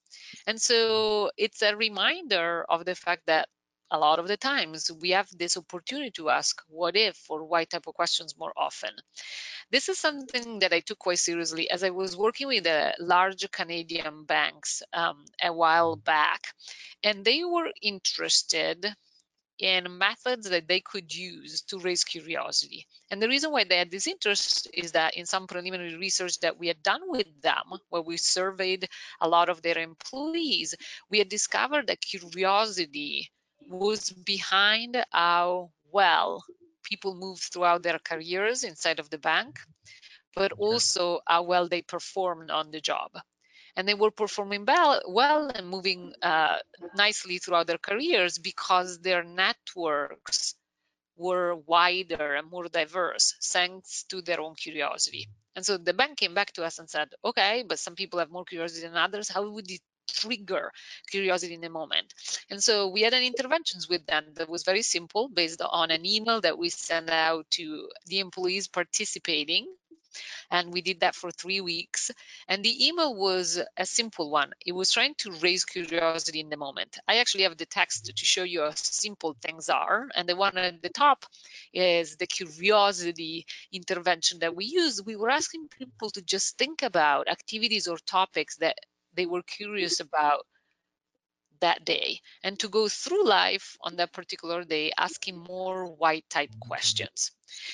And 0.46 0.62
so 0.62 1.32
it's 1.38 1.62
a 1.62 1.76
reminder 1.76 2.66
of 2.70 2.86
the 2.86 2.96
fact 2.96 3.24
that 3.28 3.50
a 3.91 3.99
lot 3.99 4.19
of 4.19 4.27
the 4.27 4.38
times 4.38 4.89
we 5.01 5.10
have 5.12 5.27
this 5.38 5.58
opportunity 5.58 6.12
to 6.12 6.30
ask 6.30 6.62
what 6.69 6.95
if 6.95 7.19
or 7.30 7.43
why 7.43 7.65
type 7.65 7.88
of 7.88 7.93
questions 7.93 8.38
more 8.38 8.54
often. 8.56 8.91
This 9.69 9.89
is 9.89 9.99
something 9.99 10.60
that 10.60 10.73
I 10.73 10.80
took 10.80 10.99
quite 10.99 11.19
seriously 11.19 11.69
as 11.69 11.84
I 11.84 11.89
was 11.89 12.15
working 12.15 12.47
with 12.47 12.63
the 12.63 12.93
large 12.99 13.49
Canadian 13.51 14.23
banks 14.23 14.82
um, 14.93 15.25
a 15.43 15.51
while 15.51 15.97
back, 15.97 16.47
and 17.04 17.25
they 17.25 17.43
were 17.43 17.69
interested 17.82 18.86
in 19.60 19.97
methods 19.99 20.49
that 20.49 20.67
they 20.67 20.80
could 20.80 21.13
use 21.13 21.62
to 21.62 21.77
raise 21.77 22.04
curiosity. 22.04 22.88
And 23.12 23.21
the 23.21 23.27
reason 23.27 23.51
why 23.51 23.63
they 23.63 23.77
had 23.77 23.91
this 23.91 24.08
interest 24.08 24.67
is 24.73 24.93
that 24.93 25.15
in 25.15 25.27
some 25.27 25.45
preliminary 25.45 25.95
research 25.97 26.39
that 26.39 26.58
we 26.58 26.67
had 26.67 26.82
done 26.82 27.01
with 27.06 27.27
them, 27.41 27.80
where 27.89 28.01
we 28.01 28.17
surveyed 28.17 28.88
a 29.19 29.27
lot 29.27 29.49
of 29.49 29.62
their 29.62 29.77
employees, 29.77 30.73
we 31.12 31.19
had 31.19 31.30
discovered 31.30 31.88
that 31.88 32.01
curiosity 32.01 33.30
was 33.72 34.10
behind 34.10 35.04
how 35.12 35.72
well 35.92 36.44
people 36.84 37.16
moved 37.16 37.44
throughout 37.44 37.84
their 37.84 38.00
careers 38.00 38.64
inside 38.64 39.00
of 39.00 39.10
the 39.10 39.18
bank, 39.18 39.60
but 40.36 40.52
also 40.54 41.20
how 41.28 41.44
well 41.44 41.68
they 41.68 41.82
performed 41.82 42.52
on 42.52 42.72
the 42.72 42.82
job. 42.82 43.12
And 43.76 43.88
they 43.88 43.94
were 43.94 44.12
performing 44.12 44.66
well, 44.66 45.02
well 45.08 45.50
and 45.54 45.70
moving 45.70 46.14
uh, 46.22 46.58
nicely 46.96 47.38
throughout 47.38 47.68
their 47.68 47.78
careers 47.78 48.38
because 48.38 49.00
their 49.00 49.24
networks 49.24 50.56
were 51.16 51.56
wider 51.56 52.36
and 52.36 52.50
more 52.50 52.68
diverse 52.68 53.36
thanks 53.42 54.04
to 54.10 54.22
their 54.22 54.42
own 54.42 54.56
curiosity. 54.56 55.28
And 55.56 55.66
so 55.66 55.78
the 55.78 55.94
bank 55.94 56.18
came 56.18 56.34
back 56.34 56.52
to 56.54 56.64
us 56.64 56.80
and 56.80 56.90
said, 56.90 57.10
okay, 57.24 57.64
but 57.68 57.80
some 57.80 57.96
people 57.96 58.20
have 58.20 58.32
more 58.32 58.46
curiosity 58.46 58.88
than 58.88 58.98
others. 58.98 59.30
How 59.30 59.50
would 59.50 59.70
it 59.70 59.82
trigger 60.13 60.71
curiosity 61.10 61.54
in 61.54 61.62
the 61.62 61.69
moment. 61.69 62.13
And 62.50 62.63
so 62.63 62.88
we 62.89 63.02
had 63.02 63.13
an 63.13 63.24
interventions 63.24 63.88
with 63.89 64.06
them 64.06 64.26
that 64.36 64.50
was 64.50 64.63
very 64.63 64.82
simple 64.82 65.30
based 65.30 65.62
on 65.62 65.91
an 65.91 66.06
email 66.06 66.41
that 66.41 66.58
we 66.58 66.69
sent 66.69 67.10
out 67.10 67.50
to 67.52 67.89
the 68.08 68.19
employees 68.19 68.67
participating. 68.67 69.67
And 70.50 70.74
we 70.74 70.82
did 70.82 71.00
that 71.00 71.15
for 71.15 71.32
three 71.32 71.62
weeks. 71.62 72.12
And 72.47 72.63
the 72.63 72.88
email 72.88 73.15
was 73.15 73.62
a 73.78 73.86
simple 73.86 74.30
one. 74.30 74.52
It 74.65 74.74
was 74.74 74.91
trying 74.91 75.15
to 75.19 75.32
raise 75.41 75.63
curiosity 75.63 76.41
in 76.41 76.50
the 76.50 76.58
moment. 76.58 76.97
I 77.08 77.17
actually 77.17 77.43
have 77.43 77.58
the 77.58 77.65
text 77.65 78.12
to 78.13 78.26
show 78.26 78.43
you 78.43 78.62
how 78.62 78.71
simple 78.76 79.36
things 79.41 79.69
are. 79.69 80.10
And 80.13 80.28
the 80.28 80.36
one 80.36 80.58
at 80.58 80.82
the 80.82 80.89
top 80.89 81.26
is 81.74 82.17
the 82.17 82.28
curiosity 82.28 83.45
intervention 83.71 84.39
that 84.39 84.56
we 84.56 84.65
use. 84.65 85.02
We 85.02 85.15
were 85.15 85.30
asking 85.30 85.69
people 85.69 86.10
to 86.12 86.21
just 86.21 86.58
think 86.58 86.84
about 86.84 87.30
activities 87.30 87.88
or 87.88 87.97
topics 87.97 88.58
that 88.58 88.78
they 89.13 89.26
were 89.26 89.43
curious 89.43 90.00
about 90.00 90.45
that 91.62 91.86
day. 91.86 92.19
And 92.43 92.60
to 92.60 92.67
go 92.67 92.89
through 92.89 93.26
life 93.26 93.78
on 93.82 93.95
that 93.95 94.12
particular 94.12 94.63
day 94.63 94.91
asking 94.97 95.38
more 95.38 95.86
white 95.86 96.30
type 96.30 96.52
questions. 96.60 97.32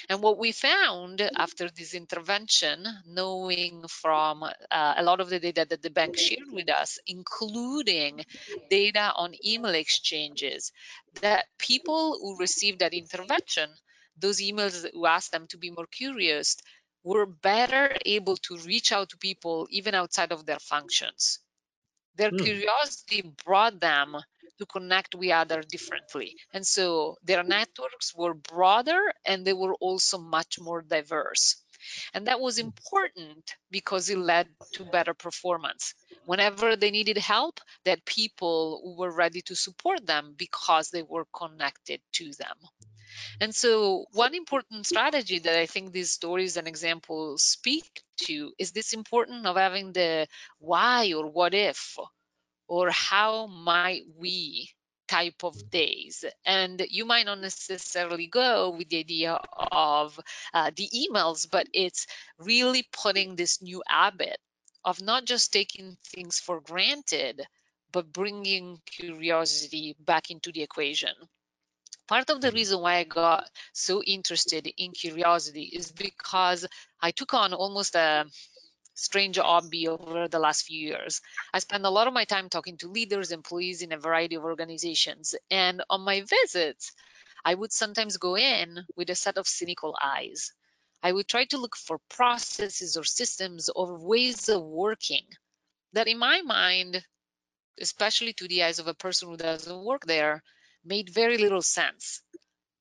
And 0.10 0.22
what 0.22 0.38
we 0.38 0.52
found 0.52 1.22
after 1.36 1.70
this 1.70 1.94
intervention 1.94 2.86
knowing 3.08 3.86
from 3.88 4.44
uh, 4.44 4.94
a 4.98 5.04
lot 5.04 5.20
of 5.20 5.30
the 5.30 5.40
data 5.40 5.66
that 5.70 5.82
the 5.82 5.90
bank 5.90 6.18
shared 6.18 6.52
with 6.52 6.70
us 6.70 7.00
including 7.06 8.26
data 8.70 9.12
on 9.16 9.34
email 9.46 9.76
exchanges 9.76 10.72
that 11.22 11.46
people 11.60 12.18
who 12.20 12.40
received 12.40 12.80
that 12.80 12.94
intervention 12.94 13.70
those 14.20 14.42
emails 14.42 14.86
who 14.94 15.06
asked 15.06 15.32
them 15.32 15.46
to 15.48 15.58
be 15.58 15.70
more 15.70 15.86
curious 15.86 16.58
were 17.08 17.26
better 17.26 17.96
able 18.06 18.36
to 18.36 18.58
reach 18.58 18.92
out 18.92 19.10
to 19.10 19.18
people 19.18 19.68
even 19.72 19.96
outside 19.96 20.32
of 20.34 20.46
their 20.46 20.60
functions. 20.60 21.40
Their 22.16 22.32
mm. 22.32 22.44
curiosity 22.44 23.22
brought 23.46 23.80
them 23.80 24.18
to 24.60 24.66
connect 24.66 25.16
with 25.16 25.32
others 25.32 25.66
differently. 25.68 26.36
And 26.52 26.66
so 26.66 27.16
their 27.24 27.44
networks 27.44 28.14
were 28.14 28.34
broader 28.34 29.00
and 29.26 29.46
they 29.46 29.54
were 29.54 29.76
also 29.76 30.18
much 30.18 30.60
more 30.60 30.82
diverse. 30.82 31.56
And 32.14 32.28
that 32.28 32.42
was 32.42 32.58
important 32.58 33.54
because 33.72 34.10
it 34.10 34.18
led 34.18 34.48
to 34.74 34.84
better 34.84 35.14
performance. 35.14 35.94
Whenever 36.26 36.76
they 36.76 36.92
needed 36.92 37.18
help, 37.18 37.62
that 37.86 38.04
people 38.04 38.96
were 38.98 39.12
ready 39.12 39.42
to 39.44 39.56
support 39.56 40.06
them 40.06 40.34
because 40.36 40.90
they 40.90 41.04
were 41.04 41.28
connected 41.34 42.02
to 42.14 42.32
them. 42.34 42.58
And 43.40 43.54
so 43.54 44.06
one 44.14 44.36
important 44.36 44.86
strategy 44.86 45.40
that 45.40 45.60
I 45.60 45.66
think 45.66 45.92
these 45.92 46.12
stories 46.12 46.58
and 46.58 46.68
examples 46.68 47.44
speak 47.44 48.04
to 48.26 48.54
is 48.58 48.72
this 48.72 48.94
important 48.94 49.46
of 49.46 49.58
having 49.58 49.94
the 49.94 50.28
why 50.60 51.14
or 51.14 51.28
what 51.28 51.54
if 51.54 51.98
or 52.68 52.90
how 52.92 53.48
might 53.48 54.04
we 54.18 54.70
type 55.08 55.44
of 55.44 55.70
days. 55.70 56.26
And 56.46 56.86
you 56.90 57.06
might 57.06 57.26
not 57.26 57.40
necessarily 57.40 58.28
go 58.28 58.72
with 58.72 58.90
the 58.90 59.00
idea 59.00 59.40
of 59.72 60.20
uh, 60.54 60.72
the 60.76 60.90
emails 60.94 61.48
but 61.50 61.68
it's 61.74 62.08
really 62.40 62.84
putting 62.92 63.36
this 63.36 63.62
new 63.62 63.84
habit 63.88 64.38
of 64.84 65.02
not 65.02 65.26
just 65.26 65.52
taking 65.54 65.98
things 66.06 66.40
for 66.40 66.62
granted 66.62 67.42
but 67.92 68.12
bringing 68.12 68.80
curiosity 68.86 69.96
back 70.00 70.30
into 70.30 70.52
the 70.52 70.62
equation 70.62 71.14
part 72.08 72.30
of 72.30 72.42
the 72.42 72.48
mm-hmm. 72.48 72.56
reason 72.56 72.82
why 72.82 72.96
I 72.96 73.04
got 73.04 73.50
so 73.74 74.02
interested 74.04 74.72
in 74.78 74.92
curiosity 74.92 75.64
is 75.64 75.92
because 75.92 76.66
I 77.02 77.12
took 77.12 77.34
on 77.34 77.54
almost 77.54 77.96
a 77.96 78.26
strange 78.98 79.38
hobby 79.38 79.88
over 79.88 80.28
the 80.28 80.40
last 80.40 80.66
few 80.66 80.80
years. 80.80 81.22
I 81.54 81.60
spend 81.60 81.86
a 81.86 81.90
lot 81.90 82.08
of 82.08 82.14
my 82.14 82.26
time 82.26 82.50
talking 82.50 82.78
to 82.78 82.88
leaders, 82.88 83.32
employees 83.32 83.82
in 83.82 83.92
a 83.92 83.98
variety 83.98 84.36
of 84.36 84.44
organizations. 84.44 85.36
And 85.52 85.84
on 85.90 86.02
my 86.02 86.22
visits, 86.22 86.94
I 87.46 87.54
would 87.54 87.72
sometimes 87.72 88.18
go 88.18 88.36
in 88.36 88.80
with 88.96 89.10
a 89.10 89.16
set 89.16 89.38
of 89.38 89.48
cynical 89.48 89.96
eyes. 90.04 90.52
I 91.04 91.12
would 91.12 91.28
try 91.28 91.46
to 91.46 91.58
look 91.58 91.76
for 91.76 92.00
processes 92.10 92.98
or 92.98 93.04
systems 93.04 93.70
or 93.70 94.00
ways 94.00 94.50
of 94.50 94.64
working 94.64 95.26
that, 95.94 96.08
in 96.08 96.18
my 96.18 96.42
mind, 96.42 97.06
especially 97.80 98.34
to 98.34 98.48
the 98.48 98.64
eyes 98.64 98.80
of 98.80 98.88
a 98.88 98.96
person 98.96 99.30
who 99.30 99.38
doesn't 99.38 99.86
work 99.86 100.06
there, 100.06 100.44
made 100.88 101.10
very 101.10 101.38
little 101.38 101.62
sense. 101.62 102.22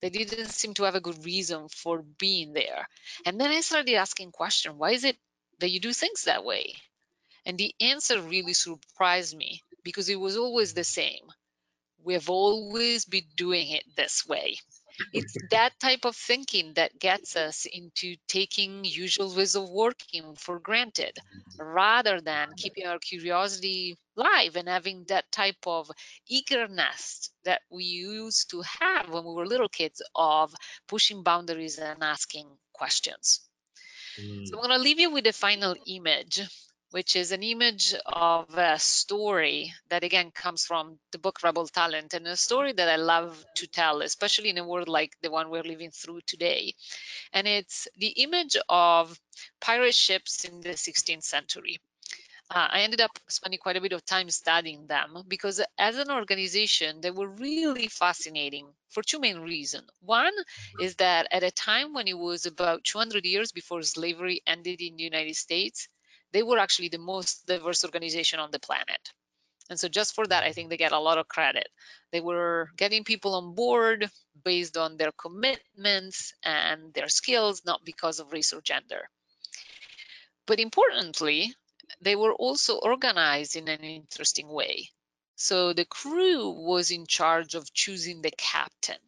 They 0.01 0.11
didn't 0.11 0.51
seem 0.51 0.75
to 0.75 0.85
have 0.85 0.95
a 0.95 1.01
good 1.01 1.25
reason 1.25 1.69
for 1.69 2.03
being 2.19 2.53
there. 2.53 2.87
And 3.25 3.40
then 3.40 3.51
I 3.51 3.61
started 3.61 3.95
asking 3.95 4.33
question, 4.33 4.79
why 4.79 4.92
is 4.92 5.05
it 5.05 5.16
that 5.59 5.71
you 5.71 5.81
do 5.81 5.92
things 5.92 6.25
that 6.25 6.45
way? 6.45 6.75
And 7.47 7.59
the 7.59 7.75
answer 7.81 8.21
really 8.21 8.53
surprised 8.53 9.37
me 9.37 9.62
because 9.83 10.09
it 10.09 10.21
was 10.21 10.37
always 10.37 10.75
the 10.75 10.85
same. 10.85 11.25
We 12.05 12.14
have 12.14 12.29
always 12.29 13.05
been 13.05 13.27
doing 13.37 13.71
it 13.71 13.85
this 13.97 14.27
way. 14.27 14.59
It's 15.12 15.37
that 15.51 15.79
type 15.81 16.05
of 16.05 16.16
thinking 16.16 16.75
that 16.75 16.99
gets 16.99 17.37
us 17.37 17.66
into 17.66 18.16
taking 18.29 18.85
usual 18.85 19.35
ways 19.35 19.57
of 19.57 19.69
working 19.69 20.37
for 20.37 20.59
granted 20.59 21.19
rather 21.59 22.21
than 22.21 22.55
keeping 22.57 22.87
our 22.87 22.99
curiosity 22.99 23.97
live 24.17 24.57
and 24.57 24.69
having 24.69 25.05
that 25.09 25.31
type 25.31 25.67
of 25.67 25.91
eagerness 26.29 27.31
that 27.45 27.61
we 27.71 27.85
used 27.85 28.51
to 28.51 28.63
have 28.81 29.11
when 29.11 29.25
we 29.25 29.35
were 29.35 29.47
little 29.47 29.69
kids 29.69 30.03
of 30.15 30.55
pushing 30.89 31.23
boundaries 31.23 31.79
and 31.79 32.03
asking 32.03 32.47
questions. 32.73 33.41
Mm. 34.21 34.47
So 34.47 34.57
I'm 34.57 34.69
going 34.69 34.79
to 34.79 34.83
leave 34.83 35.01
you 35.01 35.11
with 35.11 35.25
the 35.25 35.33
final 35.33 35.75
image, 35.87 36.41
which 36.91 37.17
is 37.17 37.33
an 37.33 37.43
image 37.43 37.95
of 38.07 38.47
a 38.57 38.79
story 38.79 39.73
that 39.91 40.05
again 40.05 40.31
comes 40.31 40.65
from 40.65 40.99
the 41.13 41.19
book 41.19 41.43
Rebel 41.43 41.67
Talent 41.67 42.15
and 42.15 42.27
a 42.27 42.37
story 42.37 42.73
that 42.73 42.89
I 42.89 42.97
love 42.97 43.45
to 43.57 43.67
tell, 43.67 44.03
especially 44.03 44.49
in 44.49 44.59
a 44.59 44.67
world 44.67 44.89
like 44.89 45.13
the 45.23 45.31
one 45.31 45.51
we're 45.51 45.63
living 45.63 45.91
through 45.91 46.21
today. 46.27 46.75
And 47.33 47.47
it's 47.47 47.89
the 47.99 48.09
image 48.09 48.57
of 48.69 49.19
pirate 49.61 49.95
ships 49.95 50.45
in 50.45 50.61
the 50.61 50.71
16th 50.71 51.25
century. 51.25 51.79
Uh, 52.49 52.69
I 52.71 52.81
ended 52.83 53.01
up 53.01 53.11
spending 53.29 53.59
quite 53.59 53.77
a 53.77 53.81
bit 53.81 53.93
of 53.93 54.05
time 54.05 54.31
studying 54.31 54.87
them 54.87 55.25
because 55.27 55.61
as 55.79 55.99
an 55.99 56.11
organization, 56.11 57.01
they 57.01 57.11
were 57.11 57.29
really 57.29 57.89
fascinating 57.89 58.69
for 58.89 59.03
two 59.03 59.19
main 59.19 59.41
reasons. 59.41 59.89
One 60.01 60.33
is 60.81 60.95
that 60.97 61.27
at 61.33 61.43
a 61.43 61.51
time 61.51 61.93
when 61.93 62.07
it 62.07 62.17
was 62.17 62.47
about 62.47 62.85
200 62.85 63.25
years 63.25 63.51
before 63.51 63.83
slavery 63.83 64.43
ended 64.47 64.81
in 64.81 64.97
the 64.97 65.03
United 65.03 65.35
States, 65.35 65.89
they 66.33 66.45
were 66.45 66.59
actually 66.59 66.89
the 66.89 66.99
most 66.99 67.47
diverse 67.47 67.85
organization 67.85 68.39
on 68.39 68.53
the 68.53 68.61
planet. 68.61 69.13
And 69.69 69.81
so 69.81 69.89
just 69.89 70.15
for 70.15 70.27
that, 70.29 70.45
I 70.45 70.53
think 70.53 70.71
they 70.71 70.77
get 70.77 70.93
a 70.93 71.01
lot 71.01 71.19
of 71.19 71.27
credit. 71.27 71.69
They 72.13 72.21
were 72.21 72.71
getting 72.77 73.03
people 73.03 73.35
on 73.35 73.57
board 73.57 74.09
based 74.45 74.77
on 74.77 74.97
their 74.97 75.11
commitments 75.11 76.33
and 76.45 76.95
their 76.95 77.09
skills, 77.09 77.63
not 77.65 77.85
because 77.85 78.21
of 78.21 78.33
race 78.33 78.53
or 78.53 78.61
gender. 78.61 79.09
But 80.47 80.61
importantly, 80.61 81.55
they 82.01 82.17
were 82.17 82.35
also 82.35 82.79
organized 82.79 83.57
in 83.57 83.69
an 83.69 83.83
interesting 83.83 84.49
way. 84.49 84.91
So 85.37 85.73
the 85.73 85.85
crew 85.85 86.51
was 86.51 86.91
in 86.91 87.07
charge 87.07 87.55
of 87.55 87.73
choosing 87.73 88.23
the 88.23 88.31
captain. 88.31 89.01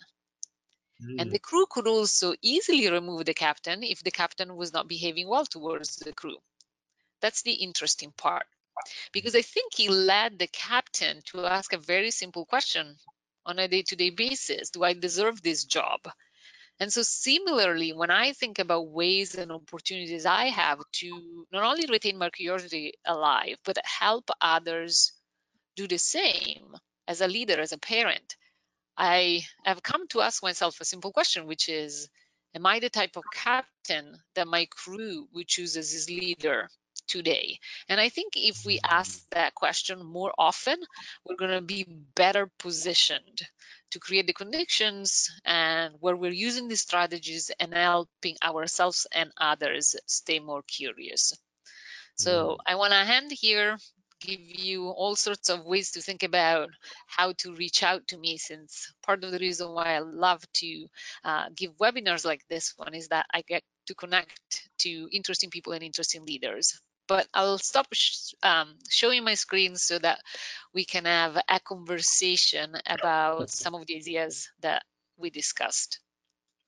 Mm. 1.02 1.20
And 1.20 1.30
the 1.32 1.38
crew 1.38 1.66
could 1.70 1.86
also 1.86 2.34
easily 2.42 2.90
remove 2.90 3.24
the 3.24 3.34
captain 3.34 3.82
if 3.82 4.02
the 4.02 4.10
captain 4.10 4.56
was 4.56 4.72
not 4.72 4.88
behaving 4.88 5.28
well 5.28 5.46
towards 5.46 5.96
the 5.96 6.12
crew. 6.12 6.38
That's 7.20 7.42
the 7.42 7.54
interesting 7.54 8.12
part. 8.12 8.46
Because 9.12 9.34
I 9.34 9.42
think 9.42 9.74
he 9.74 9.88
led 9.88 10.38
the 10.38 10.46
captain 10.46 11.22
to 11.26 11.46
ask 11.46 11.72
a 11.72 11.78
very 11.78 12.10
simple 12.10 12.46
question 12.46 12.96
on 13.44 13.58
a 13.58 13.68
day 13.68 13.82
to 13.82 13.96
day 13.96 14.10
basis 14.10 14.70
Do 14.70 14.84
I 14.84 14.92
deserve 14.92 15.42
this 15.42 15.64
job? 15.64 16.00
And 16.80 16.92
so, 16.92 17.02
similarly, 17.02 17.92
when 17.92 18.10
I 18.10 18.32
think 18.32 18.58
about 18.58 18.88
ways 18.90 19.34
and 19.36 19.52
opportunities 19.52 20.26
I 20.26 20.46
have 20.46 20.80
to 21.00 21.46
not 21.52 21.64
only 21.64 21.86
retain 21.86 22.18
my 22.18 22.30
curiosity 22.30 22.94
alive, 23.04 23.56
but 23.64 23.78
help 23.84 24.30
others 24.40 25.12
do 25.76 25.88
the 25.88 25.98
same 25.98 26.76
as 27.08 27.20
a 27.20 27.28
leader, 27.28 27.60
as 27.60 27.72
a 27.72 27.78
parent, 27.78 28.36
I 28.96 29.46
have 29.64 29.82
come 29.82 30.08
to 30.08 30.22
ask 30.22 30.42
myself 30.42 30.80
a 30.80 30.84
simple 30.84 31.12
question, 31.12 31.46
which 31.46 31.68
is 31.68 32.08
Am 32.54 32.66
I 32.66 32.80
the 32.80 32.90
type 32.90 33.16
of 33.16 33.30
captain 33.30 34.16
that 34.34 34.48
my 34.48 34.66
crew 34.66 35.28
would 35.32 35.48
choose 35.48 35.76
as 35.76 35.92
his 35.92 36.08
leader? 36.10 36.68
Today? 37.08 37.58
And 37.88 38.00
I 38.00 38.08
think 38.08 38.34
if 38.36 38.64
we 38.64 38.80
ask 38.84 39.24
that 39.30 39.54
question 39.54 40.04
more 40.04 40.32
often, 40.38 40.76
we're 41.24 41.36
going 41.36 41.52
to 41.52 41.62
be 41.62 41.86
better 42.14 42.50
positioned 42.58 43.40
to 43.90 43.98
create 43.98 44.26
the 44.26 44.32
conditions 44.32 45.30
and 45.44 45.94
where 46.00 46.16
we're 46.16 46.30
using 46.30 46.68
these 46.68 46.82
strategies 46.82 47.50
and 47.58 47.74
helping 47.74 48.36
ourselves 48.42 49.06
and 49.12 49.32
others 49.38 49.96
stay 50.06 50.38
more 50.38 50.62
curious. 50.62 51.32
So 52.16 52.30
mm. 52.30 52.56
I 52.66 52.74
want 52.74 52.92
to 52.92 52.98
hand 52.98 53.30
here 53.32 53.78
give 54.20 54.40
you 54.40 54.88
all 54.88 55.14
sorts 55.14 55.48
of 55.48 55.64
ways 55.64 55.92
to 55.92 56.00
think 56.00 56.22
about 56.22 56.70
how 57.06 57.32
to 57.38 57.54
reach 57.54 57.82
out 57.82 58.06
to 58.08 58.18
me 58.18 58.36
since 58.36 58.92
part 59.02 59.22
of 59.24 59.30
the 59.30 59.38
reason 59.38 59.72
why 59.72 59.94
I 59.94 60.00
love 60.00 60.42
to 60.54 60.86
uh, 61.24 61.44
give 61.54 61.76
webinars 61.78 62.24
like 62.24 62.42
this 62.48 62.74
one 62.76 62.94
is 62.94 63.08
that 63.08 63.26
I 63.32 63.42
get 63.42 63.62
to 63.86 63.94
connect 63.94 64.68
to 64.78 65.08
interesting 65.12 65.50
people 65.50 65.72
and 65.72 65.82
interesting 65.82 66.24
leaders 66.24 66.80
but 67.08 67.26
I'll 67.34 67.58
stop 67.58 67.86
sh 67.92 68.34
um, 68.42 68.74
showing 68.88 69.24
my 69.24 69.34
screen 69.34 69.76
so 69.76 69.98
that 69.98 70.20
we 70.72 70.84
can 70.84 71.06
have 71.06 71.36
a 71.36 71.60
conversation 71.60 72.76
about 72.86 73.50
some 73.50 73.74
of 73.74 73.86
the 73.86 73.96
ideas 73.96 74.48
that 74.60 74.82
we 75.16 75.30
discussed. 75.30 76.00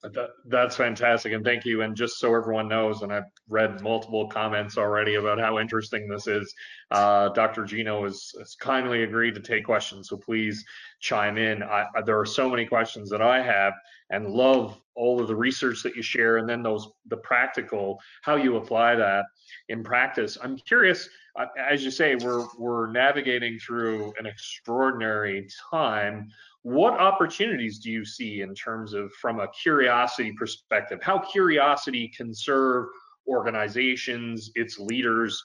That, 0.02 0.30
that's 0.46 0.76
fantastic, 0.76 1.34
and 1.34 1.44
thank 1.44 1.66
you. 1.66 1.82
And 1.82 1.94
just 1.94 2.18
so 2.18 2.34
everyone 2.34 2.68
knows, 2.68 3.02
and 3.02 3.12
I've 3.12 3.30
read 3.50 3.82
multiple 3.82 4.28
comments 4.28 4.78
already 4.78 5.16
about 5.16 5.38
how 5.38 5.58
interesting 5.58 6.08
this 6.08 6.26
is, 6.26 6.54
uh, 6.90 7.28
Dr. 7.28 7.64
Gino 7.66 8.04
has, 8.04 8.32
has, 8.38 8.54
kindly 8.54 9.02
agreed 9.02 9.34
to 9.34 9.42
take 9.42 9.66
questions, 9.66 10.08
so 10.08 10.16
please 10.16 10.64
chime 11.00 11.36
in. 11.36 11.62
I, 11.62 11.84
there 12.06 12.18
are 12.18 12.24
so 12.24 12.48
many 12.48 12.64
questions 12.64 13.10
that 13.10 13.20
I 13.20 13.42
have, 13.42 13.74
and 14.10 14.28
love 14.28 14.80
all 14.96 15.20
of 15.20 15.28
the 15.28 15.36
research 15.36 15.82
that 15.82 15.96
you 15.96 16.02
share, 16.02 16.38
and 16.38 16.48
then 16.48 16.62
those 16.62 16.88
the 17.06 17.16
practical 17.18 18.00
how 18.22 18.36
you 18.36 18.56
apply 18.56 18.94
that 18.96 19.24
in 19.68 19.82
practice. 19.82 20.36
I'm 20.42 20.56
curious, 20.58 21.08
uh, 21.38 21.46
as 21.58 21.84
you 21.84 21.90
say, 21.90 22.16
we're 22.16 22.46
we're 22.58 22.90
navigating 22.90 23.58
through 23.58 24.12
an 24.18 24.26
extraordinary 24.26 25.48
time. 25.70 26.28
What 26.62 26.94
opportunities 26.94 27.78
do 27.78 27.90
you 27.90 28.04
see 28.04 28.42
in 28.42 28.54
terms 28.54 28.92
of 28.92 29.12
from 29.14 29.40
a 29.40 29.48
curiosity 29.48 30.32
perspective? 30.32 31.00
How 31.02 31.18
curiosity 31.18 32.12
can 32.14 32.34
serve 32.34 32.88
organizations 33.26 34.50
its 34.54 34.78
leaders 34.78 35.42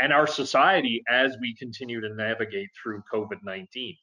and 0.00 0.12
our 0.12 0.26
society 0.26 1.02
as 1.08 1.36
we 1.40 1.54
continue 1.54 2.00
to 2.00 2.14
navigate 2.14 2.68
through 2.80 3.02
covid-19 3.12 3.96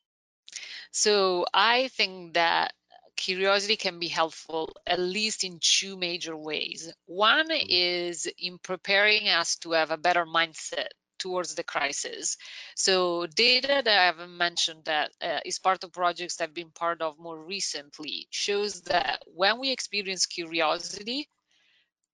so 0.91 1.45
i 1.53 1.87
think 1.89 2.33
that 2.33 2.73
curiosity 3.15 3.75
can 3.75 3.99
be 3.99 4.07
helpful 4.07 4.75
at 4.85 4.99
least 4.99 5.43
in 5.43 5.59
two 5.61 5.95
major 5.97 6.35
ways 6.35 6.91
one 7.05 7.49
mm-hmm. 7.49 7.67
is 7.69 8.27
in 8.37 8.57
preparing 8.57 9.29
us 9.29 9.55
to 9.57 9.71
have 9.71 9.91
a 9.91 9.97
better 9.97 10.25
mindset 10.25 10.87
towards 11.23 11.55
the 11.55 11.63
crisis. 11.63 12.35
So 12.75 13.27
data 13.27 13.81
that 13.85 13.87
I 13.87 14.05
haven't 14.07 14.37
mentioned 14.37 14.83
that 14.85 15.11
uh, 15.21 15.39
is 15.45 15.57
part 15.57 15.83
of 15.85 15.93
projects 15.93 16.41
I've 16.41 16.53
been 16.53 16.71
part 16.71 17.01
of 17.01 17.17
more 17.17 17.39
recently 17.39 18.27
shows 18.29 18.81
that 18.81 19.21
when 19.33 19.59
we 19.59 19.71
experience 19.71 20.25
curiosity, 20.25 21.29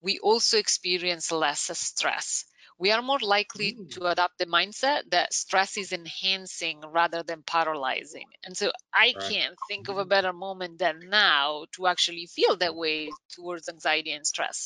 we 0.01 0.19
also 0.19 0.57
experience 0.59 1.31
less 1.31 1.71
stress. 1.73 2.45
We 2.79 2.91
are 2.91 3.01
more 3.01 3.19
likely 3.21 3.73
mm. 3.73 3.91
to 3.91 4.05
adopt 4.05 4.37
the 4.37 4.45
mindset 4.45 5.09
that 5.11 5.33
stress 5.33 5.75
is 5.75 5.91
enhancing 5.91 6.79
rather 6.79 7.23
than 7.23 7.43
paralyzing. 7.43 8.27
And 8.45 8.55
so 8.55 8.71
I 8.93 9.13
right. 9.13 9.29
can't 9.29 9.55
think 9.67 9.89
of 9.89 9.97
a 9.97 10.01
mm-hmm. 10.01 10.09
better 10.09 10.31
moment 10.31 10.79
than 10.79 11.09
now 11.09 11.65
to 11.73 11.87
actually 11.87 12.27
feel 12.27 12.55
that 12.55 12.75
way 12.75 13.09
towards 13.35 13.67
anxiety 13.67 14.13
and 14.13 14.25
stress. 14.25 14.65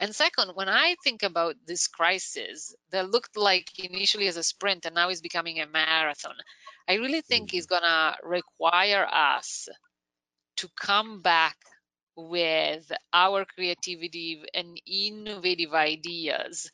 And 0.00 0.14
second, 0.14 0.52
when 0.54 0.70
I 0.70 0.96
think 1.04 1.22
about 1.22 1.56
this 1.66 1.88
crisis 1.88 2.74
that 2.90 3.10
looked 3.10 3.36
like 3.36 3.68
initially 3.78 4.28
as 4.28 4.38
a 4.38 4.42
sprint 4.42 4.86
and 4.86 4.94
now 4.94 5.10
is 5.10 5.20
becoming 5.20 5.60
a 5.60 5.66
marathon, 5.66 6.36
I 6.88 6.94
really 6.94 7.20
think 7.20 7.50
mm. 7.50 7.58
is 7.58 7.66
going 7.66 7.82
to 7.82 8.16
require 8.22 9.06
us 9.06 9.68
to 10.56 10.68
come 10.80 11.20
back 11.20 11.56
with 12.16 12.90
our 13.12 13.44
creativity 13.44 14.42
and 14.54 14.80
innovative 14.86 15.74
ideas 15.74 16.70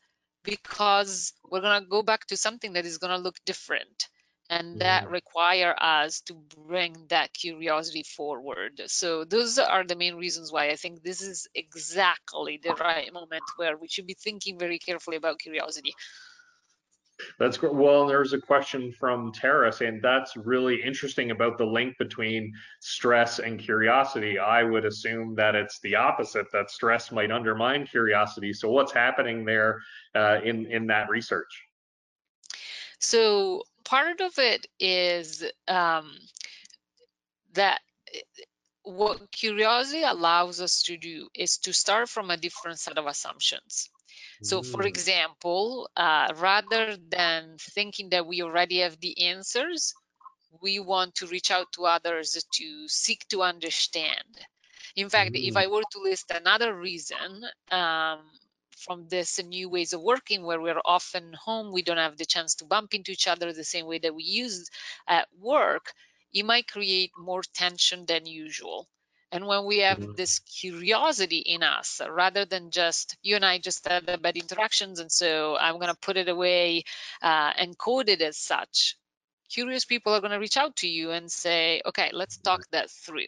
because 0.49 1.33
we're 1.49 1.61
going 1.61 1.81
to 1.81 1.87
go 1.87 2.01
back 2.03 2.25
to 2.27 2.37
something 2.37 2.73
that 2.73 2.85
is 2.85 2.97
going 2.97 3.15
to 3.15 3.21
look 3.21 3.37
different 3.45 4.07
and 4.49 4.81
that 4.81 5.03
mm-hmm. 5.03 5.13
require 5.13 5.75
us 5.79 6.21
to 6.21 6.33
bring 6.67 6.95
that 7.09 7.33
curiosity 7.33 8.03
forward 8.03 8.81
so 8.87 9.23
those 9.23 9.59
are 9.59 9.83
the 9.83 9.95
main 9.95 10.15
reasons 10.15 10.51
why 10.51 10.69
i 10.69 10.75
think 10.75 11.03
this 11.03 11.21
is 11.21 11.47
exactly 11.53 12.59
the 12.61 12.73
right 12.73 13.13
moment 13.13 13.43
where 13.57 13.77
we 13.77 13.87
should 13.87 14.07
be 14.07 14.15
thinking 14.15 14.57
very 14.57 14.79
carefully 14.79 15.17
about 15.17 15.39
curiosity 15.39 15.93
that's 17.37 17.57
great. 17.57 17.73
Well, 17.73 18.07
there's 18.07 18.33
a 18.33 18.39
question 18.39 18.93
from 18.99 19.31
Tara 19.31 19.71
saying 19.71 19.99
that's 20.01 20.35
really 20.37 20.81
interesting 20.81 21.31
about 21.31 21.57
the 21.57 21.65
link 21.65 21.97
between 21.97 22.53
stress 22.79 23.39
and 23.39 23.59
curiosity. 23.59 24.39
I 24.39 24.63
would 24.63 24.85
assume 24.85 25.35
that 25.35 25.55
it's 25.55 25.79
the 25.81 25.95
opposite, 25.95 26.51
that 26.51 26.71
stress 26.71 27.11
might 27.11 27.31
undermine 27.31 27.85
curiosity. 27.85 28.53
So 28.53 28.69
what's 28.69 28.91
happening 28.91 29.45
there 29.45 29.81
uh, 30.15 30.39
in, 30.43 30.65
in 30.67 30.87
that 30.87 31.09
research? 31.09 31.65
So 32.99 33.63
part 33.85 34.21
of 34.21 34.37
it 34.37 34.67
is 34.79 35.43
um, 35.67 36.11
that 37.53 37.79
what 38.83 39.31
curiosity 39.31 40.03
allows 40.03 40.61
us 40.61 40.83
to 40.83 40.97
do 40.97 41.27
is 41.33 41.57
to 41.59 41.73
start 41.73 42.09
from 42.09 42.31
a 42.31 42.37
different 42.37 42.79
set 42.79 42.97
of 42.97 43.05
assumptions. 43.05 43.89
So, 44.41 44.63
for 44.63 44.83
mm. 44.83 44.87
example, 44.87 45.89
uh, 45.97 46.33
rather 46.37 46.97
than 47.09 47.57
thinking 47.59 48.09
that 48.09 48.25
we 48.25 48.41
already 48.41 48.79
have 48.79 48.99
the 48.99 49.27
answers, 49.27 49.93
we 50.61 50.79
want 50.79 51.15
to 51.15 51.27
reach 51.27 51.51
out 51.51 51.71
to 51.73 51.85
others 51.85 52.43
to 52.53 52.87
seek 52.87 53.27
to 53.29 53.43
understand. 53.43 54.25
In 54.95 55.09
fact, 55.09 55.33
mm. 55.33 55.47
if 55.47 55.57
I 55.57 55.67
were 55.67 55.83
to 55.91 56.01
list 56.01 56.31
another 56.31 56.73
reason 56.73 57.45
um, 57.71 58.19
from 58.77 59.07
this 59.09 59.43
new 59.43 59.69
ways 59.69 59.93
of 59.93 60.01
working 60.01 60.43
where 60.43 60.61
we're 60.61 60.81
often 60.85 61.33
home, 61.33 61.71
we 61.73 61.81
don't 61.81 61.97
have 61.97 62.17
the 62.17 62.25
chance 62.25 62.55
to 62.55 62.65
bump 62.65 62.93
into 62.93 63.11
each 63.11 63.27
other 63.27 63.51
the 63.51 63.63
same 63.63 63.85
way 63.85 63.99
that 63.99 64.15
we 64.15 64.23
used 64.23 64.69
at 65.07 65.27
work, 65.39 65.93
it 66.33 66.45
might 66.45 66.67
create 66.67 67.11
more 67.17 67.41
tension 67.53 68.05
than 68.05 68.25
usual. 68.25 68.87
And 69.31 69.45
when 69.47 69.65
we 69.65 69.79
have 69.79 69.99
Mhm. 69.99 70.15
this 70.15 70.39
curiosity 70.39 71.39
in 71.39 71.63
us, 71.63 72.01
rather 72.09 72.45
than 72.45 72.71
just 72.71 73.17
you 73.23 73.35
and 73.35 73.45
I 73.45 73.59
just 73.59 73.87
had 73.87 74.05
the 74.05 74.17
bad 74.17 74.37
interactions, 74.37 74.99
and 74.99 75.11
so 75.11 75.57
I'm 75.57 75.75
going 75.75 75.87
to 75.93 75.95
put 75.99 76.17
it 76.17 76.29
away 76.29 76.83
uh, 77.21 77.53
and 77.57 77.77
code 77.77 78.09
it 78.09 78.21
as 78.21 78.37
such, 78.37 78.97
curious 79.49 79.85
people 79.85 80.13
are 80.13 80.21
going 80.21 80.31
to 80.31 80.39
reach 80.39 80.57
out 80.57 80.77
to 80.77 80.87
you 80.87 81.11
and 81.11 81.31
say, 81.31 81.81
okay, 81.85 82.09
let's 82.13 82.37
talk 82.37 82.61
that 82.71 82.89
through. 82.91 83.27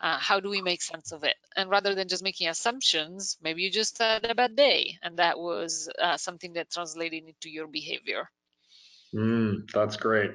Uh, 0.00 0.18
how 0.18 0.40
do 0.40 0.48
we 0.50 0.62
make 0.62 0.82
sense 0.82 1.12
of 1.12 1.24
it? 1.24 1.36
And 1.56 1.70
rather 1.70 1.94
than 1.94 2.08
just 2.08 2.22
making 2.22 2.48
assumptions, 2.48 3.38
maybe 3.42 3.62
you 3.62 3.70
just 3.70 3.98
had 3.98 4.24
a 4.24 4.34
bad 4.34 4.56
day, 4.56 4.98
and 5.02 5.18
that 5.18 5.38
was 5.38 5.88
uh, 5.98 6.16
something 6.16 6.54
that 6.54 6.70
translated 6.70 7.24
into 7.26 7.50
your 7.50 7.66
behavior. 7.66 8.30
Mm, 9.14 9.70
that's 9.72 9.96
great. 9.96 10.32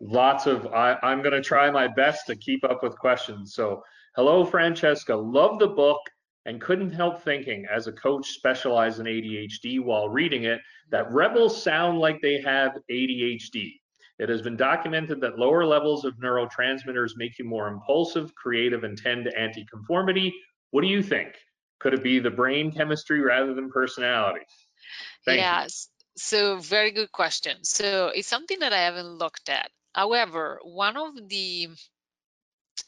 Lots 0.00 0.46
of, 0.46 0.66
I, 0.66 0.96
I'm 1.02 1.22
going 1.22 1.34
to 1.34 1.42
try 1.42 1.70
my 1.70 1.88
best 1.88 2.26
to 2.26 2.36
keep 2.36 2.64
up 2.64 2.82
with 2.82 2.98
questions. 2.98 3.54
So, 3.54 3.82
hello, 4.16 4.44
Francesca. 4.44 5.14
Love 5.14 5.58
the 5.58 5.68
book 5.68 6.00
and 6.46 6.60
couldn't 6.60 6.90
help 6.90 7.22
thinking, 7.22 7.66
as 7.72 7.86
a 7.86 7.92
coach 7.92 8.28
specialized 8.28 9.00
in 9.00 9.06
ADHD 9.06 9.82
while 9.82 10.08
reading 10.08 10.44
it, 10.44 10.60
that 10.90 11.10
rebels 11.10 11.60
sound 11.60 11.98
like 11.98 12.20
they 12.20 12.40
have 12.40 12.76
ADHD. 12.90 13.72
It 14.18 14.28
has 14.28 14.42
been 14.42 14.56
documented 14.56 15.20
that 15.22 15.38
lower 15.38 15.64
levels 15.64 16.04
of 16.04 16.14
neurotransmitters 16.18 17.12
make 17.16 17.38
you 17.38 17.44
more 17.44 17.68
impulsive, 17.68 18.34
creative, 18.34 18.84
and 18.84 18.96
tend 18.96 19.24
to 19.24 19.36
anti 19.38 19.64
conformity. 19.64 20.32
What 20.70 20.82
do 20.82 20.86
you 20.88 21.02
think? 21.02 21.34
Could 21.80 21.94
it 21.94 22.02
be 22.02 22.20
the 22.20 22.30
brain 22.30 22.70
chemistry 22.70 23.20
rather 23.20 23.54
than 23.54 23.70
personality? 23.70 24.44
Thank 25.24 25.40
yes. 25.40 25.88
You. 25.88 26.12
So 26.16 26.56
very 26.58 26.92
good 26.92 27.10
question. 27.10 27.64
So 27.64 28.12
it's 28.14 28.28
something 28.28 28.60
that 28.60 28.72
I 28.72 28.82
haven't 28.82 29.18
looked 29.18 29.48
at. 29.48 29.70
However, 29.94 30.60
one 30.62 30.96
of 30.96 31.28
the 31.28 31.70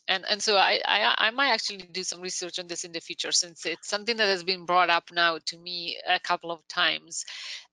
and 0.09 0.25
and 0.29 0.43
so 0.43 0.57
I, 0.57 0.81
I, 0.87 1.15
I 1.29 1.31
might 1.31 1.51
actually 1.51 1.79
do 1.79 2.03
some 2.03 2.21
research 2.21 2.59
on 2.59 2.67
this 2.67 2.85
in 2.85 2.93
the 2.93 3.01
future 3.01 3.33
since 3.33 3.67
it's 3.67 3.89
something 3.89 4.17
that 4.17 4.29
has 4.29 4.45
been 4.45 4.65
brought 4.65 4.91
up 4.91 5.11
now 5.13 5.39
to 5.47 5.59
me 5.59 5.99
a 6.09 6.21
couple 6.21 6.51
of 6.51 6.67
times. 6.69 7.25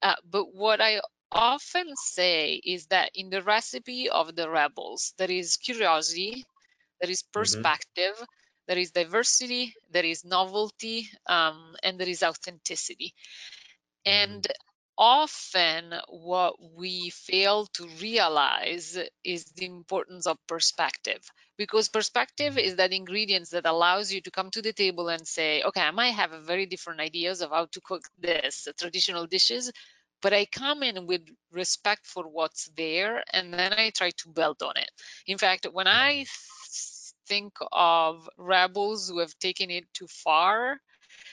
Uh, 0.01 0.15
but 0.29 0.53
what 0.53 0.81
I 0.81 1.01
often 1.31 1.95
say 1.95 2.61
is 2.63 2.87
that 2.87 3.11
in 3.15 3.29
the 3.29 3.41
recipe 3.41 4.09
of 4.09 4.35
the 4.35 4.49
rebels, 4.49 5.13
there 5.17 5.31
is 5.31 5.57
curiosity, 5.57 6.45
there 7.01 7.09
is 7.09 7.23
mm-hmm. 7.23 7.39
perspective, 7.39 8.15
mm-hmm. 8.15 8.67
there 8.67 8.77
is 8.77 8.91
diversity, 8.91 9.73
there 9.91 10.05
is 10.05 10.23
novelty, 10.23 11.09
um, 11.27 11.75
and 11.83 11.99
there 11.99 12.09
is 12.09 12.23
authenticity. 12.23 13.13
Mm-hmm. 14.05 14.33
And 14.33 14.47
often 14.97 15.93
what 16.09 16.55
we 16.75 17.09
fail 17.09 17.65
to 17.73 17.87
realize 18.01 18.97
is 19.23 19.45
the 19.55 19.65
importance 19.65 20.27
of 20.27 20.37
perspective 20.47 21.21
because 21.57 21.89
perspective 21.89 22.53
mm-hmm. 22.53 22.67
is 22.67 22.75
that 22.75 22.93
ingredients 22.93 23.51
that 23.51 23.65
allows 23.65 24.11
you 24.11 24.21
to 24.21 24.31
come 24.31 24.49
to 24.51 24.61
the 24.61 24.73
table 24.73 25.09
and 25.09 25.27
say 25.27 25.63
okay 25.63 25.81
i 25.81 25.91
might 25.91 26.11
have 26.11 26.31
a 26.31 26.39
very 26.39 26.65
different 26.65 26.99
ideas 26.99 27.41
of 27.41 27.49
how 27.49 27.65
to 27.71 27.81
cook 27.81 28.03
this 28.19 28.67
traditional 28.79 29.25
dishes 29.25 29.71
but 30.21 30.33
i 30.33 30.45
come 30.45 30.83
in 30.83 31.07
with 31.07 31.21
respect 31.51 32.05
for 32.05 32.23
what's 32.23 32.69
there 32.77 33.23
and 33.33 33.53
then 33.53 33.73
i 33.73 33.89
try 33.89 34.11
to 34.11 34.29
build 34.29 34.61
on 34.61 34.77
it. 34.77 34.91
In 35.25 35.37
fact 35.37 35.67
when 35.71 35.87
i 35.87 36.23
mm-hmm. 36.23 37.27
think 37.27 37.53
of 37.71 38.29
rebels 38.37 39.09
who 39.09 39.19
have 39.19 39.37
taken 39.39 39.71
it 39.71 39.85
too 39.93 40.07
far 40.07 40.77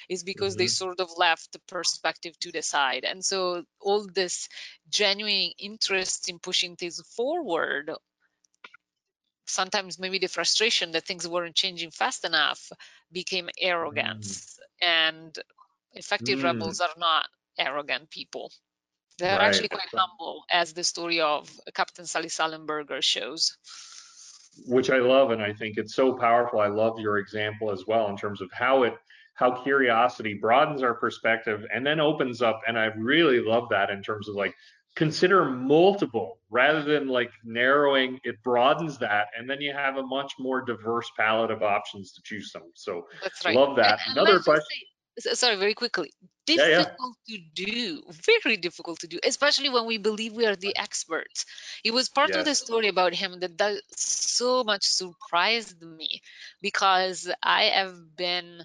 is 0.09 0.23
because 0.23 0.55
mm-hmm. 0.55 0.61
they 0.61 0.67
sort 0.67 1.01
of 1.01 1.11
left 1.17 1.53
the 1.53 1.61
perspective 1.69 2.39
to 2.41 2.53
the 2.53 2.63
side. 2.63 3.05
And 3.05 3.25
so 3.25 3.65
all 3.81 4.07
this 4.07 4.49
genuine 4.89 5.53
interest 5.59 6.29
in 6.29 6.39
pushing 6.39 6.77
things 6.77 7.01
forward, 7.17 7.91
sometimes 9.47 9.99
maybe 9.99 10.19
the 10.19 10.29
frustration 10.29 10.93
that 10.93 11.07
things 11.07 11.27
weren't 11.27 11.57
changing 11.57 11.91
fast 11.91 12.25
enough 12.25 12.71
became 13.13 13.49
arrogance. 13.61 14.59
Mm. 14.83 14.87
And 14.89 15.39
effective 15.93 16.41
mm. 16.41 16.45
rebels 16.45 16.81
are 16.81 16.89
not 16.97 17.27
arrogant 17.59 18.11
people. 18.11 18.53
They're 19.19 19.37
right. 19.37 19.49
actually 19.49 19.69
quite 19.69 19.91
humble, 19.93 20.45
as 20.51 20.73
the 20.73 20.83
story 20.83 21.21
of 21.21 21.51
Captain 21.75 22.07
Sully 22.07 22.29
Sullenberger 22.29 23.03
shows 23.03 23.59
which 24.67 24.91
I 24.91 24.99
love, 24.99 25.31
and 25.31 25.43
I 25.43 25.53
think 25.53 25.77
it's 25.77 25.95
so 25.95 26.13
powerful. 26.13 26.61
I 26.61 26.69
love 26.69 26.99
your 26.99 27.19
example 27.19 27.71
as 27.71 27.87
well 27.87 28.09
in 28.09 28.17
terms 28.17 28.41
of 28.41 28.51
how 28.53 28.83
it 28.83 28.95
how 29.41 29.63
curiosity 29.63 30.35
broadens 30.35 30.83
our 30.83 30.93
perspective 30.93 31.65
and 31.75 31.85
then 31.85 31.99
opens 31.99 32.43
up 32.43 32.61
and 32.69 32.79
i 32.79 32.85
really 32.97 33.41
love 33.41 33.69
that 33.71 33.89
in 33.91 34.03
terms 34.03 34.29
of 34.29 34.35
like 34.35 34.55
consider 34.97 35.47
multiple 35.47 36.39
rather 36.51 36.83
than 36.83 37.09
like 37.09 37.31
narrowing 37.43 38.21
it 38.23 38.37
broadens 38.45 38.99
that 38.99 39.29
and 39.37 39.49
then 39.49 39.61
you 39.61 39.73
have 39.73 39.97
a 39.97 40.03
much 40.03 40.35
more 40.39 40.63
diverse 40.63 41.11
palette 41.17 41.51
of 41.51 41.63
options 41.63 42.13
to 42.13 42.21
choose 42.23 42.51
from 42.51 42.63
so 42.75 43.07
right. 43.45 43.57
love 43.57 43.77
that 43.77 43.99
and, 44.07 44.17
another 44.17 44.41
question 44.41 44.79
say, 45.19 45.33
sorry 45.33 45.57
very 45.57 45.75
quickly 45.75 46.13
difficult 46.45 47.17
yeah, 47.27 47.37
yeah. 47.37 47.37
to 47.37 47.43
do 47.55 48.03
very 48.45 48.57
difficult 48.57 48.99
to 48.99 49.07
do 49.07 49.19
especially 49.25 49.71
when 49.71 49.87
we 49.87 49.97
believe 49.97 50.35
we 50.35 50.45
are 50.45 50.57
the 50.57 50.77
experts 50.77 51.47
it 51.83 51.95
was 51.95 52.11
part 52.11 52.31
yes. 52.31 52.39
of 52.39 52.45
the 52.45 52.55
story 52.55 52.89
about 52.89 53.15
him 53.15 53.39
that, 53.41 53.57
that 53.57 53.81
so 53.97 54.65
much 54.65 54.85
surprised 54.85 55.81
me 55.81 56.21
because 56.61 57.31
i 57.43 57.65
have 57.65 57.95
been 58.17 58.63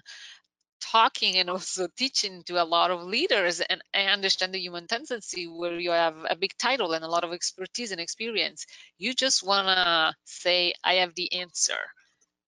talking 0.80 1.36
and 1.36 1.50
also 1.50 1.88
teaching 1.96 2.42
to 2.44 2.62
a 2.62 2.64
lot 2.64 2.90
of 2.90 3.02
leaders 3.02 3.60
and 3.60 3.82
i 3.94 4.02
understand 4.04 4.52
the 4.52 4.60
human 4.60 4.86
tendency 4.86 5.46
where 5.46 5.78
you 5.78 5.90
have 5.90 6.16
a 6.28 6.36
big 6.36 6.56
title 6.58 6.92
and 6.92 7.04
a 7.04 7.08
lot 7.08 7.24
of 7.24 7.32
expertise 7.32 7.92
and 7.92 8.00
experience. 8.00 8.66
You 8.98 9.14
just 9.14 9.46
want 9.46 9.68
to 9.68 10.14
say 10.24 10.74
i 10.84 10.94
have 10.94 11.14
the 11.14 11.32
answer. 11.32 11.78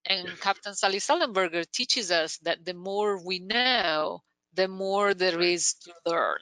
And 0.06 0.28
captain 0.40 0.74
sully 0.74 0.98
sullenberger 0.98 1.70
teaches 1.70 2.10
us 2.10 2.38
that 2.38 2.64
the 2.64 2.74
more 2.74 3.24
we 3.24 3.38
know 3.40 4.22
the 4.54 4.68
more 4.68 5.14
there 5.14 5.40
is 5.40 5.74
to 5.74 5.92
learn. 6.06 6.40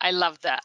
I 0.00 0.10
love 0.10 0.38
that. 0.42 0.62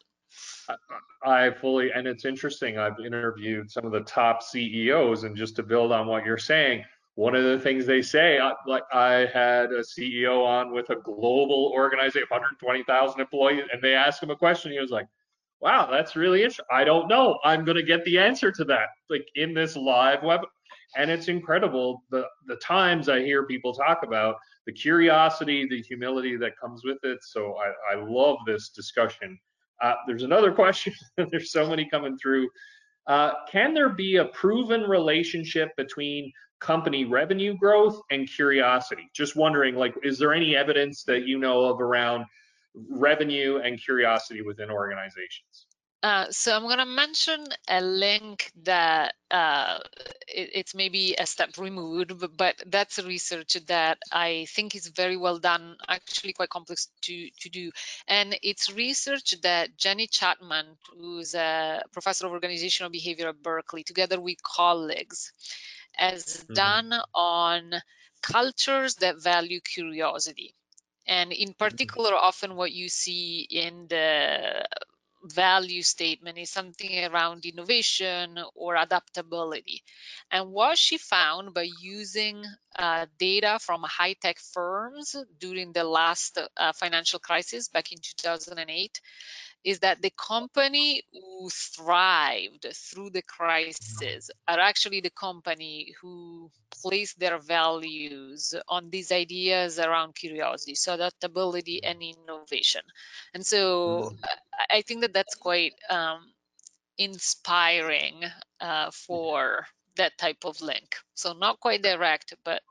I 1.24 1.52
fully, 1.52 1.92
and 1.92 2.08
it's 2.08 2.26
interesting. 2.26 2.78
I've 2.78 3.00
interviewed 3.00 3.70
some 3.70 3.86
of 3.86 3.92
the 3.92 4.02
top 4.02 4.42
CEOs, 4.44 5.24
and 5.24 5.36
just 5.36 5.56
to 5.58 5.64
build 5.64 5.92
on 5.92 6.08
what 6.08 6.26
you're 6.26 6.38
saying, 6.38 6.84
one 7.16 7.36
of 7.36 7.44
the 7.44 7.60
things 7.60 7.86
they 7.86 8.02
say, 8.02 8.40
I, 8.40 8.54
like 8.66 8.84
I 8.94 9.28
had 9.34 9.72
a 9.72 9.82
CEO 9.82 10.46
on 10.46 10.72
with 10.72 10.90
a 10.90 10.96
global 10.96 11.72
organization, 11.74 12.28
120,000 12.30 13.20
employees, 13.20 13.64
and 13.72 13.82
they 13.82 13.94
asked 13.94 14.24
him 14.24 14.30
a 14.30 14.36
question. 14.36 14.72
He 14.72 14.80
was 14.80 14.92
like, 14.92 15.08
"Wow, 15.60 15.90
that's 15.92 16.16
really 16.16 16.42
interesting. 16.42 16.66
I 16.72 16.84
don't 16.84 17.08
know. 17.08 17.40
I'm 17.44 17.66
going 17.66 17.78
to 17.78 17.84
get 17.84 18.04
the 18.06 18.18
answer 18.18 18.52
to 18.52 18.64
that, 18.66 18.88
like 19.10 19.28
in 19.36 19.54
this 19.54 19.76
live 19.76 20.24
web." 20.24 20.42
And 20.96 21.12
it's 21.12 21.28
incredible 21.28 22.04
the 22.12 22.26
the 22.48 22.56
times 22.58 23.10
I 23.10 23.20
hear 23.20 23.46
people 23.46 23.74
talk 23.74 24.04
about 24.04 24.36
the 24.66 24.72
curiosity, 24.72 25.68
the 25.70 25.82
humility 25.82 26.38
that 26.38 26.58
comes 26.60 26.84
with 26.84 27.00
it. 27.04 27.20
So 27.24 27.56
I, 27.58 27.96
I 27.96 28.04
love 28.04 28.38
this 28.46 28.70
discussion. 28.70 29.38
Uh, 29.82 29.96
there's 30.08 30.24
another 30.24 30.52
question. 30.62 30.94
there's 31.18 31.52
so 31.52 31.68
many 31.70 31.90
coming 31.90 32.18
through. 32.18 32.50
Uh, 33.08 33.32
can 33.50 33.74
there 33.74 33.90
be 33.90 34.18
a 34.18 34.26
proven 34.26 34.84
relationship 34.84 35.76
between 35.76 36.32
company 36.62 37.06
revenue 37.06 37.58
growth 37.58 38.00
and 38.10 38.30
curiosity. 38.30 39.10
Just 39.14 39.36
wondering, 39.36 39.76
like, 39.76 39.96
is 40.04 40.18
there 40.18 40.34
any 40.34 40.56
evidence 40.56 41.04
that 41.04 41.28
you 41.28 41.38
know 41.38 41.66
of 41.66 41.82
around 41.82 42.26
revenue 42.90 43.60
and 43.64 43.82
curiosity 43.82 44.42
within 44.42 44.70
organizations? 44.70 45.66
Uh, 46.04 46.26
so 46.32 46.56
I'm 46.56 46.64
going 46.64 46.80
to 46.80 46.86
mention 46.86 47.46
a 47.68 47.80
link 47.80 48.52
that 48.64 49.14
uh, 49.30 49.78
it, 50.28 50.50
it's 50.56 50.74
maybe 50.74 51.14
a 51.14 51.28
step 51.28 51.60
removed, 51.60 52.20
but, 52.20 52.36
but, 52.36 52.56
that's 52.66 52.98
research 53.04 53.56
that 53.68 54.00
I 54.12 54.48
think 54.50 54.74
is 54.74 54.88
very 54.88 55.16
well 55.16 55.38
done, 55.38 55.76
actually 55.88 56.34
quite 56.34 56.50
complex 56.50 56.88
to, 57.04 57.30
to 57.42 57.50
do. 57.50 57.72
And 58.08 58.36
it's 58.42 58.74
research 58.74 59.36
that 59.44 59.78
Jenny 59.78 60.08
Chatman, 60.08 60.76
who's 60.98 61.36
a 61.36 61.84
professor 61.92 62.26
of 62.26 62.32
organizational 62.32 62.90
behavior 62.90 63.30
at 63.30 63.44
Berkeley, 63.44 63.84
together 63.84 64.20
with 64.20 64.42
colleagues, 64.42 65.32
has 65.94 66.26
mm-hmm. 66.26 66.54
done 66.54 66.94
on 67.14 67.74
cultures 68.22 68.96
that 68.96 69.22
value 69.22 69.60
curiosity. 69.62 70.56
And 71.08 71.32
in 71.32 71.50
mm-hmm. 71.50 71.58
particular, 71.58 72.14
often 72.14 72.56
what 72.56 72.72
you 72.72 72.90
see 72.90 73.48
in 73.50 73.88
the 73.90 74.66
value 75.24 75.84
statement 75.84 76.38
is 76.38 76.50
something 76.50 77.06
around 77.06 77.46
innovation 77.46 78.40
or 78.56 78.76
adaptability. 78.76 79.84
And 80.32 80.52
what 80.52 80.78
she 80.78 80.98
found 80.98 81.54
by 81.54 81.68
using 81.82 82.44
uh, 82.78 83.06
data 83.20 83.60
from 83.62 83.84
high 83.84 84.14
tech 84.14 84.38
firms 84.40 85.16
during 85.40 85.74
the 85.74 85.84
last 85.84 86.40
uh, 86.58 86.74
financial 86.74 87.20
crisis 87.20 87.68
back 87.68 87.92
in 87.92 88.00
2008 88.00 89.02
is 89.64 89.80
that 89.80 90.02
the 90.02 90.12
company 90.12 91.04
who 91.14 91.50
thrived 91.50 92.66
through 92.74 93.10
the 93.12 93.22
crisis 93.22 94.30
are 94.48 94.60
actually 94.60 95.02
the 95.02 95.12
company 95.12 95.94
who 96.02 96.50
place 96.82 97.14
their 97.14 97.38
values 97.38 98.56
on 98.68 98.90
these 98.90 99.12
ideas 99.12 99.78
around 99.78 100.16
curiosity, 100.16 100.76
so 100.76 100.94
adaptability 100.94 101.84
and 101.84 102.02
innovation. 102.02 102.82
And 103.34 103.46
so 103.46 104.14
mm. 104.14 104.18
I 104.72 104.82
think 104.82 105.02
that 105.02 105.14
that's 105.14 105.36
quite 105.36 105.74
um, 105.90 106.32
inspiring 106.98 108.24
uh, 108.60 108.90
for 108.92 109.68
that 109.98 110.18
type 110.18 110.44
of 110.46 110.62
link. 110.62 110.96
So 111.14 111.34
not 111.34 111.60
quite 111.60 111.84
direct, 111.84 112.34
but 112.44 112.62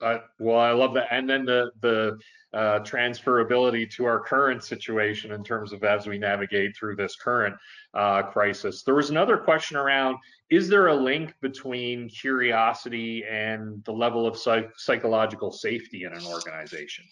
Well, 0.00 0.58
I 0.58 0.72
love 0.72 0.94
that, 0.94 1.08
and 1.10 1.28
then 1.28 1.44
the 1.44 1.70
the 1.80 2.18
uh, 2.52 2.80
transferability 2.80 3.90
to 3.90 4.04
our 4.04 4.20
current 4.20 4.62
situation 4.62 5.32
in 5.32 5.42
terms 5.42 5.72
of 5.72 5.82
as 5.82 6.06
we 6.06 6.18
navigate 6.18 6.76
through 6.76 6.94
this 6.96 7.16
current 7.16 7.56
uh, 7.94 8.22
crisis. 8.22 8.82
There 8.82 8.94
was 8.94 9.10
another 9.10 9.36
question 9.36 9.76
around: 9.76 10.16
Is 10.50 10.68
there 10.68 10.88
a 10.88 10.94
link 10.94 11.34
between 11.40 12.08
curiosity 12.08 13.24
and 13.24 13.82
the 13.84 13.92
level 13.92 14.26
of 14.26 14.36
psych 14.36 14.70
psychological 14.76 15.52
safety 15.52 16.04
in 16.04 16.12
an 16.12 16.24
organization? 16.26 17.04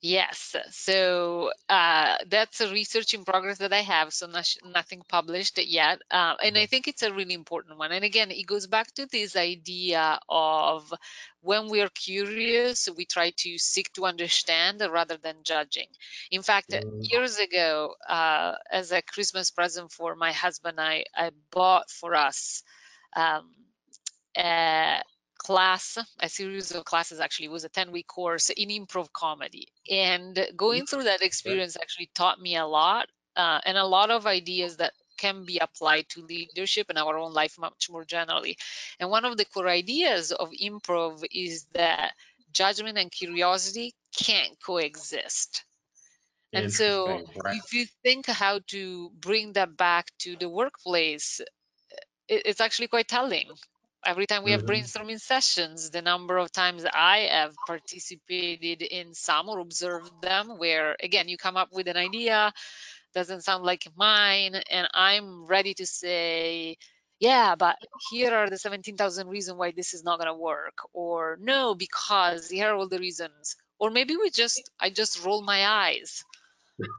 Yes, 0.00 0.54
so 0.70 1.50
uh, 1.68 2.18
that's 2.28 2.60
a 2.60 2.70
research 2.70 3.14
in 3.14 3.24
progress 3.24 3.58
that 3.58 3.72
I 3.72 3.80
have, 3.80 4.12
so 4.12 4.28
not, 4.28 4.48
nothing 4.64 5.02
published 5.08 5.58
yet. 5.58 6.00
Uh, 6.08 6.34
and 6.40 6.56
I 6.56 6.66
think 6.66 6.86
it's 6.86 7.02
a 7.02 7.12
really 7.12 7.34
important 7.34 7.78
one. 7.78 7.90
And 7.90 8.04
again, 8.04 8.30
it 8.30 8.46
goes 8.46 8.68
back 8.68 8.94
to 8.94 9.06
this 9.06 9.34
idea 9.34 10.20
of 10.28 10.94
when 11.40 11.68
we're 11.68 11.88
curious, 11.88 12.88
we 12.96 13.06
try 13.06 13.32
to 13.38 13.58
seek 13.58 13.92
to 13.94 14.06
understand 14.06 14.80
rather 14.88 15.16
than 15.16 15.42
judging. 15.42 15.88
In 16.30 16.42
fact, 16.42 16.70
mm. 16.70 16.82
years 17.00 17.38
ago, 17.38 17.94
uh, 18.08 18.54
as 18.70 18.92
a 18.92 19.02
Christmas 19.02 19.50
present 19.50 19.90
for 19.90 20.14
my 20.14 20.30
husband, 20.30 20.78
I, 20.78 21.06
I 21.12 21.32
bought 21.50 21.90
for 21.90 22.14
us 22.14 22.62
um, 23.16 23.50
class, 25.38 25.96
a 26.20 26.28
series 26.28 26.72
of 26.72 26.84
classes 26.84 27.20
actually, 27.20 27.46
it 27.46 27.52
was 27.52 27.64
a 27.64 27.68
10 27.68 27.92
week 27.92 28.06
course 28.06 28.50
in 28.50 28.68
improv 28.68 29.12
comedy. 29.12 29.68
And 29.90 30.38
going 30.56 30.86
through 30.86 31.04
that 31.04 31.22
experience 31.22 31.76
actually 31.76 32.10
taught 32.14 32.40
me 32.40 32.56
a 32.56 32.66
lot 32.66 33.06
uh, 33.36 33.60
and 33.64 33.78
a 33.78 33.86
lot 33.86 34.10
of 34.10 34.26
ideas 34.26 34.76
that 34.78 34.92
can 35.16 35.44
be 35.44 35.58
applied 35.58 36.08
to 36.10 36.22
leadership 36.22 36.86
and 36.88 36.98
our 36.98 37.18
own 37.18 37.32
life 37.32 37.56
much 37.58 37.88
more 37.90 38.04
generally. 38.04 38.56
And 39.00 39.10
one 39.10 39.24
of 39.24 39.36
the 39.36 39.44
core 39.44 39.68
ideas 39.68 40.32
of 40.32 40.50
improv 40.50 41.24
is 41.30 41.66
that 41.74 42.12
judgment 42.52 42.98
and 42.98 43.10
curiosity 43.10 43.94
can't 44.16 44.56
coexist. 44.64 45.64
And 46.52 46.72
so, 46.72 47.24
right. 47.44 47.56
if 47.56 47.74
you 47.74 47.86
think 48.02 48.26
how 48.26 48.60
to 48.68 49.10
bring 49.20 49.52
that 49.52 49.76
back 49.76 50.06
to 50.20 50.34
the 50.36 50.48
workplace, 50.48 51.42
it's 52.26 52.60
actually 52.60 52.88
quite 52.88 53.06
telling 53.06 53.48
every 54.04 54.26
time 54.26 54.44
we 54.44 54.52
have 54.52 54.64
mm-hmm. 54.64 54.84
brainstorming 54.84 55.20
sessions, 55.20 55.90
the 55.90 56.02
number 56.02 56.38
of 56.38 56.52
times 56.52 56.84
I 56.84 57.28
have 57.30 57.54
participated 57.66 58.82
in 58.82 59.14
some 59.14 59.48
or 59.48 59.58
observed 59.58 60.10
them, 60.22 60.58
where 60.58 60.96
again, 61.02 61.28
you 61.28 61.36
come 61.36 61.56
up 61.56 61.68
with 61.72 61.88
an 61.88 61.96
idea, 61.96 62.52
doesn't 63.14 63.42
sound 63.42 63.64
like 63.64 63.86
mine, 63.96 64.54
and 64.70 64.88
I'm 64.94 65.46
ready 65.46 65.74
to 65.74 65.86
say, 65.86 66.76
yeah, 67.20 67.56
but 67.56 67.76
here 68.10 68.32
are 68.32 68.48
the 68.48 68.58
17,000 68.58 69.28
reasons 69.28 69.58
why 69.58 69.72
this 69.72 69.92
is 69.92 70.04
not 70.04 70.18
going 70.18 70.32
to 70.32 70.38
work, 70.38 70.78
or 70.92 71.36
no, 71.40 71.74
because 71.74 72.48
here 72.48 72.68
are 72.68 72.76
all 72.76 72.88
the 72.88 73.00
reasons. 73.00 73.56
Or 73.80 73.90
maybe 73.90 74.16
we 74.16 74.30
just, 74.30 74.70
I 74.80 74.90
just 74.90 75.24
roll 75.24 75.42
my 75.42 75.66
eyes. 75.66 76.24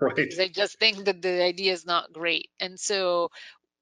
Right. 0.01 0.13
Because 0.13 0.39
I 0.39 0.49
just 0.49 0.77
think 0.77 1.05
that 1.05 1.21
the 1.21 1.41
idea 1.41 1.71
is 1.71 1.85
not 1.85 2.11
great. 2.11 2.49
And 2.59 2.77
so, 2.77 3.29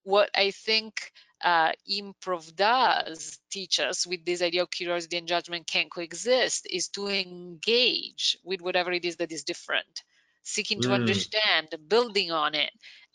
what 0.03 0.29
I 0.35 0.51
think 0.51 1.11
uh, 1.43 1.71
improv 1.89 2.55
does 2.55 3.39
teach 3.51 3.79
us 3.79 4.07
with 4.07 4.25
this 4.25 4.41
idea 4.41 4.63
of 4.63 4.71
curiosity 4.71 5.17
and 5.17 5.27
judgment 5.27 5.67
can 5.67 5.89
coexist 5.89 6.67
is 6.69 6.87
to 6.87 7.07
engage 7.07 8.37
with 8.43 8.61
whatever 8.61 8.91
it 8.91 9.05
is 9.05 9.17
that 9.17 9.31
is 9.31 9.43
different 9.43 10.03
seeking 10.43 10.81
to 10.81 10.89
mm. 10.89 10.93
understand 10.93 11.67
building 11.87 12.31
on 12.31 12.55
it 12.55 12.71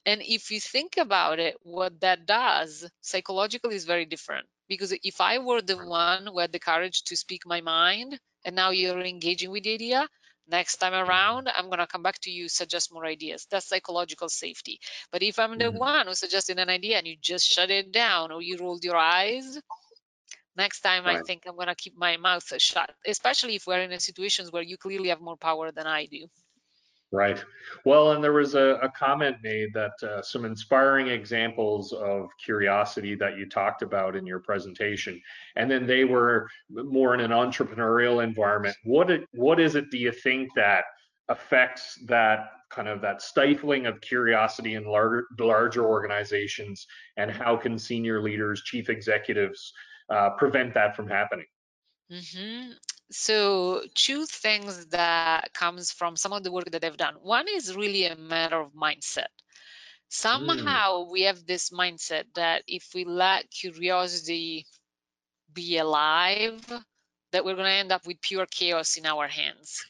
and 0.07 0.21
if 0.23 0.51
you 0.51 0.61
think 0.61 0.97
about 0.99 1.39
it 1.39 1.57
what 1.63 2.01
that 2.01 2.27
does 2.27 2.89
psychologically 3.01 3.75
is 3.75 3.85
very 3.85 4.05
different 4.05 4.47
because 4.69 4.93
if 5.03 5.21
i 5.21 5.39
were 5.39 5.63
the 5.63 5.77
one 5.77 6.27
who 6.27 6.39
had 6.39 6.53
the 6.53 6.59
courage 6.59 7.03
to 7.03 7.17
speak 7.17 7.43
my 7.47 7.61
mind 7.61 8.19
and 8.45 8.55
now 8.55 8.71
you're 8.71 9.01
engaging 9.01 9.51
with 9.51 9.65
the 9.65 9.75
idea 9.75 10.09
next 10.49 10.77
time 10.77 10.95
around 10.95 11.49
i'm 11.57 11.67
going 11.67 11.79
to 11.79 11.87
come 11.87 12.03
back 12.03 12.19
to 12.21 12.31
you 12.31 12.49
suggest 12.49 12.93
more 12.93 13.07
ideas 13.07 13.47
that's 13.51 13.69
psychological 13.69 14.29
safety 14.29 14.79
but 15.11 15.23
if 15.23 15.39
i'm 15.39 15.59
the 15.59 15.65
mm-hmm. 15.65 15.79
one 15.79 16.07
who 16.07 16.15
suggested 16.15 16.59
an 16.59 16.69
idea 16.69 16.99
and 16.99 17.07
you 17.07 17.17
just 17.21 17.47
shut 17.47 17.71
it 17.71 17.93
down 17.93 18.33
or 18.33 18.43
you 18.43 18.57
rolled 18.59 18.85
your 18.85 18.97
eyes 18.97 19.59
next 20.57 20.81
time 20.81 21.05
right. 21.05 21.19
i 21.19 21.23
think 21.23 21.43
i'm 21.47 21.55
going 21.55 21.69
to 21.69 21.75
keep 21.75 21.97
my 21.97 22.17
mouth 22.17 22.45
shut 22.59 22.91
especially 23.07 23.55
if 23.55 23.67
we're 23.67 23.81
in 23.81 23.93
a 23.93 24.01
situations 24.01 24.51
where 24.51 24.63
you 24.63 24.77
clearly 24.77 25.09
have 25.09 25.21
more 25.21 25.37
power 25.37 25.71
than 25.71 25.87
i 25.87 26.07
do 26.07 26.27
Right. 27.13 27.45
Well, 27.85 28.13
and 28.13 28.25
there 28.25 28.33
was 28.33 28.55
a, 28.55 28.79
a 28.83 28.89
comment 28.89 29.37
made 29.43 29.75
that 29.75 29.93
uh, 30.03 30.23
some 30.23 30.47
inspiring 30.47 31.09
examples 31.09 31.93
of 31.93 32.31
curiosity 32.43 33.15
that 33.17 33.37
you 33.37 33.47
talked 33.47 33.83
about 33.83 34.17
in 34.17 34.27
your 34.27 34.41
presentation, 34.41 35.21
and 35.57 35.71
then 35.71 35.87
they 35.87 36.05
were 36.05 36.49
more 36.71 37.13
in 37.13 37.21
an 37.21 37.31
entrepreneurial 37.31 38.25
environment. 38.25 38.75
What 38.85 39.11
what 39.35 39.61
is 39.61 39.75
it? 39.75 39.91
Do 39.91 39.99
you 39.99 40.11
think 40.11 40.55
that 40.57 40.85
affects 41.29 41.99
that 42.07 42.49
kind 42.71 42.89
of 42.89 43.03
that 43.03 43.21
stifling 43.21 43.85
of 43.85 44.01
curiosity 44.01 44.75
in 44.77 44.87
larger 44.87 45.27
larger 45.39 45.85
organizations, 45.85 46.87
and 47.19 47.31
how 47.31 47.57
can 47.57 47.79
senior 47.79 48.23
leaders, 48.23 48.63
chief 48.63 48.89
executives, 48.89 49.75
uh, 50.09 50.31
prevent 50.31 50.73
that 50.73 50.97
from 50.97 51.09
happening? 51.09 51.47
Mm-hmm 52.11 52.73
so 53.15 53.83
two 53.95 54.27
things 54.27 54.87
that 54.87 55.53
comes 55.53 55.93
from 55.93 56.17
some 56.17 56.33
of 56.33 56.43
the 56.43 56.53
work 56.53 56.71
that 56.71 56.85
I've 56.85 56.97
done. 56.97 57.15
One 57.23 57.47
is 57.49 57.77
really 57.77 58.07
a 58.07 58.17
matter 58.17 58.61
of 58.61 58.73
mindset. 58.73 59.31
Somehow 60.09 61.05
mm. 61.05 61.11
we 61.11 61.23
have 61.23 61.47
this 61.47 61.71
mindset 61.71 62.25
that 62.35 62.63
if 62.67 62.89
we 62.95 63.05
let 63.05 63.51
curiosity 63.51 64.67
be 65.53 65.79
alive, 65.79 66.61
that 67.33 67.45
we're 67.45 67.55
going 67.55 67.67
to 67.67 67.71
end 67.71 67.93
up 67.93 68.07
with 68.07 68.21
pure 68.21 68.47
chaos 68.47 68.97
in 68.97 69.07
our 69.07 69.27
hands. 69.27 69.85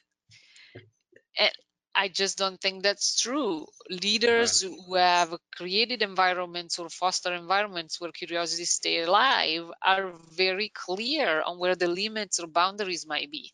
And 1.38 1.50
I 1.94 2.08
just 2.08 2.38
don't 2.38 2.60
think 2.60 2.82
that's 2.82 3.20
true. 3.20 3.66
Leaders 3.90 4.62
right. 4.62 4.72
who 4.86 4.94
have 4.94 5.36
created 5.56 6.02
environments 6.02 6.78
or 6.78 6.88
foster 6.88 7.32
environments 7.34 8.00
where 8.00 8.12
curiosity 8.12 8.64
stay 8.64 9.02
alive 9.02 9.70
are 9.82 10.12
very 10.36 10.70
clear 10.70 11.42
on 11.42 11.58
where 11.58 11.74
the 11.76 11.88
limits 11.88 12.40
or 12.40 12.46
boundaries 12.46 13.06
might 13.06 13.30
be. 13.30 13.52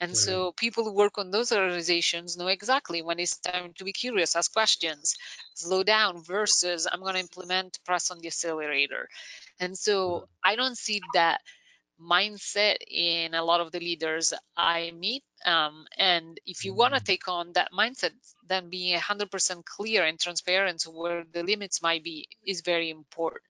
And 0.00 0.16
right. 0.16 0.16
so 0.16 0.52
people 0.52 0.84
who 0.84 0.92
work 0.94 1.18
on 1.18 1.30
those 1.30 1.52
organizations 1.52 2.36
know 2.36 2.48
exactly 2.48 3.02
when 3.02 3.18
it's 3.20 3.38
time 3.38 3.72
to 3.78 3.84
be 3.84 3.92
curious, 3.92 4.36
ask 4.36 4.52
questions, 4.52 5.14
slow 5.54 5.82
down 5.82 6.22
versus 6.22 6.86
I'm 6.90 7.00
going 7.00 7.14
to 7.14 7.20
implement 7.20 7.78
press 7.84 8.10
on 8.10 8.18
the 8.18 8.28
accelerator. 8.28 9.08
And 9.60 9.76
so 9.78 10.24
I 10.44 10.56
don't 10.56 10.76
see 10.78 11.00
that 11.14 11.40
mindset 12.02 12.76
in 12.88 13.34
a 13.34 13.44
lot 13.44 13.60
of 13.60 13.72
the 13.72 13.80
leaders 13.80 14.34
I 14.56 14.92
meet. 14.98 15.24
Um, 15.44 15.86
and 15.96 16.38
if 16.46 16.64
you 16.64 16.74
want 16.74 16.94
to 16.94 17.00
mm-hmm. 17.00 17.06
take 17.06 17.28
on 17.28 17.52
that 17.54 17.70
mindset, 17.72 18.12
then 18.48 18.70
being 18.70 18.98
100% 18.98 19.64
clear 19.64 20.04
and 20.04 20.18
transparent 20.18 20.82
where 20.82 21.24
the 21.32 21.42
limits 21.42 21.82
might 21.82 22.04
be 22.04 22.28
is 22.44 22.60
very 22.60 22.90
important. 22.90 23.44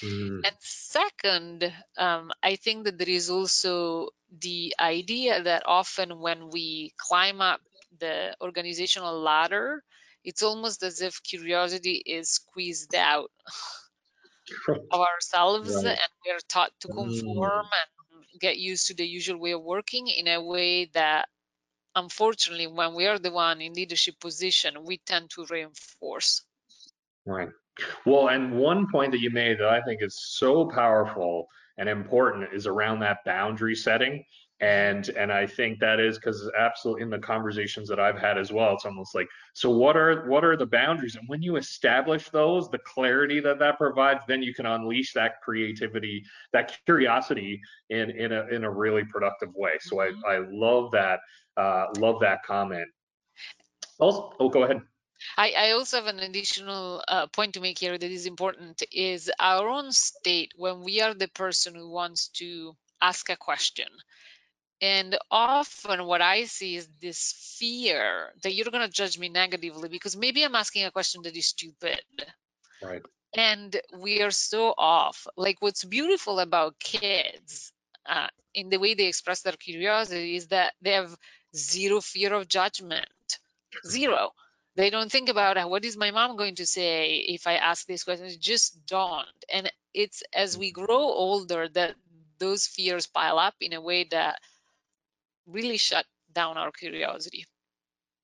Mm. 0.00 0.40
And 0.44 0.56
second, 0.60 1.72
um, 1.96 2.32
I 2.42 2.56
think 2.56 2.84
that 2.84 2.98
there 2.98 3.08
is 3.08 3.30
also 3.30 4.08
the 4.40 4.74
idea 4.80 5.42
that 5.42 5.62
often 5.66 6.20
when 6.20 6.50
we 6.50 6.92
climb 6.96 7.40
up 7.40 7.60
the 7.98 8.34
organizational 8.40 9.20
ladder, 9.20 9.82
it's 10.24 10.42
almost 10.42 10.82
as 10.82 11.00
if 11.00 11.22
curiosity 11.22 12.02
is 12.04 12.30
squeezed 12.30 12.94
out 12.94 13.30
of 14.90 15.00
ourselves 15.00 15.74
right. 15.74 15.86
and 15.86 16.10
we're 16.26 16.38
taught 16.48 16.72
to 16.80 16.88
conform 16.88 17.66
mm. 17.66 18.20
and 18.32 18.40
get 18.40 18.56
used 18.56 18.88
to 18.88 18.94
the 18.94 19.06
usual 19.06 19.38
way 19.38 19.52
of 19.52 19.62
working 19.62 20.08
in 20.08 20.28
a 20.28 20.42
way 20.42 20.86
that 20.86 21.28
unfortunately 21.96 22.66
when 22.66 22.94
we 22.94 23.06
are 23.06 23.18
the 23.18 23.30
one 23.30 23.60
in 23.60 23.72
leadership 23.72 24.18
position 24.20 24.84
we 24.84 24.98
tend 24.98 25.30
to 25.30 25.46
reinforce 25.48 26.42
right 27.26 27.48
well 28.04 28.28
and 28.28 28.52
one 28.52 28.86
point 28.90 29.12
that 29.12 29.20
you 29.20 29.30
made 29.30 29.58
that 29.58 29.68
i 29.68 29.80
think 29.82 30.02
is 30.02 30.20
so 30.36 30.68
powerful 30.68 31.46
and 31.78 31.88
important 31.88 32.52
is 32.52 32.66
around 32.66 33.00
that 33.00 33.18
boundary 33.24 33.74
setting 33.74 34.24
and 34.60 35.08
and 35.10 35.32
i 35.32 35.46
think 35.46 35.80
that 35.80 35.98
is 35.98 36.16
because 36.16 36.50
absolutely 36.56 37.02
in 37.02 37.10
the 37.10 37.18
conversations 37.18 37.88
that 37.88 37.98
i've 37.98 38.18
had 38.18 38.38
as 38.38 38.52
well 38.52 38.74
it's 38.74 38.84
almost 38.84 39.14
like 39.14 39.28
so 39.54 39.70
what 39.70 39.96
are 39.96 40.28
what 40.28 40.44
are 40.44 40.56
the 40.56 40.66
boundaries? 40.66 41.14
And 41.14 41.28
when 41.28 41.40
you 41.40 41.54
establish 41.56 42.28
those 42.30 42.68
the 42.68 42.78
clarity 42.78 43.38
that 43.40 43.60
that 43.60 43.78
provides 43.78 44.24
then 44.26 44.42
you 44.42 44.52
can 44.52 44.66
unleash 44.66 45.12
that 45.12 45.40
creativity 45.42 46.24
that 46.52 46.76
curiosity 46.84 47.60
in 47.88 48.10
in 48.10 48.32
a 48.32 48.48
in 48.48 48.64
a 48.64 48.70
really 48.70 49.04
productive 49.04 49.54
way. 49.54 49.74
So 49.80 50.00
i 50.00 50.08
mm-hmm. 50.08 50.20
i 50.26 50.38
love 50.50 50.90
that 50.90 51.20
uh 51.56 51.86
love 51.98 52.20
that 52.20 52.42
comment. 52.42 52.88
Also 54.00 54.32
oh 54.40 54.48
go 54.48 54.64
ahead. 54.64 54.82
I, 55.38 55.54
I, 55.56 55.70
also 55.70 55.96
have 55.96 56.06
an 56.06 56.18
additional 56.18 57.02
uh, 57.08 57.28
point 57.28 57.54
to 57.54 57.60
make 57.60 57.78
here 57.78 57.96
that 57.96 58.10
is 58.10 58.26
important 58.26 58.82
is 58.92 59.30
our 59.38 59.68
own 59.68 59.90
state 59.92 60.52
when 60.56 60.82
we 60.82 61.00
are 61.00 61.14
the 61.14 61.28
person 61.28 61.74
who 61.74 61.88
wants 61.88 62.28
to 62.40 62.76
ask 63.00 63.30
a 63.30 63.36
question 63.36 63.86
and 64.80 65.16
often 65.30 66.04
what 66.04 66.20
I 66.20 66.44
see 66.44 66.76
is 66.76 66.88
this 67.00 67.56
fear 67.58 68.30
that 68.42 68.52
you're 68.54 68.70
going 68.70 68.86
to 68.86 68.92
judge 68.92 69.18
me 69.18 69.28
negatively 69.28 69.88
because 69.88 70.16
maybe 70.16 70.44
I'm 70.44 70.54
asking 70.54 70.84
a 70.84 70.90
question 70.90 71.22
that 71.22 71.36
is 71.36 71.46
stupid. 71.46 72.02
Right. 72.82 73.02
And 73.36 73.74
we 73.98 74.22
are 74.22 74.30
so 74.30 74.74
off. 74.76 75.26
Like 75.36 75.56
what's 75.60 75.84
beautiful 75.84 76.38
about 76.38 76.78
kids, 76.78 77.72
uh, 78.06 78.28
in 78.54 78.68
the 78.68 78.78
way 78.78 78.94
they 78.94 79.06
express 79.06 79.42
their 79.42 79.52
curiosity 79.54 80.36
is 80.36 80.48
that 80.48 80.74
they 80.82 80.92
have 80.92 81.16
zero 81.54 82.00
fear 82.00 82.32
of 82.34 82.48
judgment 82.48 83.08
zero 83.86 84.30
they 84.76 84.90
don't 84.90 85.10
think 85.10 85.28
about 85.28 85.70
what 85.70 85.84
is 85.84 85.96
my 85.96 86.10
mom 86.10 86.36
going 86.36 86.54
to 86.56 86.66
say 86.66 87.16
if 87.28 87.46
i 87.46 87.54
ask 87.54 87.86
these 87.86 88.04
questions 88.04 88.36
just 88.36 88.86
don't 88.86 89.26
and 89.52 89.70
it's 89.92 90.22
as 90.34 90.58
we 90.58 90.72
grow 90.72 90.98
older 90.98 91.68
that 91.68 91.94
those 92.38 92.66
fears 92.66 93.06
pile 93.06 93.38
up 93.38 93.54
in 93.60 93.72
a 93.72 93.80
way 93.80 94.04
that 94.10 94.38
really 95.46 95.76
shut 95.76 96.06
down 96.32 96.56
our 96.56 96.70
curiosity 96.72 97.46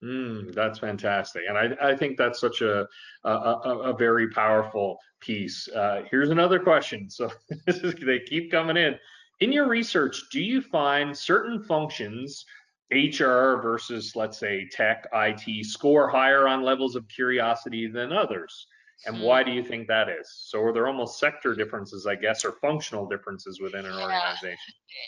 Mm, 0.02 0.54
that's 0.54 0.78
fantastic, 0.78 1.42
and 1.46 1.58
I, 1.58 1.90
I 1.90 1.96
think 1.96 2.16
that's 2.16 2.40
such 2.40 2.62
a 2.62 2.86
a, 3.24 3.28
a 3.28 3.92
very 3.94 4.30
powerful 4.30 4.98
piece. 5.20 5.68
Uh, 5.68 6.04
here's 6.10 6.30
another 6.30 6.58
question. 6.58 7.10
So 7.10 7.30
is, 7.66 7.94
they 7.94 8.20
keep 8.20 8.50
coming 8.50 8.78
in. 8.78 8.98
In 9.40 9.52
your 9.52 9.68
research, 9.68 10.22
do 10.32 10.40
you 10.40 10.62
find 10.62 11.16
certain 11.16 11.62
functions, 11.62 12.46
HR 12.90 13.60
versus 13.60 14.16
let's 14.16 14.38
say 14.38 14.66
tech, 14.72 15.06
IT, 15.12 15.66
score 15.66 16.08
higher 16.08 16.48
on 16.48 16.62
levels 16.62 16.96
of 16.96 17.06
curiosity 17.08 17.86
than 17.86 18.10
others? 18.10 18.66
And 19.06 19.16
hmm. 19.16 19.22
why 19.22 19.42
do 19.42 19.50
you 19.50 19.64
think 19.64 19.88
that 19.88 20.10
is? 20.10 20.30
So 20.30 20.62
are 20.62 20.72
there 20.72 20.86
almost 20.86 21.18
sector 21.18 21.54
differences, 21.54 22.06
I 22.06 22.14
guess, 22.16 22.44
or 22.44 22.52
functional 22.52 23.06
differences 23.06 23.58
within 23.60 23.86
an 23.86 23.92
organization? 23.92 24.58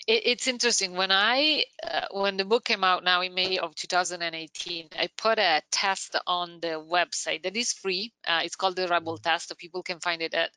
It, 0.07 0.22
it's 0.24 0.49
interesting. 0.49 0.95
When 0.95 1.12
I 1.12 1.64
uh, 1.86 2.07
when 2.11 2.38
the 2.38 2.47
book 2.47 2.64
came 2.64 2.84
out 2.84 3.05
now 3.05 3.20
in 3.20 3.34
May 3.34 3.59
of 3.59 3.74
2018, 3.74 4.88
I 4.99 5.11
put 5.16 5.38
a 5.38 5.61
test 5.70 6.16
on 6.26 6.61
the 6.61 6.80
website 6.80 7.43
that 7.43 7.55
is 7.57 7.74
free. 7.74 8.14
Uh, 8.26 8.40
it's 8.45 8.57
called 8.57 8.76
the 8.76 8.88
Rebel 8.88 9.16
mm-hmm. 9.16 9.28
Test. 9.28 9.53
People 9.59 9.82
can 9.82 10.01
find 10.01 10.22
it 10.22 10.32
at 10.32 10.53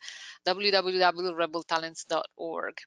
www.rebeltalents.org. 0.47 2.77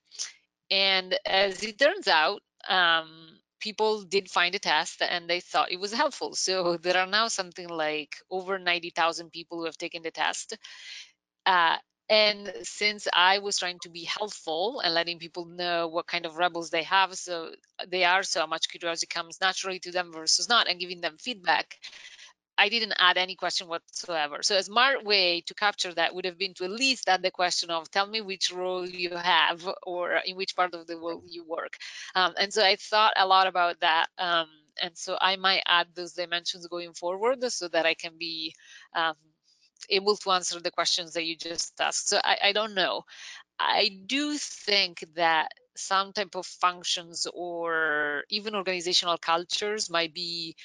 And 0.70 1.18
as 1.24 1.62
it 1.62 1.78
turns 1.78 2.08
out, 2.08 2.42
um, 2.68 3.38
people 3.60 4.02
did 4.02 4.30
find 4.30 4.54
a 4.54 4.58
test 4.58 5.02
and 5.02 5.28
they 5.28 5.40
thought 5.40 5.72
it 5.72 5.80
was 5.80 5.92
helpful. 5.92 6.34
So 6.34 6.76
there 6.82 6.96
are 6.96 7.06
now 7.06 7.28
something 7.28 7.68
like 7.68 8.16
over 8.30 8.58
90,000 8.58 9.30
people 9.30 9.58
who 9.58 9.64
have 9.66 9.78
taken 9.78 10.02
the 10.02 10.10
test. 10.10 10.56
Uh, 11.46 11.76
and 12.10 12.52
since 12.62 13.06
I 13.12 13.38
was 13.38 13.58
trying 13.58 13.80
to 13.80 13.90
be 13.90 14.04
helpful 14.04 14.80
and 14.80 14.94
letting 14.94 15.18
people 15.18 15.44
know 15.44 15.88
what 15.88 16.06
kind 16.06 16.24
of 16.24 16.36
rebels 16.36 16.70
they 16.70 16.84
have, 16.84 17.14
so 17.14 17.50
they 17.86 18.04
are, 18.04 18.22
so 18.22 18.46
much 18.46 18.70
curiosity 18.70 19.06
comes 19.06 19.40
naturally 19.40 19.78
to 19.80 19.92
them 19.92 20.12
versus 20.12 20.48
not, 20.48 20.68
and 20.68 20.80
giving 20.80 21.02
them 21.02 21.16
feedback, 21.18 21.78
I 22.58 22.68
didn't 22.68 22.94
add 22.98 23.16
any 23.16 23.36
question 23.36 23.68
whatsoever. 23.68 24.42
So 24.42 24.56
a 24.56 24.62
smart 24.62 25.04
way 25.04 25.42
to 25.42 25.54
capture 25.54 25.94
that 25.94 26.12
would 26.14 26.24
have 26.24 26.36
been 26.36 26.54
to 26.54 26.64
at 26.64 26.70
least 26.70 27.08
add 27.08 27.22
the 27.22 27.30
question 27.30 27.70
of 27.70 27.88
tell 27.88 28.06
me 28.06 28.20
which 28.20 28.52
role 28.52 28.86
you 28.86 29.14
have 29.14 29.66
or 29.84 30.16
in 30.26 30.36
which 30.36 30.56
part 30.56 30.74
of 30.74 30.88
the 30.88 30.98
world 30.98 31.22
you 31.28 31.44
work. 31.44 31.76
Um, 32.16 32.34
and 32.36 32.52
so 32.52 32.64
I 32.64 32.74
thought 32.76 33.12
a 33.16 33.26
lot 33.26 33.46
about 33.46 33.80
that. 33.80 34.06
Um, 34.18 34.48
and 34.82 34.98
so 34.98 35.16
I 35.20 35.36
might 35.36 35.62
add 35.66 35.86
those 35.94 36.14
dimensions 36.14 36.66
going 36.66 36.94
forward 36.94 37.44
so 37.52 37.68
that 37.68 37.86
I 37.86 37.94
can 37.94 38.18
be 38.18 38.54
um, 38.94 39.14
able 39.88 40.16
to 40.16 40.30
answer 40.32 40.60
the 40.60 40.72
questions 40.72 41.14
that 41.14 41.24
you 41.24 41.36
just 41.36 41.80
asked. 41.80 42.08
So 42.08 42.20
I, 42.22 42.38
I 42.44 42.52
don't 42.52 42.74
know. 42.74 43.04
I 43.58 43.90
do 44.06 44.36
think 44.36 45.04
that 45.14 45.52
some 45.76 46.12
type 46.12 46.34
of 46.34 46.46
functions 46.46 47.26
or 47.32 48.24
even 48.30 48.56
organizational 48.56 49.18
cultures 49.18 49.88
might 49.88 50.12
be 50.12 50.56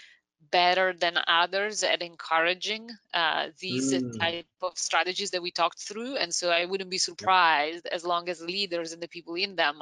better 0.52 0.94
than 0.94 1.18
others 1.28 1.84
at 1.84 2.02
encouraging 2.02 2.90
uh, 3.14 3.48
these 3.60 3.94
mm. 3.94 4.20
type 4.20 4.46
of 4.62 4.78
strategies 4.78 5.32
that 5.32 5.42
we 5.42 5.52
talked 5.52 5.80
through. 5.80 6.18
And 6.18 6.34
so 6.34 6.50
I 6.50 6.66
wouldn't 6.66 6.90
be 6.90 6.98
surprised 6.98 7.88
as 7.92 8.06
long 8.06 8.30
as 8.30 8.42
leaders 8.42 8.94
and 8.94 9.02
the 9.02 9.08
people 9.08 9.36
in 9.36 9.56
them 9.56 9.82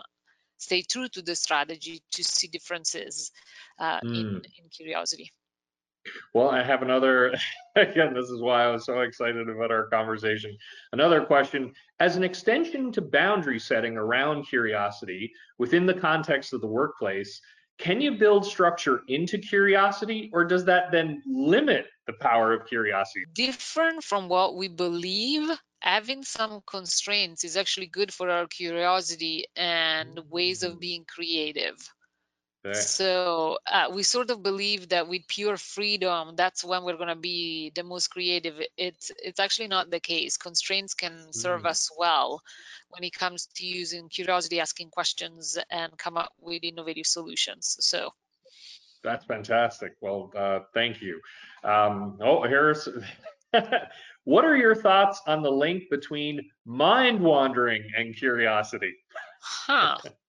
stay 0.57 0.82
true 0.82 1.07
to 1.09 1.22
the 1.22 1.36
strategy 1.36 2.01
to 2.12 2.24
see 2.24 2.47
differences 2.47 3.32
uh, 3.80 3.99
mm. 4.01 4.16
in, 4.16 4.28
in 4.36 4.70
curiosity. 4.70 5.32
Well, 6.34 6.49
I 6.49 6.64
have 6.64 6.82
another, 6.82 7.34
again, 7.76 8.14
this 8.14 8.30
is 8.30 8.41
why 8.41 8.64
I 8.64 8.72
was 8.72 8.86
so 8.86 9.01
excited 9.01 9.47
about 9.49 9.72
our 9.72 9.88
conversation. 9.88 10.57
Another 10.93 11.22
question, 11.22 11.74
as 11.99 12.16
an 12.16 12.24
extension 12.24 12.91
to 12.93 13.01
boundary 13.01 13.59
setting 13.59 13.97
around 13.97 14.47
curiosity 14.47 15.32
within 15.59 15.86
the 15.86 15.93
context 15.93 16.53
of 16.53 16.62
the 16.62 16.68
workplace, 16.68 17.41
can 17.78 18.02
you 18.02 18.18
build 18.18 18.46
structure 18.46 19.02
into 19.08 19.38
curiosity 19.38 20.30
or 20.34 20.46
does 20.46 20.66
that 20.66 20.92
then 20.92 21.22
limit 21.26 21.88
the 22.08 22.14
power 22.14 22.54
of 22.54 22.68
curiosity? 22.68 23.26
Different 23.34 24.04
from 24.04 24.30
what 24.30 24.56
we 24.56 24.68
believe, 24.68 25.50
having 25.80 26.24
some 26.24 26.62
constraints 26.68 27.44
is 27.44 27.58
actually 27.58 27.88
good 27.88 28.14
for 28.14 28.30
our 28.30 28.48
curiosity 28.48 29.46
and 29.56 30.20
ways 30.30 30.64
of 30.64 30.80
being 30.80 31.06
creative. 31.06 31.76
So 32.74 33.57
uh, 33.70 33.89
we 33.91 34.03
sort 34.03 34.30
of 34.30 34.43
believe 34.43 34.89
that 34.89 35.07
with 35.07 35.28
pure 35.28 35.57
freedom, 35.57 36.36
that's 36.36 36.64
when 36.64 36.84
we're 36.84 36.97
going 36.97 37.07
to 37.07 37.16
be 37.16 37.72
the 37.74 37.84
most 37.84 38.09
creative. 38.09 38.62
It's 38.78 39.12
it's 39.24 39.39
actually 39.39 39.68
not 39.68 39.89
the 39.89 39.99
case. 39.99 40.38
Constraints 40.38 40.93
can 40.93 41.34
serve 41.34 41.64
mm. 41.64 41.70
us 41.70 41.89
well 41.97 42.41
when 42.89 43.03
it 43.03 43.14
comes 43.14 43.47
to 43.55 43.66
using 43.66 44.09
curiosity, 44.09 44.59
asking 44.59 44.91
questions, 44.91 45.57
and 45.72 45.97
come 45.97 46.18
up 46.18 46.34
with 46.39 46.64
innovative 46.64 47.07
solutions. 47.07 47.78
So 47.80 48.14
that's 49.03 49.26
fantastic. 49.26 49.93
Well, 49.99 50.32
uh, 50.38 50.59
thank 50.74 51.01
you. 51.01 51.20
Um, 51.64 52.20
oh, 52.22 52.43
here's. 52.43 52.88
what 54.24 54.45
are 54.45 54.55
your 54.55 54.76
thoughts 54.76 55.20
on 55.26 55.41
the 55.41 55.51
link 55.51 55.89
between 55.89 56.47
mind 56.66 57.20
wandering 57.20 57.84
and 57.97 58.16
curiosity? 58.16 58.93
Huh. 59.41 59.97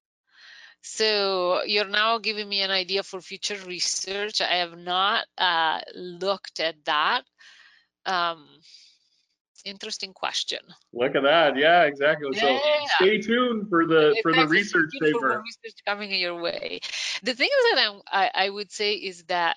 So 0.83 1.63
you're 1.63 1.87
now 1.87 2.17
giving 2.17 2.47
me 2.49 2.61
an 2.61 2.69
idea 2.69 3.03
for 3.03 3.21
future 3.21 3.57
research. 3.65 4.41
I 4.41 4.57
have 4.57 4.77
not 4.77 5.25
uh, 5.37 5.79
looked 5.95 6.59
at 6.59 6.75
that. 6.83 7.23
Um, 8.05 8.45
interesting 9.63 10.11
question. 10.11 10.59
Look 10.91 11.15
at 11.15 11.23
that. 11.23 11.55
Yeah, 11.55 11.83
exactly. 11.83 12.31
Yeah. 12.33 12.59
So 12.59 12.59
stay 12.97 13.21
tuned 13.21 13.69
for 13.69 13.87
the 13.87 14.19
for 14.21 14.33
the 14.33 14.45
research 14.45 14.91
paper. 15.01 15.41
research 15.41 15.79
coming 15.87 16.11
your 16.11 16.41
way. 16.41 16.81
The 17.23 17.33
thing 17.33 17.49
that 17.71 18.01
I, 18.11 18.31
I 18.33 18.49
would 18.49 18.69
say 18.69 18.95
is 18.95 19.23
that 19.29 19.55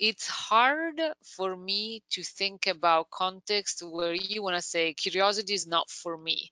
it's 0.00 0.26
hard 0.26 1.00
for 1.22 1.56
me 1.56 2.02
to 2.10 2.24
think 2.24 2.66
about 2.66 3.10
context 3.10 3.80
where 3.88 4.12
you 4.12 4.42
want 4.42 4.56
to 4.56 4.62
say 4.62 4.92
curiosity 4.92 5.54
is 5.54 5.68
not 5.68 5.88
for 5.88 6.18
me. 6.18 6.50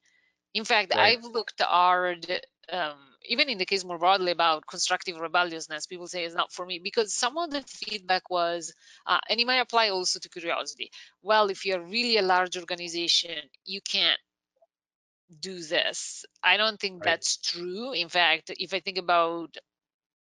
In 0.55 0.65
fact, 0.65 0.95
right. 0.95 1.19
I've 1.19 1.25
looked 1.25 1.61
hard 1.61 2.25
um, 2.71 2.99
even 3.27 3.49
in 3.49 3.59
the 3.59 3.65
case 3.65 3.85
more 3.85 3.99
broadly 3.99 4.33
about 4.33 4.67
constructive 4.67 5.19
rebelliousness, 5.19 5.87
people 5.87 6.07
say 6.07 6.25
it's 6.25 6.35
not 6.35 6.53
for 6.53 6.67
me 6.67 6.81
because 6.83 7.13
some 7.13 7.37
of 7.39 7.51
the 7.51 7.63
feedback 7.63 8.31
was, 8.31 8.75
uh, 9.07 9.19
and 9.29 9.41
it 9.41 9.47
might 9.47 9.61
apply 9.61 9.91
also 9.91 10.19
to 10.19 10.29
curiosity. 10.29 10.91
Well, 11.23 11.51
if 11.51 11.65
you're 11.65 11.83
really 11.83 12.19
a 12.19 12.23
large 12.23 12.57
organization, 12.57 13.39
you 13.65 13.81
can't 13.81 14.21
do 15.41 15.61
this. 15.63 16.25
I 16.43 16.57
don't 16.57 16.79
think 16.79 17.05
right. 17.05 17.13
that's 17.13 17.37
true. 17.39 17.93
In 17.93 18.09
fact, 18.09 18.51
if 18.57 18.75
I 18.75 18.81
think 18.81 18.99
about 18.99 19.57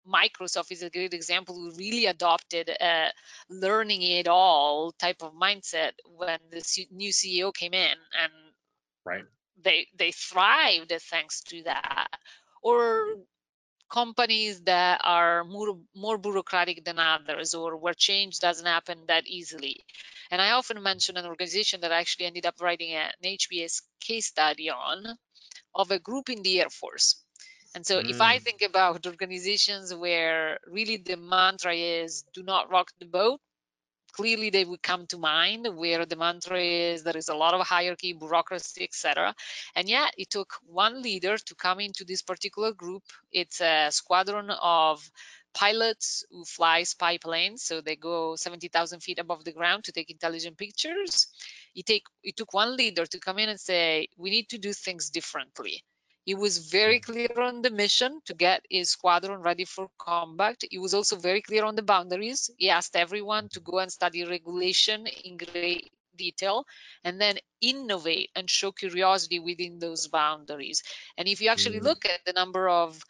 Microsoft 0.06 0.72
is 0.72 0.82
a 0.82 0.90
great 0.90 1.14
example 1.14 1.54
who 1.54 1.72
really 1.76 2.06
adopted 2.06 2.68
a 2.68 3.12
learning 3.48 4.02
it 4.02 4.26
all 4.26 4.92
type 4.92 5.22
of 5.22 5.32
mindset 5.32 5.92
when 6.16 6.38
the 6.50 6.86
new 6.90 7.10
CEO 7.10 7.54
came 7.54 7.72
in 7.72 7.96
and 8.20 8.32
right 9.04 9.24
they 9.62 9.86
they 9.96 10.10
thrived 10.10 10.92
thanks 11.10 11.40
to 11.42 11.62
that 11.62 12.08
or 12.62 13.16
companies 13.90 14.62
that 14.62 15.00
are 15.04 15.44
more, 15.44 15.78
more 15.94 16.16
bureaucratic 16.16 16.84
than 16.84 16.98
others 16.98 17.54
or 17.54 17.76
where 17.76 17.94
change 17.94 18.38
doesn't 18.38 18.66
happen 18.66 18.98
that 19.08 19.26
easily. 19.26 19.84
And 20.30 20.40
I 20.40 20.52
often 20.52 20.82
mention 20.82 21.18
an 21.18 21.26
organization 21.26 21.82
that 21.82 21.92
I 21.92 22.00
actually 22.00 22.26
ended 22.26 22.46
up 22.46 22.54
writing 22.60 22.92
an 22.94 23.12
HBS 23.22 23.82
case 24.00 24.26
study 24.26 24.70
on 24.70 25.18
of 25.74 25.90
a 25.90 25.98
group 25.98 26.30
in 26.30 26.42
the 26.42 26.60
Air 26.60 26.70
Force. 26.70 27.22
And 27.74 27.86
so 27.86 28.02
mm. 28.02 28.08
if 28.08 28.20
I 28.20 28.38
mm. 28.38 28.42
think 28.42 28.62
about 28.62 29.06
organizations 29.12 29.94
where 29.94 30.58
really 30.66 30.96
the 30.96 31.16
mantra 31.16 31.74
is 31.74 32.24
do 32.32 32.42
not 32.42 32.70
rock 32.70 32.92
the 32.98 33.06
boat, 33.06 33.40
clearly 34.12 34.50
they 34.50 34.64
would 34.64 34.82
come 34.82 35.06
to 35.06 35.18
mind 35.18 35.68
where 35.76 36.06
the 36.06 36.16
mantra 36.16 36.60
is 36.60 37.02
there 37.02 37.16
is 37.16 37.28
a 37.28 37.34
lot 37.34 37.54
of 37.54 37.66
hierarchy 37.66 38.12
bureaucracy 38.12 38.84
etc 38.84 39.34
and 39.74 39.88
yet 39.88 40.12
it 40.18 40.30
took 40.30 40.54
one 40.66 41.02
leader 41.02 41.36
to 41.38 41.54
come 41.54 41.80
into 41.80 42.04
this 42.04 42.22
particular 42.22 42.72
group. 42.72 43.02
It's 43.32 43.60
a 43.60 43.88
squadron 43.90 44.50
of 44.50 45.10
pilots 45.54 46.24
who 46.30 46.44
fly 46.44 46.82
spy 46.84 47.18
planes 47.18 47.62
so 47.62 47.80
they 47.80 47.96
go 47.96 48.36
70,000 48.36 49.00
feet 49.00 49.18
above 49.18 49.44
the 49.44 49.52
ground 49.52 49.84
to 49.84 49.92
take 49.92 50.10
intelligent 50.10 50.56
pictures. 50.56 51.28
It 51.74 51.86
take 51.86 52.04
it 52.22 52.36
took 52.36 52.54
one 52.54 52.76
leader 52.76 53.06
to 53.06 53.18
come 53.18 53.38
in 53.38 53.48
and 53.48 53.60
say 53.60 54.08
we 54.16 54.30
need 54.30 54.48
to 54.50 54.58
do 54.58 54.72
things 54.72 55.10
differently 55.10 55.84
he 56.24 56.34
was 56.34 56.70
very 56.70 57.00
mm. 57.00 57.04
clear 57.04 57.40
on 57.40 57.62
the 57.62 57.70
mission 57.70 58.20
to 58.26 58.34
get 58.34 58.64
his 58.70 58.90
squadron 58.90 59.40
ready 59.40 59.64
for 59.64 59.88
combat. 59.98 60.62
He 60.70 60.78
was 60.78 60.94
also 60.94 61.16
very 61.16 61.42
clear 61.42 61.64
on 61.64 61.74
the 61.74 61.82
boundaries. 61.82 62.50
He 62.56 62.70
asked 62.70 62.96
everyone 62.96 63.48
to 63.50 63.60
go 63.60 63.78
and 63.78 63.92
study 63.92 64.24
regulation 64.24 65.06
in 65.06 65.36
great 65.36 65.92
detail 66.14 66.64
and 67.04 67.20
then 67.20 67.38
innovate 67.60 68.30
and 68.36 68.48
show 68.48 68.70
curiosity 68.70 69.40
within 69.40 69.78
those 69.78 70.08
boundaries. 70.08 70.82
And 71.16 71.26
if 71.26 71.40
you 71.40 71.48
actually 71.48 71.80
mm. 71.80 71.84
look 71.84 72.04
at 72.04 72.24
the 72.24 72.32
number 72.32 72.68
of 72.68 73.02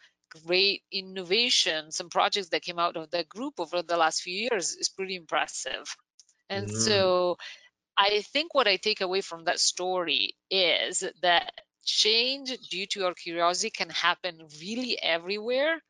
great 0.45 0.81
innovations 0.91 1.99
and 1.99 2.09
projects 2.09 2.49
that 2.49 2.63
came 2.63 2.79
out 2.79 2.97
of 2.97 3.11
that 3.11 3.29
group 3.29 3.59
over 3.59 3.83
the 3.83 3.97
last 3.97 4.21
few 4.21 4.33
years 4.33 4.75
is 4.75 4.89
pretty 4.89 5.15
impressive. 5.15 5.95
And 6.49 6.67
mm. 6.67 6.75
so 6.75 7.37
I 7.95 8.21
think 8.33 8.55
what 8.55 8.67
I 8.67 8.77
take 8.77 9.01
away 9.01 9.21
from 9.21 9.43
that 9.43 9.59
story 9.59 10.35
is 10.49 11.03
that 11.21 11.53
change 11.83 12.57
due 12.69 12.87
to 12.87 13.05
our 13.05 13.13
curiosity 13.13 13.69
can 13.69 13.89
happen 13.89 14.47
really 14.61 15.01
everywhere. 15.01 15.81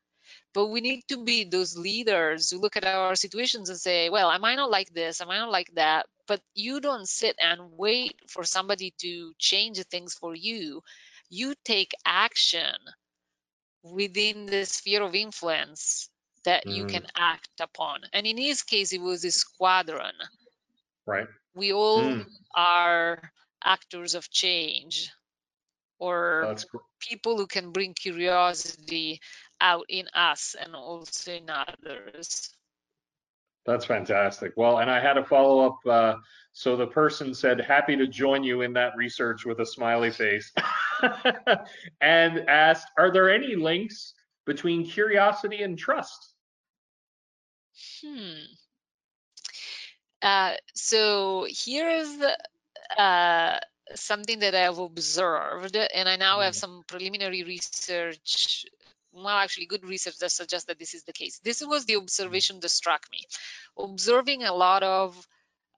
But 0.52 0.68
we 0.68 0.80
need 0.80 1.02
to 1.08 1.24
be 1.24 1.44
those 1.44 1.76
leaders 1.76 2.50
who 2.50 2.58
look 2.58 2.76
at 2.76 2.84
our 2.84 3.14
situations 3.16 3.68
and 3.68 3.78
say 3.78 4.08
well 4.08 4.28
i 4.28 4.38
might 4.38 4.54
not 4.54 4.70
like 4.70 4.88
this 4.94 5.20
i 5.20 5.24
might 5.24 5.38
not 5.38 5.50
like 5.50 5.70
that 5.74 6.06
but 6.26 6.40
you 6.54 6.80
don't 6.80 7.08
sit 7.08 7.36
and 7.40 7.60
wait 7.76 8.16
for 8.28 8.44
somebody 8.44 8.94
to 8.98 9.32
change 9.38 9.78
things 9.84 10.14
for 10.14 10.34
you. 10.34 10.82
You 11.28 11.54
take 11.64 11.92
action 12.04 12.74
within 13.82 14.46
the 14.46 14.64
sphere 14.64 15.02
of 15.02 15.14
influence 15.14 16.08
that 16.44 16.64
mm. 16.66 16.74
you 16.74 16.86
can 16.86 17.06
act 17.16 17.60
upon. 17.60 18.00
And 18.12 18.26
in 18.26 18.38
his 18.38 18.62
case 18.62 18.92
it 18.92 19.00
was 19.00 19.24
a 19.24 19.30
squadron. 19.30 20.14
Right. 21.06 21.28
We 21.54 21.72
all 21.72 22.02
mm. 22.02 22.26
are 22.54 23.30
actors 23.62 24.14
of 24.14 24.30
change 24.30 25.10
or 25.98 26.56
people 27.00 27.36
who 27.36 27.46
can 27.46 27.70
bring 27.70 27.94
curiosity 27.94 29.20
out 29.60 29.86
in 29.88 30.06
us 30.14 30.54
and 30.60 30.74
also 30.74 31.32
in 31.32 31.48
others. 31.48 32.50
That's 33.66 33.86
fantastic. 33.86 34.52
Well, 34.56 34.78
and 34.78 34.90
I 34.90 35.00
had 35.00 35.16
a 35.16 35.24
follow 35.24 35.66
up. 35.66 35.78
Uh, 35.86 36.14
so 36.52 36.76
the 36.76 36.86
person 36.86 37.34
said, 37.34 37.60
happy 37.60 37.96
to 37.96 38.06
join 38.06 38.44
you 38.44 38.60
in 38.60 38.74
that 38.74 38.94
research 38.96 39.44
with 39.46 39.60
a 39.60 39.66
smiley 39.66 40.10
face, 40.10 40.52
and 42.00 42.48
asked, 42.48 42.88
are 42.98 43.10
there 43.10 43.30
any 43.30 43.56
links 43.56 44.14
between 44.44 44.84
curiosity 44.86 45.62
and 45.62 45.78
trust? 45.78 46.34
Hmm. 48.04 48.34
Uh, 50.22 50.52
so 50.74 51.46
here's 51.48 52.08
uh, 52.96 53.58
something 53.94 54.40
that 54.40 54.54
I've 54.54 54.78
observed, 54.78 55.76
and 55.76 56.08
I 56.08 56.16
now 56.16 56.40
have 56.40 56.54
mm. 56.54 56.58
some 56.58 56.84
preliminary 56.86 57.44
research 57.44 58.66
well, 59.14 59.28
actually 59.28 59.66
good 59.66 59.84
research 59.84 60.18
that 60.18 60.32
suggests 60.32 60.66
that 60.66 60.78
this 60.78 60.94
is 60.94 61.04
the 61.04 61.12
case. 61.12 61.38
This 61.44 61.64
was 61.64 61.84
the 61.84 61.96
observation 61.96 62.58
that 62.60 62.68
struck 62.68 63.06
me. 63.12 63.20
Observing 63.78 64.42
a 64.42 64.52
lot 64.52 64.82
of 64.82 65.28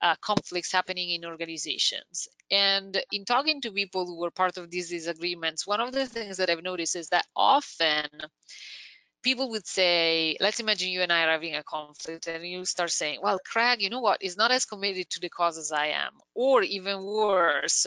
uh, 0.00 0.14
conflicts 0.20 0.72
happening 0.72 1.10
in 1.10 1.24
organizations. 1.24 2.28
And 2.50 3.00
in 3.12 3.24
talking 3.24 3.60
to 3.62 3.70
people 3.70 4.06
who 4.06 4.18
were 4.18 4.30
part 4.30 4.56
of 4.56 4.70
these 4.70 4.88
disagreements, 4.88 5.66
one 5.66 5.80
of 5.80 5.92
the 5.92 6.06
things 6.06 6.38
that 6.38 6.50
I've 6.50 6.62
noticed 6.62 6.96
is 6.96 7.10
that 7.10 7.26
often 7.34 8.08
people 9.26 9.50
would 9.50 9.66
say, 9.66 10.36
let's 10.38 10.60
imagine 10.60 10.88
you 10.88 11.02
and 11.02 11.12
I 11.12 11.24
are 11.24 11.32
having 11.32 11.56
a 11.56 11.64
conflict, 11.64 12.28
and 12.28 12.46
you 12.46 12.64
start 12.64 12.92
saying, 12.92 13.18
well, 13.20 13.40
Craig, 13.44 13.82
you 13.82 13.90
know 13.90 13.98
what, 13.98 14.22
is 14.22 14.36
not 14.36 14.52
as 14.52 14.66
committed 14.66 15.10
to 15.10 15.20
the 15.20 15.28
cause 15.28 15.58
as 15.58 15.72
I 15.72 15.86
am, 15.88 16.12
or 16.32 16.62
even 16.62 17.02
worse, 17.02 17.86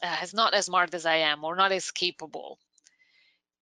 uh, 0.00 0.16
is 0.22 0.32
not 0.32 0.54
as 0.54 0.66
smart 0.66 0.94
as 0.94 1.04
I 1.04 1.16
am, 1.30 1.42
or 1.42 1.56
not 1.56 1.72
as 1.72 1.90
capable. 1.90 2.60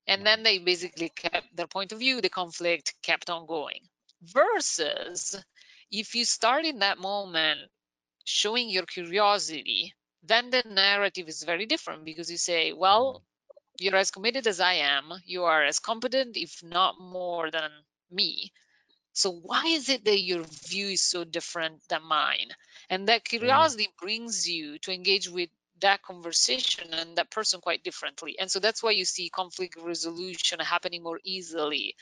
And 0.07 0.27
then 0.27 0.43
they 0.43 0.59
basically 0.59 1.09
kept 1.09 1.57
their 1.57 1.67
point 1.67 1.93
of 1.93 1.99
view, 1.99 2.21
the 2.21 2.29
conflict 2.29 2.93
kept 3.03 3.31
on 3.31 3.47
going. 3.47 3.81
Versus 4.23 5.35
if 5.91 6.15
you 6.15 6.27
start 6.27 6.67
in 6.67 6.81
that 6.81 6.99
moment 6.99 7.61
showing 8.25 8.69
your 8.69 8.85
curiosity, 8.85 9.95
then 10.23 10.51
the 10.51 10.63
narrative 10.69 11.29
is 11.29 11.43
very 11.43 11.65
different 11.65 12.05
because 12.05 12.31
you 12.31 12.37
say, 12.37 12.75
well, 12.75 13.23
you're 13.79 13.97
as 13.97 14.11
committed 14.11 14.47
as 14.47 14.61
I 14.61 14.75
am, 14.75 15.13
you 15.25 15.45
are 15.45 15.65
as 15.65 15.79
competent, 15.79 16.37
if 16.37 16.63
not 16.63 17.01
more 17.01 17.51
than 17.51 17.71
me. 18.11 18.53
So 19.13 19.31
why 19.31 19.65
is 19.67 19.89
it 19.89 20.05
that 20.05 20.21
your 20.21 20.43
view 20.43 20.89
is 20.89 21.03
so 21.03 21.25
different 21.25 21.81
than 21.89 22.03
mine? 22.03 22.49
And 22.91 23.09
that 23.09 23.23
mm. 23.23 23.29
curiosity 23.29 23.87
mm. 23.87 23.97
brings 24.01 24.49
you 24.49 24.79
to 24.81 24.93
engage 24.93 25.29
with 25.29 25.51
that 25.81 26.03
conversation 26.03 26.93
and 26.93 27.17
that 27.17 27.31
person 27.31 27.61
quite 27.61 27.85
differently. 27.85 28.37
And 28.39 28.51
so 28.51 28.59
that's 28.59 28.83
why 28.83 28.93
you 28.93 29.05
see 29.05 29.29
conflict 29.29 29.77
resolution 29.81 30.59
happening 30.61 31.03
more 31.03 31.21
easily 31.25 31.95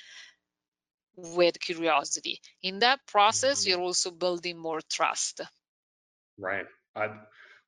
with 1.16 1.60
curiosity. 1.60 2.40
In 2.62 2.80
that 2.80 3.00
process, 3.06 3.60
mm-hmm. 3.60 3.70
you're 3.70 3.80
also 3.80 4.10
building 4.10 4.58
more 4.58 4.80
trust. 4.90 5.40
Right. 6.38 6.66
I, 6.96 7.08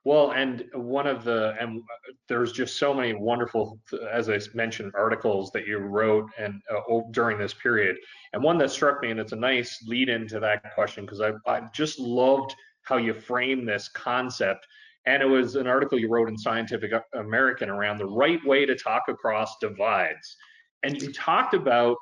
well, 0.04 0.32
and 0.32 0.64
one 0.74 1.06
of 1.06 1.24
the 1.24 1.54
and 1.58 1.82
there's 2.28 2.52
just 2.52 2.78
so 2.78 2.92
many 2.92 3.14
wonderful, 3.14 3.78
as 4.10 4.28
I 4.28 4.38
mentioned, 4.54 4.92
articles 4.94 5.50
that 5.52 5.66
you 5.66 5.78
wrote 5.78 6.28
and 6.38 6.60
uh, 6.70 7.00
during 7.10 7.38
this 7.38 7.54
period. 7.54 7.96
And 8.32 8.42
one 8.42 8.58
that 8.58 8.70
struck 8.70 9.02
me, 9.02 9.10
and 9.10 9.20
it's 9.20 9.32
a 9.32 9.36
nice 9.36 9.82
lead 9.86 10.08
into 10.08 10.40
that 10.40 10.74
question 10.74 11.04
because 11.06 11.20
I 11.20 11.32
I 11.46 11.62
just 11.72 11.98
loved 11.98 12.54
how 12.82 12.98
you 12.98 13.14
frame 13.14 13.64
this 13.64 13.88
concept 13.88 14.66
and 15.06 15.22
it 15.22 15.26
was 15.26 15.56
an 15.56 15.66
article 15.66 15.98
you 15.98 16.08
wrote 16.08 16.28
in 16.28 16.38
Scientific 16.38 16.92
American 17.14 17.68
around 17.68 17.98
the 17.98 18.06
right 18.06 18.44
way 18.46 18.64
to 18.64 18.74
talk 18.74 19.04
across 19.08 19.58
divides. 19.58 20.36
And 20.82 21.00
you 21.00 21.12
talked 21.12 21.54
about 21.54 21.96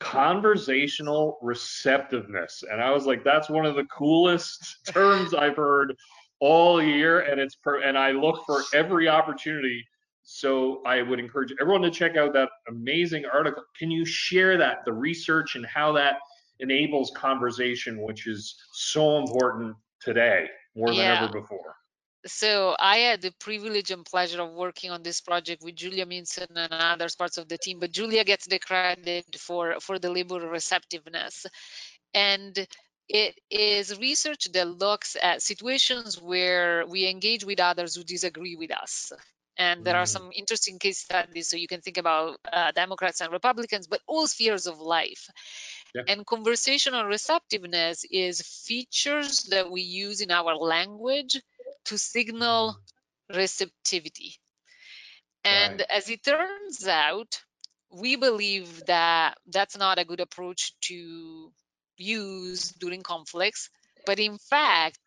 conversational 0.00 1.38
receptiveness. 1.40 2.62
And 2.70 2.82
I 2.82 2.90
was 2.90 3.06
like, 3.06 3.24
that's 3.24 3.48
one 3.48 3.64
of 3.64 3.76
the 3.76 3.84
coolest 3.84 4.80
terms 4.86 5.32
I've 5.32 5.56
heard 5.56 5.94
all 6.42 6.82
year. 6.82 7.20
And 7.20 7.40
it's 7.40 7.54
per- 7.54 7.82
and 7.82 7.96
I 7.96 8.10
look 8.10 8.44
for 8.44 8.62
every 8.74 9.08
opportunity. 9.08 9.86
So 10.24 10.82
I 10.84 11.02
would 11.02 11.20
encourage 11.20 11.54
everyone 11.60 11.82
to 11.82 11.90
check 11.90 12.16
out 12.16 12.32
that 12.34 12.48
amazing 12.68 13.24
article. 13.32 13.62
Can 13.78 13.90
you 13.90 14.04
share 14.04 14.56
that, 14.58 14.84
the 14.84 14.92
research 14.92 15.54
and 15.54 15.64
how 15.64 15.92
that 15.92 16.16
enables 16.58 17.12
conversation, 17.16 18.02
which 18.02 18.26
is 18.26 18.56
so 18.72 19.18
important 19.18 19.76
today 20.00 20.48
more 20.74 20.88
than 20.88 20.96
yeah. 20.96 21.22
ever 21.22 21.40
before? 21.40 21.76
so 22.24 22.76
I 22.78 22.98
had 22.98 23.20
the 23.20 23.32
privilege 23.40 23.90
and 23.90 24.04
pleasure 24.04 24.40
of 24.40 24.52
working 24.52 24.90
on 24.90 25.02
this 25.02 25.20
project 25.20 25.62
with 25.64 25.74
Julia 25.74 26.06
Minson 26.06 26.46
and 26.54 26.72
other 26.72 27.08
parts 27.18 27.36
of 27.36 27.48
the 27.48 27.58
team, 27.58 27.80
but 27.80 27.90
Julia 27.90 28.22
gets 28.24 28.46
the 28.46 28.60
credit 28.60 29.26
for, 29.38 29.80
for 29.80 29.98
the 29.98 30.08
labor 30.08 30.38
receptiveness. 30.38 31.46
And 32.14 32.54
it 33.12 33.38
is 33.50 33.98
research 33.98 34.50
that 34.54 34.66
looks 34.66 35.18
at 35.22 35.42
situations 35.42 36.20
where 36.20 36.86
we 36.86 37.06
engage 37.06 37.44
with 37.44 37.60
others 37.60 37.94
who 37.94 38.04
disagree 38.04 38.56
with 38.56 38.72
us. 38.72 39.12
And 39.58 39.84
there 39.84 39.96
mm. 39.96 39.98
are 39.98 40.06
some 40.06 40.30
interesting 40.34 40.78
case 40.78 41.00
studies. 41.00 41.48
So 41.48 41.58
you 41.58 41.68
can 41.68 41.82
think 41.82 41.98
about 41.98 42.38
uh, 42.50 42.72
Democrats 42.72 43.20
and 43.20 43.30
Republicans, 43.30 43.86
but 43.86 44.00
all 44.06 44.26
spheres 44.26 44.66
of 44.66 44.80
life. 44.80 45.28
Yeah. 45.94 46.04
And 46.08 46.24
conversational 46.24 47.04
receptiveness 47.04 48.06
is 48.10 48.40
features 48.40 49.42
that 49.50 49.70
we 49.70 49.82
use 49.82 50.22
in 50.22 50.30
our 50.30 50.56
language 50.56 51.38
to 51.84 51.98
signal 51.98 52.78
receptivity. 53.28 54.36
And 55.44 55.80
right. 55.80 55.90
as 55.90 56.08
it 56.08 56.24
turns 56.24 56.88
out, 56.88 57.42
we 57.90 58.16
believe 58.16 58.86
that 58.86 59.36
that's 59.46 59.76
not 59.76 59.98
a 59.98 60.06
good 60.06 60.20
approach 60.20 60.72
to 60.84 61.52
use 62.02 62.72
during 62.72 63.02
conflicts, 63.02 63.70
but 64.04 64.18
in 64.18 64.38
fact, 64.38 64.98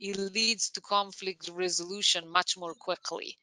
it 0.00 0.16
leads 0.16 0.70
to 0.70 0.80
conflict 0.80 1.50
resolution 1.52 2.28
much 2.28 2.56
more 2.56 2.74
quickly. 2.74 3.36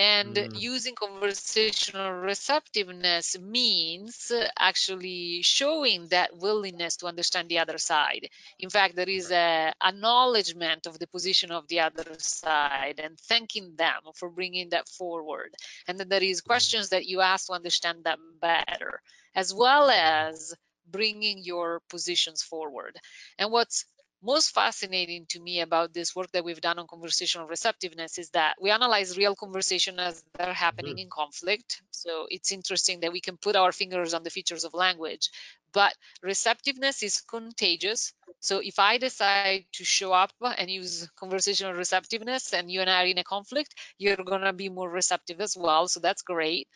And 0.00 0.36
mm. 0.36 0.60
using 0.60 0.94
conversational 0.94 2.12
receptiveness 2.12 3.36
means 3.36 4.30
actually 4.56 5.42
showing 5.42 6.06
that 6.08 6.36
willingness 6.36 6.98
to 6.98 7.06
understand 7.06 7.48
the 7.48 7.58
other 7.58 7.78
side. 7.78 8.28
In 8.60 8.70
fact, 8.70 8.94
there 8.94 9.08
is 9.08 9.32
a 9.32 9.72
acknowledgement 9.84 10.86
of 10.86 11.00
the 11.00 11.08
position 11.08 11.50
of 11.50 11.66
the 11.66 11.80
other 11.80 12.14
side 12.18 13.00
and 13.02 13.18
thanking 13.18 13.74
them 13.74 14.00
for 14.14 14.30
bringing 14.30 14.68
that 14.68 14.88
forward. 14.88 15.52
And 15.88 15.98
then 15.98 16.08
there 16.08 16.22
is 16.22 16.42
questions 16.42 16.90
that 16.90 17.06
you 17.06 17.20
ask 17.20 17.48
to 17.48 17.54
understand 17.54 18.04
them 18.04 18.20
better, 18.40 19.02
as 19.34 19.52
well 19.52 19.90
as 19.90 20.54
bringing 20.90 21.38
your 21.42 21.80
positions 21.88 22.42
forward. 22.42 22.96
And 23.38 23.52
what's 23.52 23.84
most 24.22 24.52
fascinating 24.52 25.26
to 25.28 25.40
me 25.40 25.60
about 25.60 25.94
this 25.94 26.14
work 26.14 26.30
that 26.32 26.44
we've 26.44 26.60
done 26.60 26.78
on 26.78 26.86
conversational 26.88 27.46
receptiveness 27.46 28.18
is 28.18 28.30
that 28.30 28.56
we 28.60 28.70
analyze 28.70 29.16
real 29.16 29.36
conversation 29.36 30.00
as 30.00 30.22
they're 30.36 30.52
happening 30.52 30.94
mm-hmm. 30.94 31.02
in 31.02 31.10
conflict. 31.10 31.82
So 31.90 32.26
it's 32.28 32.50
interesting 32.50 33.00
that 33.00 33.12
we 33.12 33.20
can 33.20 33.36
put 33.36 33.54
our 33.54 33.70
fingers 33.70 34.14
on 34.14 34.24
the 34.24 34.30
features 34.30 34.64
of 34.64 34.74
language, 34.74 35.30
but 35.72 35.94
receptiveness 36.22 37.02
is 37.02 37.20
contagious. 37.20 38.12
So 38.40 38.58
if 38.58 38.78
I 38.78 38.98
decide 38.98 39.66
to 39.74 39.84
show 39.84 40.12
up 40.12 40.32
and 40.40 40.70
use 40.70 41.08
conversational 41.16 41.74
receptiveness 41.74 42.52
and 42.52 42.70
you 42.70 42.80
and 42.80 42.90
I 42.90 43.04
are 43.04 43.06
in 43.06 43.18
a 43.18 43.24
conflict, 43.24 43.74
you're 43.98 44.16
going 44.16 44.42
to 44.42 44.52
be 44.52 44.68
more 44.68 44.90
receptive 44.90 45.40
as 45.40 45.56
well. 45.56 45.86
So 45.86 46.00
that's 46.00 46.22
great. 46.22 46.66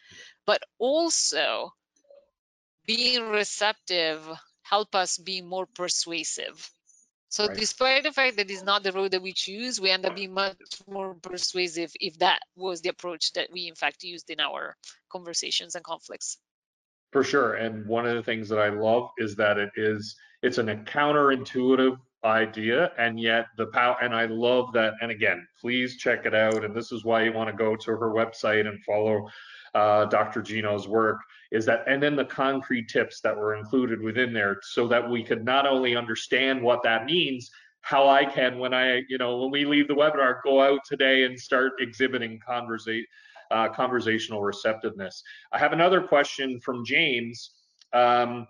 But 0.47 0.63
also 0.79 1.73
being 2.87 3.29
receptive 3.29 4.21
help 4.63 4.95
us 4.95 5.19
be 5.19 5.43
more 5.43 5.67
persuasive 5.67 6.71
so 7.33 7.47
right. 7.47 7.57
despite 7.57 8.03
the 8.03 8.13
fact 8.13 8.37
that 8.37 8.51
it's 8.51 8.63
not 8.63 8.83
the 8.83 8.93
road 8.93 9.13
that 9.13 9.23
we 9.23 9.33
choose, 9.33 9.81
we 9.81 9.89
end 9.89 10.05
up 10.05 10.15
being 10.15 10.35
much 10.35 10.55
more 10.87 11.15
persuasive 11.15 11.91
if 11.99 12.19
that 12.19 12.41
was 12.57 12.83
the 12.83 12.91
approach 12.91 13.33
that 13.33 13.49
we 13.51 13.69
in 13.69 13.75
fact 13.75 14.03
used 14.03 14.29
in 14.29 14.39
our 14.39 14.77
conversations 15.11 15.75
and 15.75 15.83
conflicts. 15.83 16.37
For 17.11 17.25
sure. 17.25 17.55
And 17.55 17.87
one 17.87 18.07
of 18.07 18.17
the 18.17 18.23
things 18.23 18.51
that 18.51 18.59
I 18.59 18.69
love 18.69 19.09
is 19.17 19.35
that 19.37 19.57
it 19.57 19.71
is 19.77 20.15
it's 20.43 20.59
an, 20.59 20.85
counterintuitive 20.85 21.97
idea 22.23 22.93
and 22.99 23.19
yet 23.19 23.47
the 23.57 23.67
power 23.67 23.97
and 24.03 24.15
I 24.15 24.27
love 24.27 24.75
that 24.75 24.93
and 25.01 25.11
again 25.11 25.47
please 25.59 25.97
check 25.97 26.27
it 26.27 26.35
out 26.35 26.65
and 26.65 26.77
this 26.77 26.93
is 26.93 27.03
why 27.03 27.25
you 27.25 27.33
want 27.33 27.49
to 27.49 27.57
go 27.57 27.75
to 27.75 27.91
her 27.93 28.11
website 28.13 28.69
and 28.69 28.79
follow 28.85 29.27
uh, 29.75 30.05
Dr. 30.05 30.43
Gino's 30.43 30.87
work 30.87 31.17
is 31.53 31.65
that 31.67 31.85
and 31.87 32.03
then 32.03 32.17
the 32.17 32.25
concrete 32.25 32.89
tips 32.89 33.21
that 33.21 33.37
were 33.37 33.55
included 33.55 34.01
within 34.01 34.33
there 34.33 34.59
so 34.63 34.89
that 34.89 35.09
we 35.09 35.23
could 35.23 35.45
not 35.45 35.67
only 35.67 35.95
understand 35.95 36.61
what 36.61 36.83
that 36.83 37.05
means 37.05 37.51
how 37.83 38.09
I 38.09 38.25
can 38.25 38.59
when 38.59 38.75
I 38.75 39.03
you 39.09 39.19
know 39.19 39.39
when 39.39 39.51
we 39.51 39.65
leave 39.65 39.87
the 39.87 39.95
webinar 39.95 40.37
go 40.43 40.61
out 40.61 40.81
today 40.87 41.25
and 41.25 41.39
start 41.39 41.73
exhibiting 41.79 42.41
conversation 42.45 43.07
uh, 43.53 43.69
conversational 43.69 44.43
receptiveness. 44.43 45.23
I 45.53 45.59
have 45.59 45.73
another 45.73 46.01
question 46.01 46.59
from 46.61 46.85
James. 46.85 47.53
Um, 47.93 48.47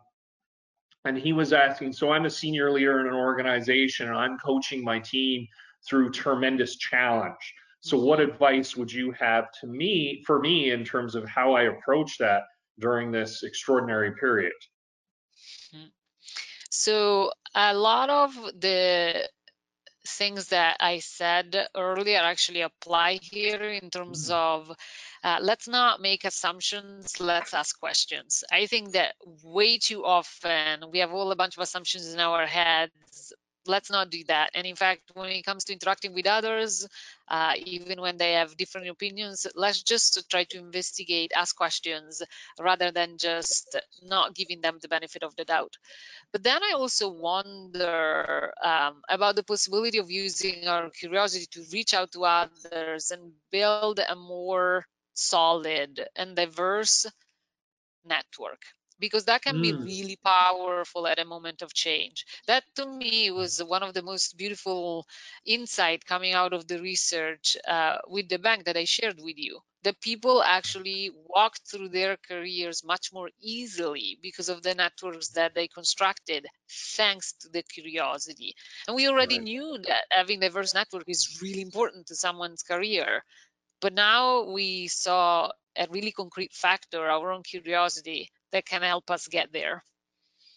and 1.05 1.19
he 1.19 1.33
was 1.33 1.53
asking, 1.53 1.93
so 1.93 2.13
I'm 2.13 2.27
a 2.27 2.31
senior 2.31 2.71
leader 2.71 3.01
in 3.01 3.09
an 3.09 3.15
organization 3.15 4.09
and 4.09 4.17
I'm 4.17 4.39
coaching 4.39 4.85
my 4.85 5.01
team 5.01 5.47
through 5.87 6.13
tremendous 6.13 6.77
challenge. 6.77 7.55
So 7.81 7.99
what 7.99 8.21
advice 8.21 8.77
would 8.77 8.93
you 8.93 9.11
have 9.19 9.47
to 9.61 9.67
me 9.67 10.23
for 10.25 10.39
me 10.39 10.71
in 10.71 10.85
terms 10.85 11.17
of 11.17 11.27
how 11.27 11.55
I 11.55 11.63
approach 11.63 12.17
that 12.19 12.43
during 12.79 13.13
this 13.13 13.43
extraordinary 13.43 14.13
period? 14.19 14.53
Hmm. 15.73 15.89
So 16.71 17.33
a 17.55 17.75
lot 17.75 18.11
of 18.11 18.35
the 18.59 19.29
things 20.07 20.49
that 20.49 20.77
I 20.81 20.99
said 20.99 21.69
earlier 21.77 22.19
actually 22.19 22.63
apply 22.63 23.19
here 23.23 23.63
in 23.63 23.91
terms 23.91 24.31
mm. 24.31 24.35
of 24.35 24.73
uh, 25.23 25.39
let's 25.41 25.69
not 25.69 26.01
make 26.01 26.25
assumptions, 26.25 27.21
let's 27.21 27.55
ask 27.55 27.79
questions. 27.79 28.43
I 28.51 28.67
think 28.67 28.93
that 28.93 29.15
way 29.45 29.79
too 29.79 30.05
often 30.05 30.91
we 30.91 30.99
have 30.99 31.13
all 31.13 31.31
a 31.31 31.37
bunch 31.37 31.57
of 31.57 31.63
assumptions 31.63 32.13
in 32.13 32.19
our 32.19 32.47
heads. 32.47 33.33
Let's 33.67 33.91
not 33.91 34.11
do 34.11 34.25
that. 34.29 34.51
And 34.55 34.67
in 34.67 34.77
fact, 34.77 35.13
when 35.15 35.31
it 35.31 35.45
comes 35.45 35.65
to 35.65 35.73
interacting 35.73 36.15
with 36.15 36.27
others, 36.27 36.87
uh, 37.29 37.55
even 37.57 38.01
when 38.01 38.17
they 38.17 38.33
have 38.33 38.57
different 38.57 38.89
opinions, 38.89 39.47
let's 39.55 39.83
just 39.83 40.29
try 40.31 40.45
to 40.45 40.59
investigate, 40.59 41.33
ask 41.35 41.57
questions, 41.57 42.23
rather 42.59 42.91
than 42.91 43.19
just 43.19 43.77
not 44.03 44.35
giving 44.35 44.61
them 44.61 44.79
the 44.83 44.89
benefit 44.89 45.23
of 45.23 45.37
the 45.37 45.45
doubt. 45.45 45.77
But 46.33 46.43
then 46.43 46.63
I 46.63 46.73
also 46.75 47.09
wonder 47.11 48.53
um, 48.63 49.03
about 49.09 49.37
the 49.37 49.45
possibility 49.45 49.99
of 49.99 50.11
using 50.11 50.67
our 50.69 50.91
curiosity 50.91 51.47
to 51.53 51.65
reach 51.73 51.95
out 51.95 52.13
to 52.13 52.25
others 52.25 53.11
and 53.13 53.33
build 53.51 54.01
a 54.01 54.17
more 54.17 54.87
solid 55.15 56.07
and 56.17 56.35
diverse 56.37 57.07
network 58.05 58.63
because 59.03 59.25
that 59.25 59.43
can 59.43 59.57
mm. 59.57 59.63
be 59.63 59.73
really 59.73 60.19
powerful 60.25 61.09
at 61.09 61.19
a 61.19 61.25
moment 61.25 61.61
of 61.61 61.75
change. 61.75 62.25
That 62.47 62.63
to 62.77 62.87
me 62.87 63.33
was 63.33 63.59
one 63.59 63.83
of 63.83 63.95
the 63.95 64.03
most 64.03 64.39
beautiful 64.39 65.09
insight 65.45 66.07
coming 66.07 66.35
out 66.35 66.53
of 66.53 66.69
the 66.69 66.81
research 66.81 67.57
uh, 67.67 67.97
with 68.07 68.29
the 68.29 68.39
bank 68.39 68.67
that 68.67 68.77
I 68.77 68.85
shared 68.85 69.19
with 69.21 69.39
you. 69.39 69.59
The 69.83 69.95
people 69.95 70.41
actually 70.41 71.11
walked 71.35 71.63
through 71.69 71.89
their 71.89 72.17
careers 72.17 72.85
much 72.85 73.13
more 73.13 73.31
easily 73.41 74.19
because 74.23 74.49
of 74.49 74.63
the 74.63 74.77
networks 74.77 75.31
that 75.31 75.53
they 75.57 75.67
constructed, 75.67 76.47
thanks 76.97 77.33
to 77.41 77.49
the 77.49 77.65
curiosity. 77.65 78.55
And 78.87 78.95
we 78.95 79.09
already 79.09 79.39
right. 79.39 79.49
knew 79.51 79.79
that 79.89 80.05
having 80.13 80.39
diverse 80.39 80.75
network 80.75 81.09
is 81.09 81.41
really 81.43 81.63
important 81.63 82.07
to 82.07 82.15
someone's 82.15 82.63
career. 82.63 83.25
But 83.81 83.95
now 83.95 84.45
we 84.45 84.87
saw 84.87 85.51
a 85.77 85.89
really 85.91 86.13
concrete 86.13 86.53
factor, 86.53 87.03
our 87.11 87.33
own 87.33 87.43
curiosity, 87.43 88.31
that 88.53 88.67
can 88.67 88.83
help 88.83 89.11
us 89.11 89.29
get 89.29 89.53
there. 89.53 89.85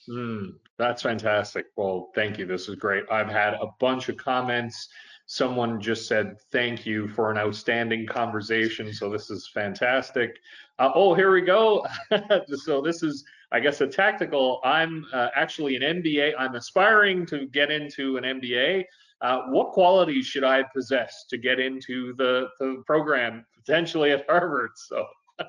Mm, 0.09 0.53
that's 0.77 1.01
fantastic. 1.01 1.67
Well, 1.75 2.11
thank 2.13 2.37
you. 2.37 2.45
This 2.45 2.69
is 2.69 2.75
great. 2.75 3.05
I've 3.11 3.29
had 3.29 3.53
a 3.55 3.67
bunch 3.79 4.09
of 4.09 4.17
comments. 4.17 4.89
Someone 5.25 5.81
just 5.81 6.07
said 6.07 6.35
thank 6.51 6.85
you 6.85 7.07
for 7.07 7.31
an 7.31 7.37
outstanding 7.37 8.05
conversation. 8.05 8.93
So 8.93 9.09
this 9.09 9.31
is 9.31 9.49
fantastic. 9.51 10.37
Uh, 10.77 10.91
oh, 10.93 11.15
here 11.15 11.31
we 11.31 11.41
go. 11.41 11.85
so 12.55 12.81
this 12.81 13.01
is, 13.01 13.25
I 13.51 13.59
guess, 13.59 13.81
a 13.81 13.87
tactical. 13.87 14.61
I'm 14.63 15.05
uh, 15.11 15.29
actually 15.35 15.75
an 15.77 15.81
MBA. 15.81 16.33
I'm 16.37 16.53
aspiring 16.53 17.25
to 17.27 17.47
get 17.47 17.71
into 17.71 18.17
an 18.17 18.23
MBA. 18.23 18.83
Uh, 19.21 19.43
what 19.47 19.71
qualities 19.71 20.25
should 20.27 20.43
I 20.43 20.63
possess 20.75 21.25
to 21.29 21.37
get 21.37 21.59
into 21.59 22.13
the, 22.17 22.49
the 22.59 22.83
program 22.85 23.45
potentially 23.55 24.11
at 24.11 24.25
Harvard? 24.29 24.71
So. 24.75 25.05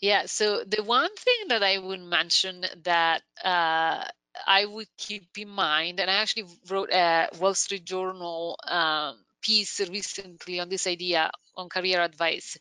Yeah, 0.00 0.26
so 0.26 0.62
the 0.64 0.82
one 0.82 1.14
thing 1.16 1.48
that 1.48 1.62
I 1.62 1.78
would 1.78 2.00
mention 2.00 2.64
that 2.84 3.22
uh, 3.42 4.04
I 4.46 4.64
would 4.64 4.88
keep 4.98 5.38
in 5.38 5.48
mind, 5.48 6.00
and 6.00 6.10
I 6.10 6.14
actually 6.14 6.48
wrote 6.68 6.90
a 6.92 7.28
Wall 7.40 7.54
Street 7.54 7.84
Journal 7.84 8.58
um, 8.68 9.16
piece 9.40 9.80
recently 9.88 10.60
on 10.60 10.68
this 10.68 10.86
idea 10.86 11.30
on 11.56 11.70
career 11.70 12.02
advice, 12.02 12.58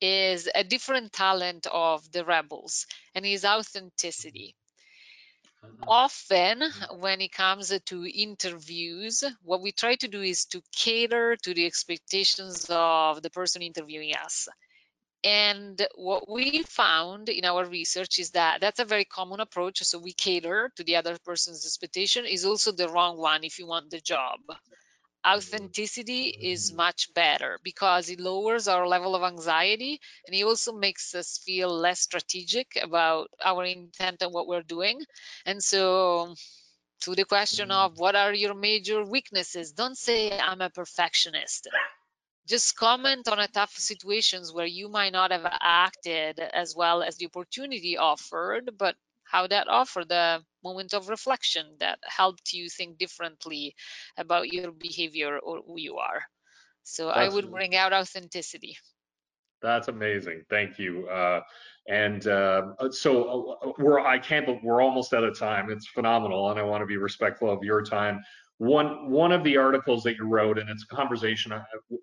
is 0.00 0.48
a 0.52 0.64
different 0.64 1.12
talent 1.12 1.68
of 1.70 2.10
the 2.10 2.24
rebels, 2.24 2.86
and 3.14 3.24
is 3.24 3.44
authenticity. 3.44 4.56
Mm-hmm. 5.64 5.84
Often, 5.86 6.60
mm-hmm. 6.60 7.00
when 7.00 7.20
it 7.20 7.30
comes 7.30 7.72
to 7.86 8.20
interviews, 8.20 9.22
what 9.42 9.62
we 9.62 9.70
try 9.70 9.94
to 9.94 10.08
do 10.08 10.20
is 10.20 10.46
to 10.46 10.60
cater 10.74 11.36
to 11.36 11.54
the 11.54 11.66
expectations 11.66 12.66
of 12.68 13.22
the 13.22 13.30
person 13.30 13.62
interviewing 13.62 14.14
us. 14.16 14.48
And 15.24 15.80
what 15.94 16.28
we 16.28 16.64
found 16.64 17.28
in 17.28 17.44
our 17.44 17.64
research 17.64 18.18
is 18.18 18.30
that 18.30 18.60
that's 18.60 18.80
a 18.80 18.84
very 18.84 19.04
common 19.04 19.38
approach. 19.38 19.82
So 19.82 19.98
we 19.98 20.12
cater 20.12 20.72
to 20.76 20.84
the 20.84 20.96
other 20.96 21.16
person's 21.24 21.64
expectation 21.64 22.24
is 22.24 22.44
also 22.44 22.72
the 22.72 22.88
wrong 22.88 23.18
one 23.18 23.44
if 23.44 23.58
you 23.58 23.66
want 23.66 23.90
the 23.90 24.00
job. 24.00 24.40
Mm-hmm. 24.50 25.34
Authenticity 25.34 26.24
is 26.24 26.70
mm-hmm. 26.70 26.78
much 26.78 27.14
better 27.14 27.60
because 27.62 28.08
it 28.08 28.18
lowers 28.18 28.66
our 28.66 28.88
level 28.88 29.14
of 29.14 29.22
anxiety 29.22 30.00
and 30.26 30.34
it 30.34 30.42
also 30.42 30.72
makes 30.72 31.14
us 31.14 31.38
feel 31.38 31.72
less 31.72 32.00
strategic 32.00 32.76
about 32.82 33.30
our 33.44 33.64
intent 33.64 34.22
and 34.22 34.32
what 34.32 34.48
we're 34.48 34.62
doing. 34.62 35.00
And 35.46 35.62
so 35.62 36.34
to 37.02 37.14
the 37.14 37.24
question 37.24 37.68
mm-hmm. 37.68 37.92
of 37.92 37.98
what 38.00 38.16
are 38.16 38.34
your 38.34 38.54
major 38.54 39.04
weaknesses, 39.04 39.70
don't 39.70 39.96
say 39.96 40.36
I'm 40.36 40.60
a 40.60 40.70
perfectionist 40.70 41.68
just 42.46 42.76
comment 42.76 43.28
on 43.28 43.38
a 43.38 43.48
tough 43.48 43.72
situations 43.72 44.52
where 44.52 44.66
you 44.66 44.88
might 44.88 45.12
not 45.12 45.30
have 45.30 45.46
acted 45.60 46.38
as 46.40 46.74
well 46.76 47.02
as 47.02 47.16
the 47.16 47.26
opportunity 47.26 47.96
offered, 47.96 48.70
but 48.78 48.96
how 49.24 49.46
that 49.46 49.68
offered 49.68 50.10
a 50.10 50.42
moment 50.62 50.92
of 50.92 51.08
reflection 51.08 51.66
that 51.80 51.98
helped 52.04 52.52
you 52.52 52.68
think 52.68 52.98
differently 52.98 53.74
about 54.18 54.52
your 54.52 54.72
behavior 54.72 55.38
or 55.38 55.62
who 55.66 55.78
you 55.78 55.96
are. 55.96 56.22
So 56.82 57.06
That's, 57.06 57.18
I 57.18 57.28
would 57.28 57.50
bring 57.50 57.74
out 57.76 57.92
authenticity. 57.92 58.76
That's 59.62 59.88
amazing. 59.88 60.42
Thank 60.50 60.78
you. 60.78 61.08
Uh, 61.08 61.40
and 61.88 62.26
uh, 62.26 62.90
so 62.90 63.58
uh, 63.62 63.72
we're 63.78 64.00
I 64.00 64.18
can't, 64.18 64.44
but 64.44 64.62
we're 64.62 64.82
almost 64.82 65.14
out 65.14 65.24
of 65.24 65.38
time. 65.38 65.70
It's 65.70 65.86
phenomenal, 65.86 66.50
and 66.50 66.58
I 66.58 66.62
want 66.64 66.82
to 66.82 66.86
be 66.86 66.96
respectful 66.96 67.50
of 67.50 67.62
your 67.62 67.82
time 67.82 68.20
one 68.62 69.10
one 69.10 69.32
of 69.32 69.42
the 69.42 69.56
articles 69.56 70.04
that 70.04 70.16
you 70.16 70.24
wrote 70.24 70.56
and 70.56 70.70
it's 70.70 70.84
a 70.84 70.94
conversation 70.94 71.52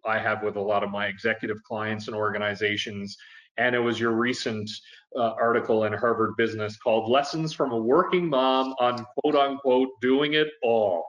I, 0.05 0.20
have 0.20 0.43
with 0.43 0.57
a 0.57 0.62
lot 0.62 0.84
of 0.84 0.89
my 0.89 1.05
executive 1.07 1.64
clients 1.64 2.07
and 2.07 2.16
organizations 2.16 3.16
and 3.57 3.74
it 3.74 3.80
was 3.80 3.97
your 3.97 4.12
recent 4.12 4.70
uh, 5.16 5.36
article 5.41 5.86
in 5.86 5.93
harvard 5.93 6.36
business 6.36 6.76
called 6.76 7.10
lessons 7.10 7.53
from 7.53 7.72
a 7.72 7.78
working 7.78 8.28
mom 8.28 8.76
on 8.78 9.05
quote 9.18 9.38
unquote 9.38 9.88
doing 10.01 10.34
it 10.34 10.49
all. 10.62 11.05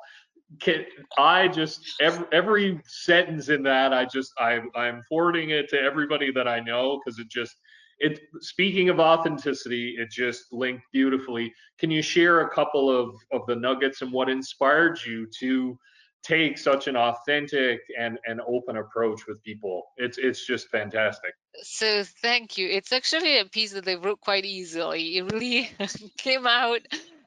Can, 0.61 0.85
i 1.19 1.49
just 1.49 1.81
every, 2.01 2.27
every 2.33 2.81
sentence 2.85 3.49
in 3.49 3.65
that 3.65 3.93
i 3.93 4.05
just 4.05 4.33
I, 4.39 4.61
i'm 4.77 5.03
forwarding 5.09 5.51
it 5.51 5.69
to 5.71 5.81
everybody 5.81 6.31
that 6.31 6.47
i 6.47 6.61
know 6.61 7.01
because 7.05 7.19
it 7.19 7.29
just 7.29 7.57
it 8.01 8.21
speaking 8.41 8.89
of 8.89 8.99
authenticity 8.99 9.97
it 9.99 10.11
just 10.11 10.53
linked 10.53 10.83
beautifully. 10.93 11.53
Can 11.79 11.91
you 11.91 12.03
share 12.03 12.41
a 12.41 12.51
couple 12.51 12.91
of 12.91 13.15
of 13.33 13.47
the 13.47 13.57
nuggets 13.57 14.03
and 14.03 14.13
what 14.13 14.29
inspired 14.29 14.99
you 15.07 15.27
to 15.41 15.79
take 16.23 16.59
such 16.59 16.87
an 16.89 16.97
authentic 16.97 17.81
and 17.99 18.19
and 18.27 18.41
open 18.47 18.77
approach 18.79 19.27
with 19.29 19.43
people? 19.43 19.85
It's 19.97 20.19
it's 20.19 20.45
just 20.47 20.69
fantastic. 20.69 21.33
So 21.63 22.05
thank 22.23 22.59
you. 22.59 22.69
It's 22.69 22.93
actually 22.93 23.39
a 23.39 23.45
piece 23.45 23.73
that 23.73 23.87
i 23.87 23.95
wrote 23.95 24.21
quite 24.21 24.45
easily. 24.45 25.19
It 25.19 25.33
really 25.33 25.71
came 26.19 26.47
out 26.47 26.81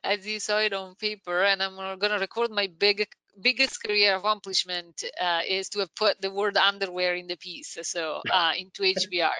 as 0.03 0.27
you 0.27 0.39
saw 0.39 0.59
it 0.59 0.73
on 0.73 0.95
paper 0.95 1.43
and 1.43 1.63
i'm 1.63 1.75
going 1.75 2.11
to 2.11 2.19
record 2.19 2.51
my 2.51 2.67
big 2.77 3.07
biggest 3.41 3.83
career 3.83 4.15
accomplishment 4.15 5.03
uh, 5.19 5.41
is 5.47 5.69
to 5.69 5.79
have 5.79 5.93
put 5.95 6.21
the 6.21 6.31
word 6.31 6.57
underwear 6.57 7.15
in 7.15 7.27
the 7.27 7.37
piece 7.37 7.77
so 7.81 8.21
uh, 8.31 8.51
into 8.57 8.83
hbr 8.83 9.31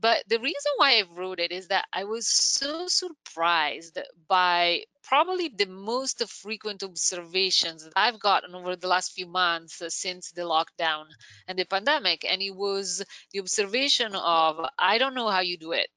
but 0.00 0.24
the 0.28 0.38
reason 0.38 0.72
why 0.76 0.92
I 0.92 1.02
wrote 1.14 1.40
it 1.40 1.52
is 1.52 1.68
that 1.68 1.86
I 1.92 2.04
was 2.04 2.26
so 2.26 2.88
surprised 2.88 3.98
by 4.28 4.84
probably 5.02 5.48
the 5.48 5.66
most 5.66 6.26
frequent 6.28 6.82
observations 6.82 7.84
that 7.84 7.92
I've 7.96 8.18
gotten 8.18 8.54
over 8.54 8.76
the 8.76 8.88
last 8.88 9.12
few 9.12 9.26
months 9.26 9.82
since 9.88 10.30
the 10.32 10.42
lockdown 10.42 11.04
and 11.46 11.58
the 11.58 11.66
pandemic. 11.66 12.24
And 12.24 12.40
it 12.40 12.54
was 12.54 13.04
the 13.32 13.40
observation 13.40 14.14
of, 14.14 14.64
I 14.78 14.96
don't 14.98 15.14
know 15.14 15.28
how 15.28 15.40
you 15.40 15.58
do 15.58 15.72
it. 15.72 15.88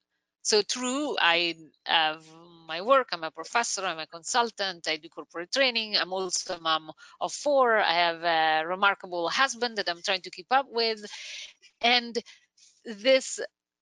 so 0.42 0.62
true, 0.62 1.16
I 1.20 1.56
have 1.86 2.26
my 2.66 2.82
work. 2.82 3.10
I'm 3.12 3.24
a 3.24 3.32
professor. 3.32 3.84
I'm 3.86 4.00
a 4.00 4.08
consultant. 4.08 4.88
I 4.88 4.98
do 4.98 5.10
corporate 5.10 5.52
training. 5.52 5.98
I'm 5.98 6.14
also 6.14 6.56
a 6.56 6.60
mom 6.60 6.92
of 7.22 7.34
four. 7.34 7.78
I 7.78 7.94
have 7.94 8.24
a 8.24 8.68
remarkable 8.68 9.30
husband 9.30 9.78
that 9.78 9.90
I'm 9.90 10.02
trying 10.02 10.22
to 10.22 10.32
keep 10.32 10.48
up 10.52 10.68
with, 10.70 11.06
and 11.82 12.18
this 12.86 13.40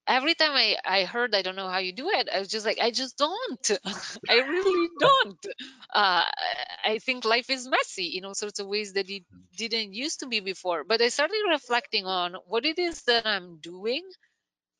every 0.08 0.34
time 0.34 0.52
I, 0.54 0.78
I 0.84 1.04
heard 1.06 1.36
i 1.36 1.42
don't 1.42 1.56
know 1.56 1.70
how 1.70 1.78
you 1.78 1.94
do 1.94 2.10
it 2.10 2.28
i 2.34 2.40
was 2.40 2.48
just 2.48 2.66
like 2.66 2.80
i 2.82 2.92
just 2.92 3.18
don't 3.18 3.72
i 4.30 4.36
really 4.36 4.90
don't 5.00 5.46
uh, 5.94 6.24
i 6.84 7.00
think 7.00 7.24
life 7.24 7.50
is 7.50 7.68
messy 7.68 8.18
in 8.18 8.26
all 8.26 8.34
sorts 8.34 8.60
of 8.60 8.68
ways 8.68 8.94
that 8.94 9.10
it 9.10 9.24
didn't 9.58 9.94
used 9.94 10.22
to 10.22 10.28
be 10.28 10.40
before 10.40 10.84
but 10.84 11.02
i 11.02 11.10
started 11.10 11.38
reflecting 11.50 12.06
on 12.06 12.36
what 12.48 12.66
it 12.66 12.80
is 12.80 13.04
that 13.04 13.28
i'm 13.28 13.58
doing 13.62 14.04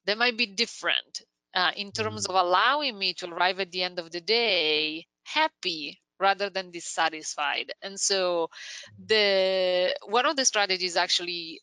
that 0.06 0.18
might 0.18 0.38
be 0.38 0.48
different 0.48 1.22
uh, 1.56 1.72
in 1.76 1.92
terms 1.92 2.26
of 2.26 2.36
allowing 2.36 2.98
me 2.98 3.14
to 3.16 3.28
arrive 3.30 3.60
at 3.60 3.72
the 3.72 3.84
end 3.84 4.00
of 4.00 4.12
the 4.12 4.22
day 4.22 5.06
happy 5.24 6.00
rather 6.20 6.50
than 6.50 6.72
dissatisfied. 6.72 7.72
And 7.82 8.00
so 8.00 8.50
the 8.98 9.96
one 10.06 10.26
of 10.26 10.36
the 10.36 10.46
strategies 10.46 10.96
actually 10.98 11.62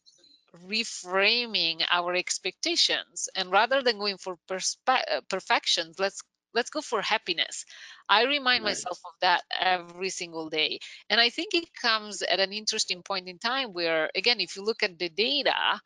reframing 0.67 1.83
our 1.91 2.15
expectations 2.15 3.29
and 3.37 3.51
rather 3.51 3.83
than 3.83 3.99
going 3.99 4.19
for 4.19 4.37
perspe- 4.49 5.29
perfection 5.29 5.93
let's 5.99 6.23
let's 6.55 6.71
go 6.71 6.81
for 6.81 7.01
happiness. 7.03 7.65
I 8.09 8.25
remind 8.25 8.65
right. 8.65 8.65
myself 8.65 8.99
of 9.05 9.13
that 9.21 9.43
every 9.61 10.11
single 10.11 10.49
day. 10.49 10.81
And 11.11 11.21
i 11.21 11.31
think 11.31 11.55
it 11.55 11.69
comes 11.75 12.23
at 12.23 12.41
an 12.41 12.53
interesting 12.53 13.03
point 13.03 13.29
in 13.29 13.39
time 13.39 13.73
where 13.73 14.11
again 14.15 14.41
if 14.41 14.57
you 14.57 14.63
look 14.65 14.83
at 14.83 14.99
the 14.99 15.09
data 15.11 15.81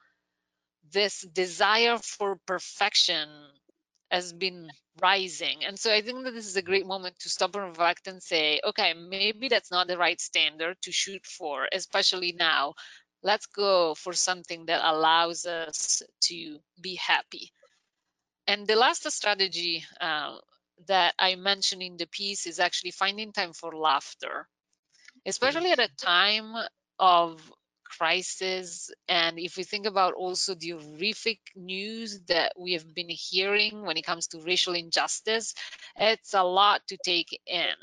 this 0.92 1.22
desire 1.22 1.98
for 1.98 2.36
perfection 2.46 3.28
has 4.12 4.32
been 4.34 4.70
rising. 5.00 5.64
And 5.64 5.78
so 5.78 5.92
I 5.92 6.02
think 6.02 6.24
that 6.24 6.34
this 6.34 6.46
is 6.46 6.56
a 6.56 6.62
great 6.62 6.86
moment 6.86 7.18
to 7.20 7.30
stop 7.30 7.56
and 7.56 7.64
reflect 7.64 8.06
and 8.06 8.22
say, 8.22 8.60
okay, 8.62 8.94
maybe 8.94 9.48
that's 9.48 9.70
not 9.70 9.88
the 9.88 9.98
right 9.98 10.20
standard 10.20 10.76
to 10.82 10.92
shoot 10.92 11.24
for, 11.26 11.66
especially 11.72 12.32
now. 12.38 12.74
Let's 13.22 13.46
go 13.46 13.94
for 13.94 14.12
something 14.12 14.66
that 14.66 14.82
allows 14.84 15.46
us 15.46 16.02
to 16.24 16.58
be 16.80 16.96
happy. 16.96 17.52
And 18.46 18.66
the 18.66 18.76
last 18.76 19.10
strategy 19.10 19.84
uh, 20.00 20.36
that 20.86 21.14
I 21.18 21.36
mentioned 21.36 21.82
in 21.82 21.96
the 21.96 22.06
piece 22.06 22.46
is 22.46 22.60
actually 22.60 22.90
finding 22.90 23.32
time 23.32 23.54
for 23.54 23.72
laughter, 23.72 24.46
especially 25.24 25.70
at 25.70 25.78
a 25.78 25.88
time 25.96 26.54
of 26.98 27.40
crisis 27.98 28.90
and 29.08 29.38
if 29.38 29.56
we 29.56 29.64
think 29.64 29.86
about 29.86 30.14
also 30.14 30.54
the 30.54 30.70
horrific 30.70 31.40
news 31.56 32.20
that 32.28 32.52
we 32.58 32.72
have 32.74 32.94
been 32.94 33.08
hearing 33.10 33.82
when 33.86 33.96
it 33.96 34.06
comes 34.06 34.28
to 34.28 34.40
racial 34.42 34.74
injustice 34.74 35.54
it's 35.98 36.34
a 36.34 36.42
lot 36.42 36.82
to 36.88 36.96
take 36.98 37.40
in. 37.46 37.76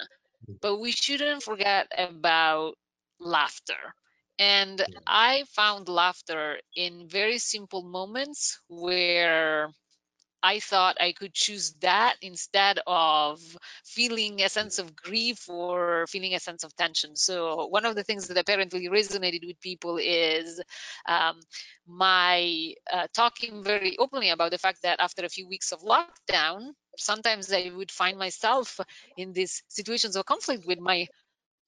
Mm. 0.49 0.59
But 0.61 0.77
we 0.79 0.91
shouldn't 0.91 1.43
forget 1.43 1.87
about 1.97 2.75
laughter. 3.19 3.93
And 4.39 4.85
i 5.07 5.43
found 5.55 5.89
laughter 5.89 6.59
in 6.75 7.07
very 7.07 7.39
simple 7.39 7.83
moments 7.83 8.59
where 8.69 9.69
I 10.41 10.59
thought 10.59 10.97
I 11.01 11.11
could 11.11 11.33
choose 11.33 11.73
that 11.81 12.15
instead 12.21 12.79
of 12.87 13.41
feeling 13.85 14.41
a 14.41 14.49
sense 14.49 14.79
of 14.79 14.95
grief 14.95 15.49
or 15.49 16.07
feeling 16.07 16.33
a 16.33 16.39
sense 16.39 16.63
of 16.63 16.75
tension. 16.75 17.15
So, 17.15 17.67
one 17.67 17.85
of 17.85 17.95
the 17.95 18.03
things 18.03 18.27
that 18.27 18.37
apparently 18.37 18.87
resonated 18.87 19.45
with 19.45 19.59
people 19.61 19.97
is 19.97 20.61
um, 21.07 21.39
my 21.87 22.73
uh, 22.91 23.07
talking 23.13 23.63
very 23.63 23.97
openly 23.97 24.29
about 24.29 24.51
the 24.51 24.57
fact 24.57 24.83
that 24.83 24.99
after 24.99 25.25
a 25.25 25.29
few 25.29 25.47
weeks 25.47 25.71
of 25.71 25.81
lockdown, 25.81 26.71
sometimes 26.97 27.51
I 27.51 27.71
would 27.75 27.91
find 27.91 28.17
myself 28.17 28.79
in 29.17 29.33
these 29.33 29.63
situations 29.67 30.15
of 30.15 30.25
conflict 30.25 30.65
with 30.65 30.79
my 30.79 31.07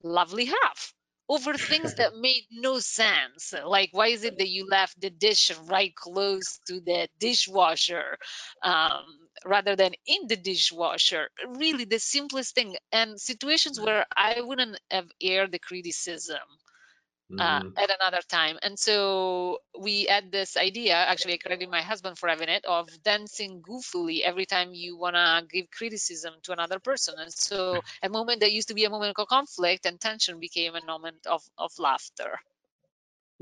lovely 0.03 0.45
half 0.45 0.93
over 1.31 1.53
things 1.53 1.95
that 1.95 2.17
made 2.17 2.43
no 2.51 2.79
sense. 2.79 3.53
Like, 3.65 3.89
why 3.93 4.07
is 4.07 4.25
it 4.25 4.37
that 4.37 4.49
you 4.49 4.67
left 4.67 4.99
the 4.99 5.09
dish 5.09 5.51
right 5.69 5.95
close 5.95 6.59
to 6.67 6.81
the 6.81 7.07
dishwasher 7.19 8.17
um, 8.63 9.05
rather 9.45 9.77
than 9.77 9.93
in 10.05 10.27
the 10.27 10.35
dishwasher? 10.35 11.29
Really, 11.47 11.85
the 11.85 11.99
simplest 11.99 12.53
thing. 12.55 12.75
And 12.91 13.19
situations 13.19 13.79
where 13.79 14.05
I 14.15 14.41
wouldn't 14.41 14.77
have 14.91 15.09
aired 15.21 15.53
the 15.53 15.59
criticism 15.59 16.39
uh, 17.37 17.61
mm-hmm. 17.61 17.77
at 17.77 17.89
another 17.99 18.21
time. 18.27 18.57
And 18.61 18.77
so 18.77 19.59
we 19.79 20.05
had 20.05 20.31
this 20.31 20.57
idea, 20.57 20.93
actually, 20.93 21.33
I 21.33 21.37
credit 21.37 21.69
my 21.69 21.81
husband 21.81 22.17
for 22.17 22.29
having 22.29 22.49
it, 22.49 22.65
of 22.65 22.89
dancing 23.03 23.61
goofily 23.61 24.21
every 24.21 24.45
time 24.45 24.73
you 24.73 24.97
want 24.97 25.15
to 25.15 25.43
give 25.49 25.69
criticism 25.71 26.33
to 26.43 26.51
another 26.51 26.79
person. 26.79 27.15
And 27.17 27.31
so 27.31 27.81
a 28.03 28.09
moment 28.09 28.41
that 28.41 28.51
used 28.51 28.67
to 28.69 28.73
be 28.73 28.85
a 28.85 28.89
moment 28.89 29.17
of 29.17 29.27
conflict 29.27 29.85
and 29.85 29.99
tension 29.99 30.39
became 30.39 30.75
a 30.75 30.85
moment 30.85 31.25
of, 31.25 31.43
of 31.57 31.71
laughter. 31.77 32.39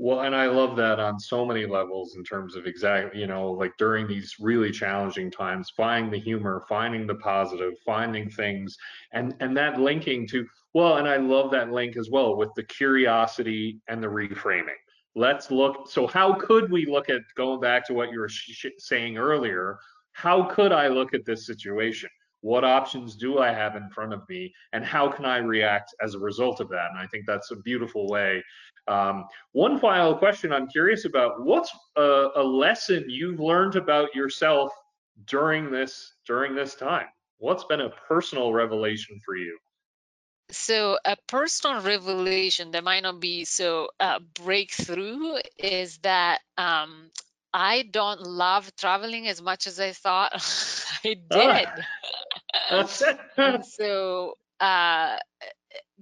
Well, 0.02 0.20
and 0.20 0.34
I 0.34 0.46
love 0.46 0.76
that 0.76 0.98
on 0.98 1.20
so 1.20 1.44
many 1.44 1.66
levels 1.66 2.16
in 2.16 2.24
terms 2.24 2.56
of 2.56 2.66
exactly, 2.66 3.20
you 3.20 3.26
know, 3.26 3.50
like 3.50 3.76
during 3.76 4.08
these 4.08 4.36
really 4.40 4.70
challenging 4.70 5.30
times, 5.30 5.74
finding 5.76 6.10
the 6.10 6.18
humor, 6.18 6.64
finding 6.70 7.06
the 7.06 7.16
positive, 7.16 7.74
finding 7.84 8.30
things, 8.30 8.78
and 9.12 9.34
and 9.40 9.54
that 9.58 9.78
linking 9.78 10.26
to 10.28 10.46
well, 10.72 10.96
and 10.96 11.06
I 11.06 11.18
love 11.18 11.50
that 11.50 11.70
link 11.70 11.98
as 11.98 12.08
well 12.08 12.34
with 12.34 12.48
the 12.56 12.62
curiosity 12.62 13.78
and 13.88 14.02
the 14.02 14.06
reframing. 14.06 14.80
Let's 15.16 15.50
look. 15.50 15.90
So 15.90 16.06
how 16.06 16.32
could 16.32 16.70
we 16.70 16.86
look 16.86 17.10
at 17.10 17.20
going 17.36 17.60
back 17.60 17.86
to 17.88 17.92
what 17.92 18.10
you 18.10 18.20
were 18.20 18.28
sh- 18.30 18.68
saying 18.78 19.18
earlier? 19.18 19.78
How 20.12 20.44
could 20.44 20.72
I 20.72 20.88
look 20.88 21.12
at 21.12 21.26
this 21.26 21.44
situation? 21.44 22.08
What 22.42 22.64
options 22.64 23.16
do 23.16 23.38
I 23.38 23.52
have 23.52 23.76
in 23.76 23.88
front 23.90 24.14
of 24.14 24.28
me, 24.28 24.54
and 24.72 24.84
how 24.84 25.10
can 25.10 25.24
I 25.24 25.38
react 25.38 25.94
as 26.02 26.14
a 26.14 26.18
result 26.18 26.60
of 26.60 26.68
that? 26.70 26.88
And 26.90 26.98
I 26.98 27.06
think 27.06 27.26
that's 27.26 27.50
a 27.50 27.56
beautiful 27.56 28.08
way 28.08 28.42
um, 28.90 29.26
one 29.52 29.78
final 29.78 30.16
question 30.16 30.52
I'm 30.52 30.68
curious 30.68 31.04
about: 31.04 31.42
What's 31.42 31.70
a, 31.96 32.28
a, 32.36 32.42
lesson 32.42 33.04
you've 33.08 33.40
learned 33.40 33.76
about 33.76 34.14
yourself 34.14 34.72
during 35.26 35.70
this 35.70 36.14
during 36.26 36.54
this 36.54 36.74
time? 36.74 37.06
What's 37.38 37.64
been 37.64 37.82
a 37.82 37.90
personal 38.08 38.52
revelation 38.52 39.20
for 39.24 39.36
you? 39.36 39.58
So 40.50 40.98
a 41.04 41.16
personal 41.28 41.80
revelation 41.80 42.72
that 42.72 42.82
might 42.82 43.04
not 43.04 43.20
be 43.20 43.44
so 43.44 43.88
uh, 44.00 44.18
breakthrough 44.34 45.36
is 45.56 45.98
that 45.98 46.40
um, 46.58 47.10
I 47.54 47.82
don't 47.82 48.22
love 48.22 48.74
traveling 48.76 49.28
as 49.28 49.40
much 49.40 49.68
as 49.68 49.78
I 49.78 49.92
thought 49.92 50.32
I 51.04 51.14
did. 51.14 51.68
and 53.36 53.64
so 53.64 54.34
uh, 54.60 55.16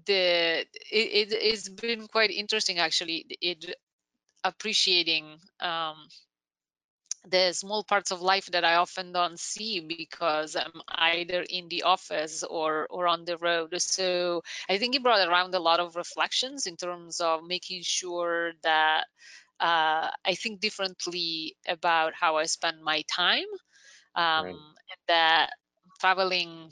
the 0.07 0.65
it, 0.91 1.31
it 1.33 1.51
has 1.51 1.69
been 1.69 2.07
quite 2.07 2.31
interesting 2.31 2.79
actually 2.79 3.27
it 3.41 3.75
appreciating 4.45 5.37
um, 5.61 5.97
the 7.29 7.53
small 7.53 7.85
parts 7.85 8.11
of 8.11 8.23
life 8.23 8.47
that 8.47 8.65
I 8.65 8.77
often 8.77 9.13
don't 9.13 9.39
see 9.39 9.81
because 9.81 10.57
I'm 10.57 10.81
either 10.89 11.45
in 11.49 11.69
the 11.69 11.83
office 11.83 12.43
or 12.43 12.87
or 12.91 13.07
on 13.07 13.25
the 13.25 13.37
road. 13.37 13.75
So 13.81 14.43
I 14.69 14.79
think 14.79 14.95
it 14.95 15.03
brought 15.03 15.27
around 15.27 15.55
a 15.55 15.61
lot 15.61 15.81
of 15.81 15.97
reflections 15.97 16.67
in 16.67 16.77
terms 16.77 17.21
of 17.21 17.45
making 17.45 17.83
sure 17.83 18.53
that 18.63 19.05
uh, 19.61 20.09
I 20.25 20.35
think 20.35 20.61
differently 20.61 21.57
about 21.67 22.15
how 22.15 22.37
I 22.37 22.45
spend 22.47 22.83
my 22.83 23.03
time, 23.11 23.51
um, 24.15 24.45
right. 24.45 24.55
and 24.55 25.01
that 25.09 25.51
traveling 25.99 26.71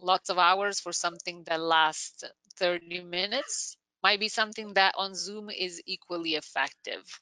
lots 0.00 0.30
of 0.30 0.38
hours 0.38 0.80
for 0.80 0.92
something 0.92 1.44
that 1.44 1.60
lasts 1.60 2.24
30 2.56 3.02
minutes 3.02 3.76
might 4.02 4.20
be 4.20 4.28
something 4.28 4.74
that 4.74 4.94
on 4.96 5.14
Zoom 5.14 5.50
is 5.50 5.82
equally 5.86 6.34
effective. 6.34 7.20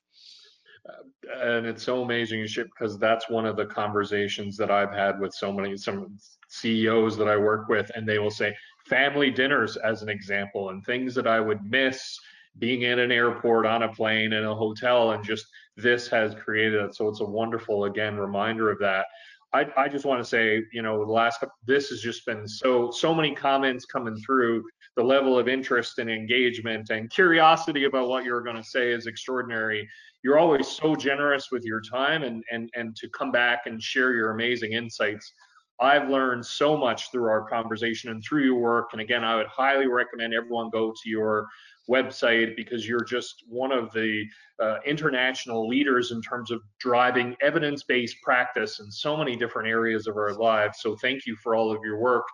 Uh, 0.88 1.56
and 1.56 1.66
it's 1.66 1.82
so 1.82 2.02
amazing 2.02 2.46
because 2.54 2.98
that's 2.98 3.28
one 3.28 3.46
of 3.46 3.56
the 3.56 3.66
conversations 3.66 4.56
that 4.56 4.70
I've 4.70 4.92
had 4.92 5.18
with 5.18 5.34
so 5.34 5.52
many 5.52 5.76
some 5.76 6.18
CEOs 6.48 7.16
that 7.16 7.28
I 7.28 7.36
work 7.36 7.68
with, 7.68 7.90
and 7.94 8.06
they 8.06 8.18
will 8.18 8.30
say 8.30 8.54
family 8.86 9.30
dinners 9.30 9.76
as 9.76 10.02
an 10.02 10.08
example, 10.08 10.70
and 10.70 10.84
things 10.84 11.14
that 11.14 11.26
I 11.26 11.40
would 11.40 11.64
miss 11.64 12.18
being 12.58 12.82
in 12.82 12.98
an 12.98 13.12
airport, 13.12 13.66
on 13.66 13.82
a 13.82 13.92
plane, 13.92 14.32
in 14.32 14.44
a 14.44 14.54
hotel, 14.54 15.12
and 15.12 15.24
just 15.24 15.46
this 15.76 16.08
has 16.08 16.34
created 16.34 16.82
it. 16.82 16.94
So 16.94 17.08
it's 17.08 17.20
a 17.20 17.24
wonderful 17.24 17.84
again 17.84 18.16
reminder 18.16 18.70
of 18.70 18.78
that. 18.80 19.06
I, 19.52 19.66
I 19.76 19.88
just 19.88 20.04
want 20.04 20.20
to 20.20 20.28
say, 20.28 20.62
you 20.72 20.82
know, 20.82 21.04
the 21.04 21.12
last 21.12 21.42
this 21.66 21.88
has 21.88 22.00
just 22.00 22.26
been 22.26 22.46
so 22.46 22.90
so 22.90 23.14
many 23.14 23.34
comments 23.34 23.84
coming 23.86 24.16
through. 24.16 24.64
The 24.96 25.04
level 25.04 25.38
of 25.38 25.46
interest 25.46 25.98
and 25.98 26.10
engagement 26.10 26.88
and 26.88 27.10
curiosity 27.10 27.84
about 27.84 28.08
what 28.08 28.24
you're 28.24 28.42
going 28.42 28.56
to 28.56 28.64
say 28.64 28.90
is 28.90 29.06
extraordinary. 29.06 29.86
You're 30.24 30.38
always 30.38 30.66
so 30.66 30.96
generous 30.96 31.48
with 31.52 31.64
your 31.64 31.80
time 31.80 32.22
and 32.22 32.42
and 32.50 32.70
and 32.74 32.96
to 32.96 33.08
come 33.10 33.30
back 33.30 33.66
and 33.66 33.82
share 33.82 34.12
your 34.14 34.30
amazing 34.30 34.72
insights. 34.72 35.32
I've 35.80 36.08
learned 36.08 36.44
so 36.44 36.76
much 36.76 37.10
through 37.10 37.28
our 37.28 37.46
conversation 37.48 38.10
and 38.10 38.22
through 38.24 38.44
your 38.44 38.58
work. 38.58 38.88
And 38.92 39.00
again, 39.00 39.24
I 39.24 39.36
would 39.36 39.46
highly 39.46 39.86
recommend 39.86 40.32
everyone 40.32 40.70
go 40.70 40.90
to 40.90 41.10
your 41.10 41.46
website 41.90 42.56
because 42.56 42.86
you're 42.86 43.04
just 43.04 43.44
one 43.48 43.72
of 43.72 43.92
the 43.92 44.24
uh, 44.60 44.76
international 44.86 45.68
leaders 45.68 46.12
in 46.12 46.20
terms 46.22 46.50
of 46.50 46.60
driving 46.80 47.36
evidence 47.42 47.84
based 47.84 48.16
practice 48.22 48.80
in 48.80 48.90
so 48.90 49.16
many 49.16 49.36
different 49.36 49.68
areas 49.68 50.06
of 50.06 50.16
our 50.16 50.34
lives. 50.34 50.78
So, 50.80 50.96
thank 50.96 51.26
you 51.26 51.36
for 51.42 51.54
all 51.54 51.70
of 51.70 51.78
your 51.84 51.98
work. 51.98 52.24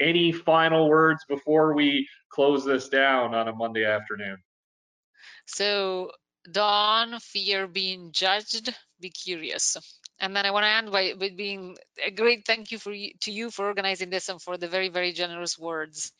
Any 0.00 0.32
final 0.32 0.88
words 0.88 1.24
before 1.28 1.74
we 1.74 2.08
close 2.30 2.64
this 2.64 2.88
down 2.88 3.34
on 3.34 3.48
a 3.48 3.54
Monday 3.54 3.84
afternoon? 3.84 4.38
So, 5.46 6.10
don't 6.50 7.20
fear 7.22 7.66
being 7.66 8.12
judged, 8.12 8.74
be 9.00 9.10
curious. 9.10 9.76
And 10.18 10.36
then 10.36 10.44
I 10.44 10.50
want 10.50 10.64
to 10.64 10.68
end 10.68 10.92
by 10.92 11.14
with 11.18 11.36
being 11.36 11.76
a 12.04 12.10
great 12.10 12.44
thank 12.46 12.70
you 12.70 12.78
for 12.78 12.92
you, 12.92 13.12
to 13.22 13.32
you 13.32 13.50
for 13.50 13.66
organizing 13.66 14.10
this 14.10 14.28
and 14.28 14.40
for 14.40 14.58
the 14.58 14.68
very, 14.68 14.90
very 14.90 15.12
generous 15.12 15.58
words. 15.58 16.12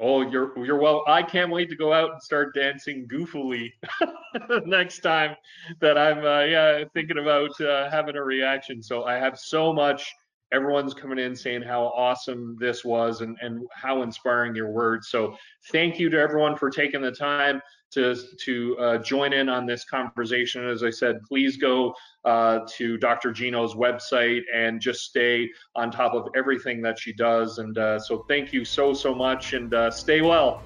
Oh, 0.00 0.22
you're 0.22 0.52
you're 0.64 0.80
well. 0.80 1.04
I 1.06 1.22
can't 1.22 1.50
wait 1.50 1.68
to 1.68 1.76
go 1.76 1.92
out 1.92 2.12
and 2.12 2.22
start 2.22 2.54
dancing 2.54 3.06
goofily 3.06 3.70
next 4.64 5.00
time 5.00 5.36
that 5.80 5.98
I'm 5.98 6.24
uh, 6.24 6.40
yeah 6.44 6.84
thinking 6.94 7.18
about 7.18 7.60
uh, 7.60 7.90
having 7.90 8.16
a 8.16 8.22
reaction. 8.22 8.82
So 8.82 9.04
I 9.04 9.14
have 9.14 9.38
so 9.38 9.72
much. 9.72 10.10
Everyone's 10.52 10.94
coming 10.94 11.18
in 11.18 11.36
saying 11.36 11.62
how 11.62 11.92
awesome 11.94 12.56
this 12.58 12.82
was 12.82 13.20
and 13.20 13.36
and 13.42 13.66
how 13.74 14.00
inspiring 14.00 14.54
your 14.54 14.70
words. 14.70 15.08
So 15.08 15.36
thank 15.70 15.98
you 15.98 16.08
to 16.08 16.18
everyone 16.18 16.56
for 16.56 16.70
taking 16.70 17.02
the 17.02 17.12
time 17.12 17.60
to 17.92 18.16
to 18.44 18.78
uh, 18.78 18.98
join 18.98 19.32
in 19.32 19.48
on 19.48 19.66
this 19.66 19.84
conversation. 19.84 20.68
As 20.68 20.82
I 20.82 20.90
said, 20.90 21.22
please 21.22 21.56
go 21.56 21.94
uh, 22.24 22.60
to 22.76 22.96
Dr. 22.98 23.32
Gino's 23.32 23.74
website 23.74 24.42
and 24.54 24.80
just 24.80 25.04
stay 25.04 25.48
on 25.74 25.90
top 25.90 26.14
of 26.14 26.28
everything 26.36 26.82
that 26.82 26.98
she 26.98 27.12
does. 27.12 27.58
And 27.58 27.76
uh, 27.78 27.98
so, 27.98 28.24
thank 28.28 28.52
you 28.52 28.64
so 28.64 28.92
so 28.92 29.14
much, 29.14 29.52
and 29.52 29.72
uh, 29.74 29.90
stay 29.90 30.20
well. 30.20 30.62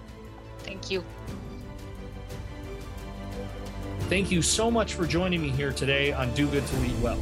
Thank 0.59 0.91
you. 0.91 1.05
Thank 4.09 4.31
you 4.31 4.43
so 4.43 4.70
much 4.70 4.95
for 4.95 5.07
joining 5.07 5.41
me 5.41 5.49
here 5.49 5.72
today 5.72 6.12
on 6.12 6.33
Do 6.35 6.47
Good 6.49 6.66
to 6.66 6.77
Lead 6.77 7.03
Well. 7.03 7.20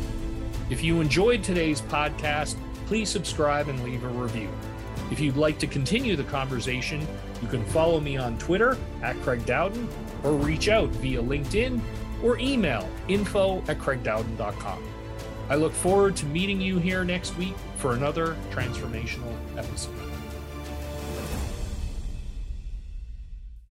If 0.68 0.82
you 0.82 1.00
enjoyed 1.00 1.44
today's 1.44 1.80
podcast, 1.80 2.56
please 2.86 3.08
subscribe 3.08 3.68
and 3.68 3.82
leave 3.84 4.02
a 4.04 4.08
review. 4.08 4.50
If 5.12 5.20
you'd 5.20 5.36
like 5.36 5.58
to 5.58 5.66
continue 5.66 6.16
the 6.16 6.24
conversation, 6.24 7.06
you 7.42 7.48
can 7.48 7.62
follow 7.66 8.00
me 8.00 8.16
on 8.16 8.38
Twitter 8.38 8.78
at 9.02 9.14
Craig 9.20 9.44
Dowden 9.44 9.86
or 10.24 10.32
reach 10.32 10.68
out 10.68 10.88
via 10.88 11.22
LinkedIn 11.22 11.82
or 12.22 12.38
email 12.38 12.88
info 13.08 13.58
at 13.68 13.78
craigdowden.com. 13.78 14.82
I 15.50 15.56
look 15.56 15.74
forward 15.74 16.16
to 16.16 16.24
meeting 16.24 16.62
you 16.62 16.78
here 16.78 17.04
next 17.04 17.36
week 17.36 17.54
for 17.76 17.92
another 17.92 18.38
transformational 18.52 19.36
episode. 19.58 20.11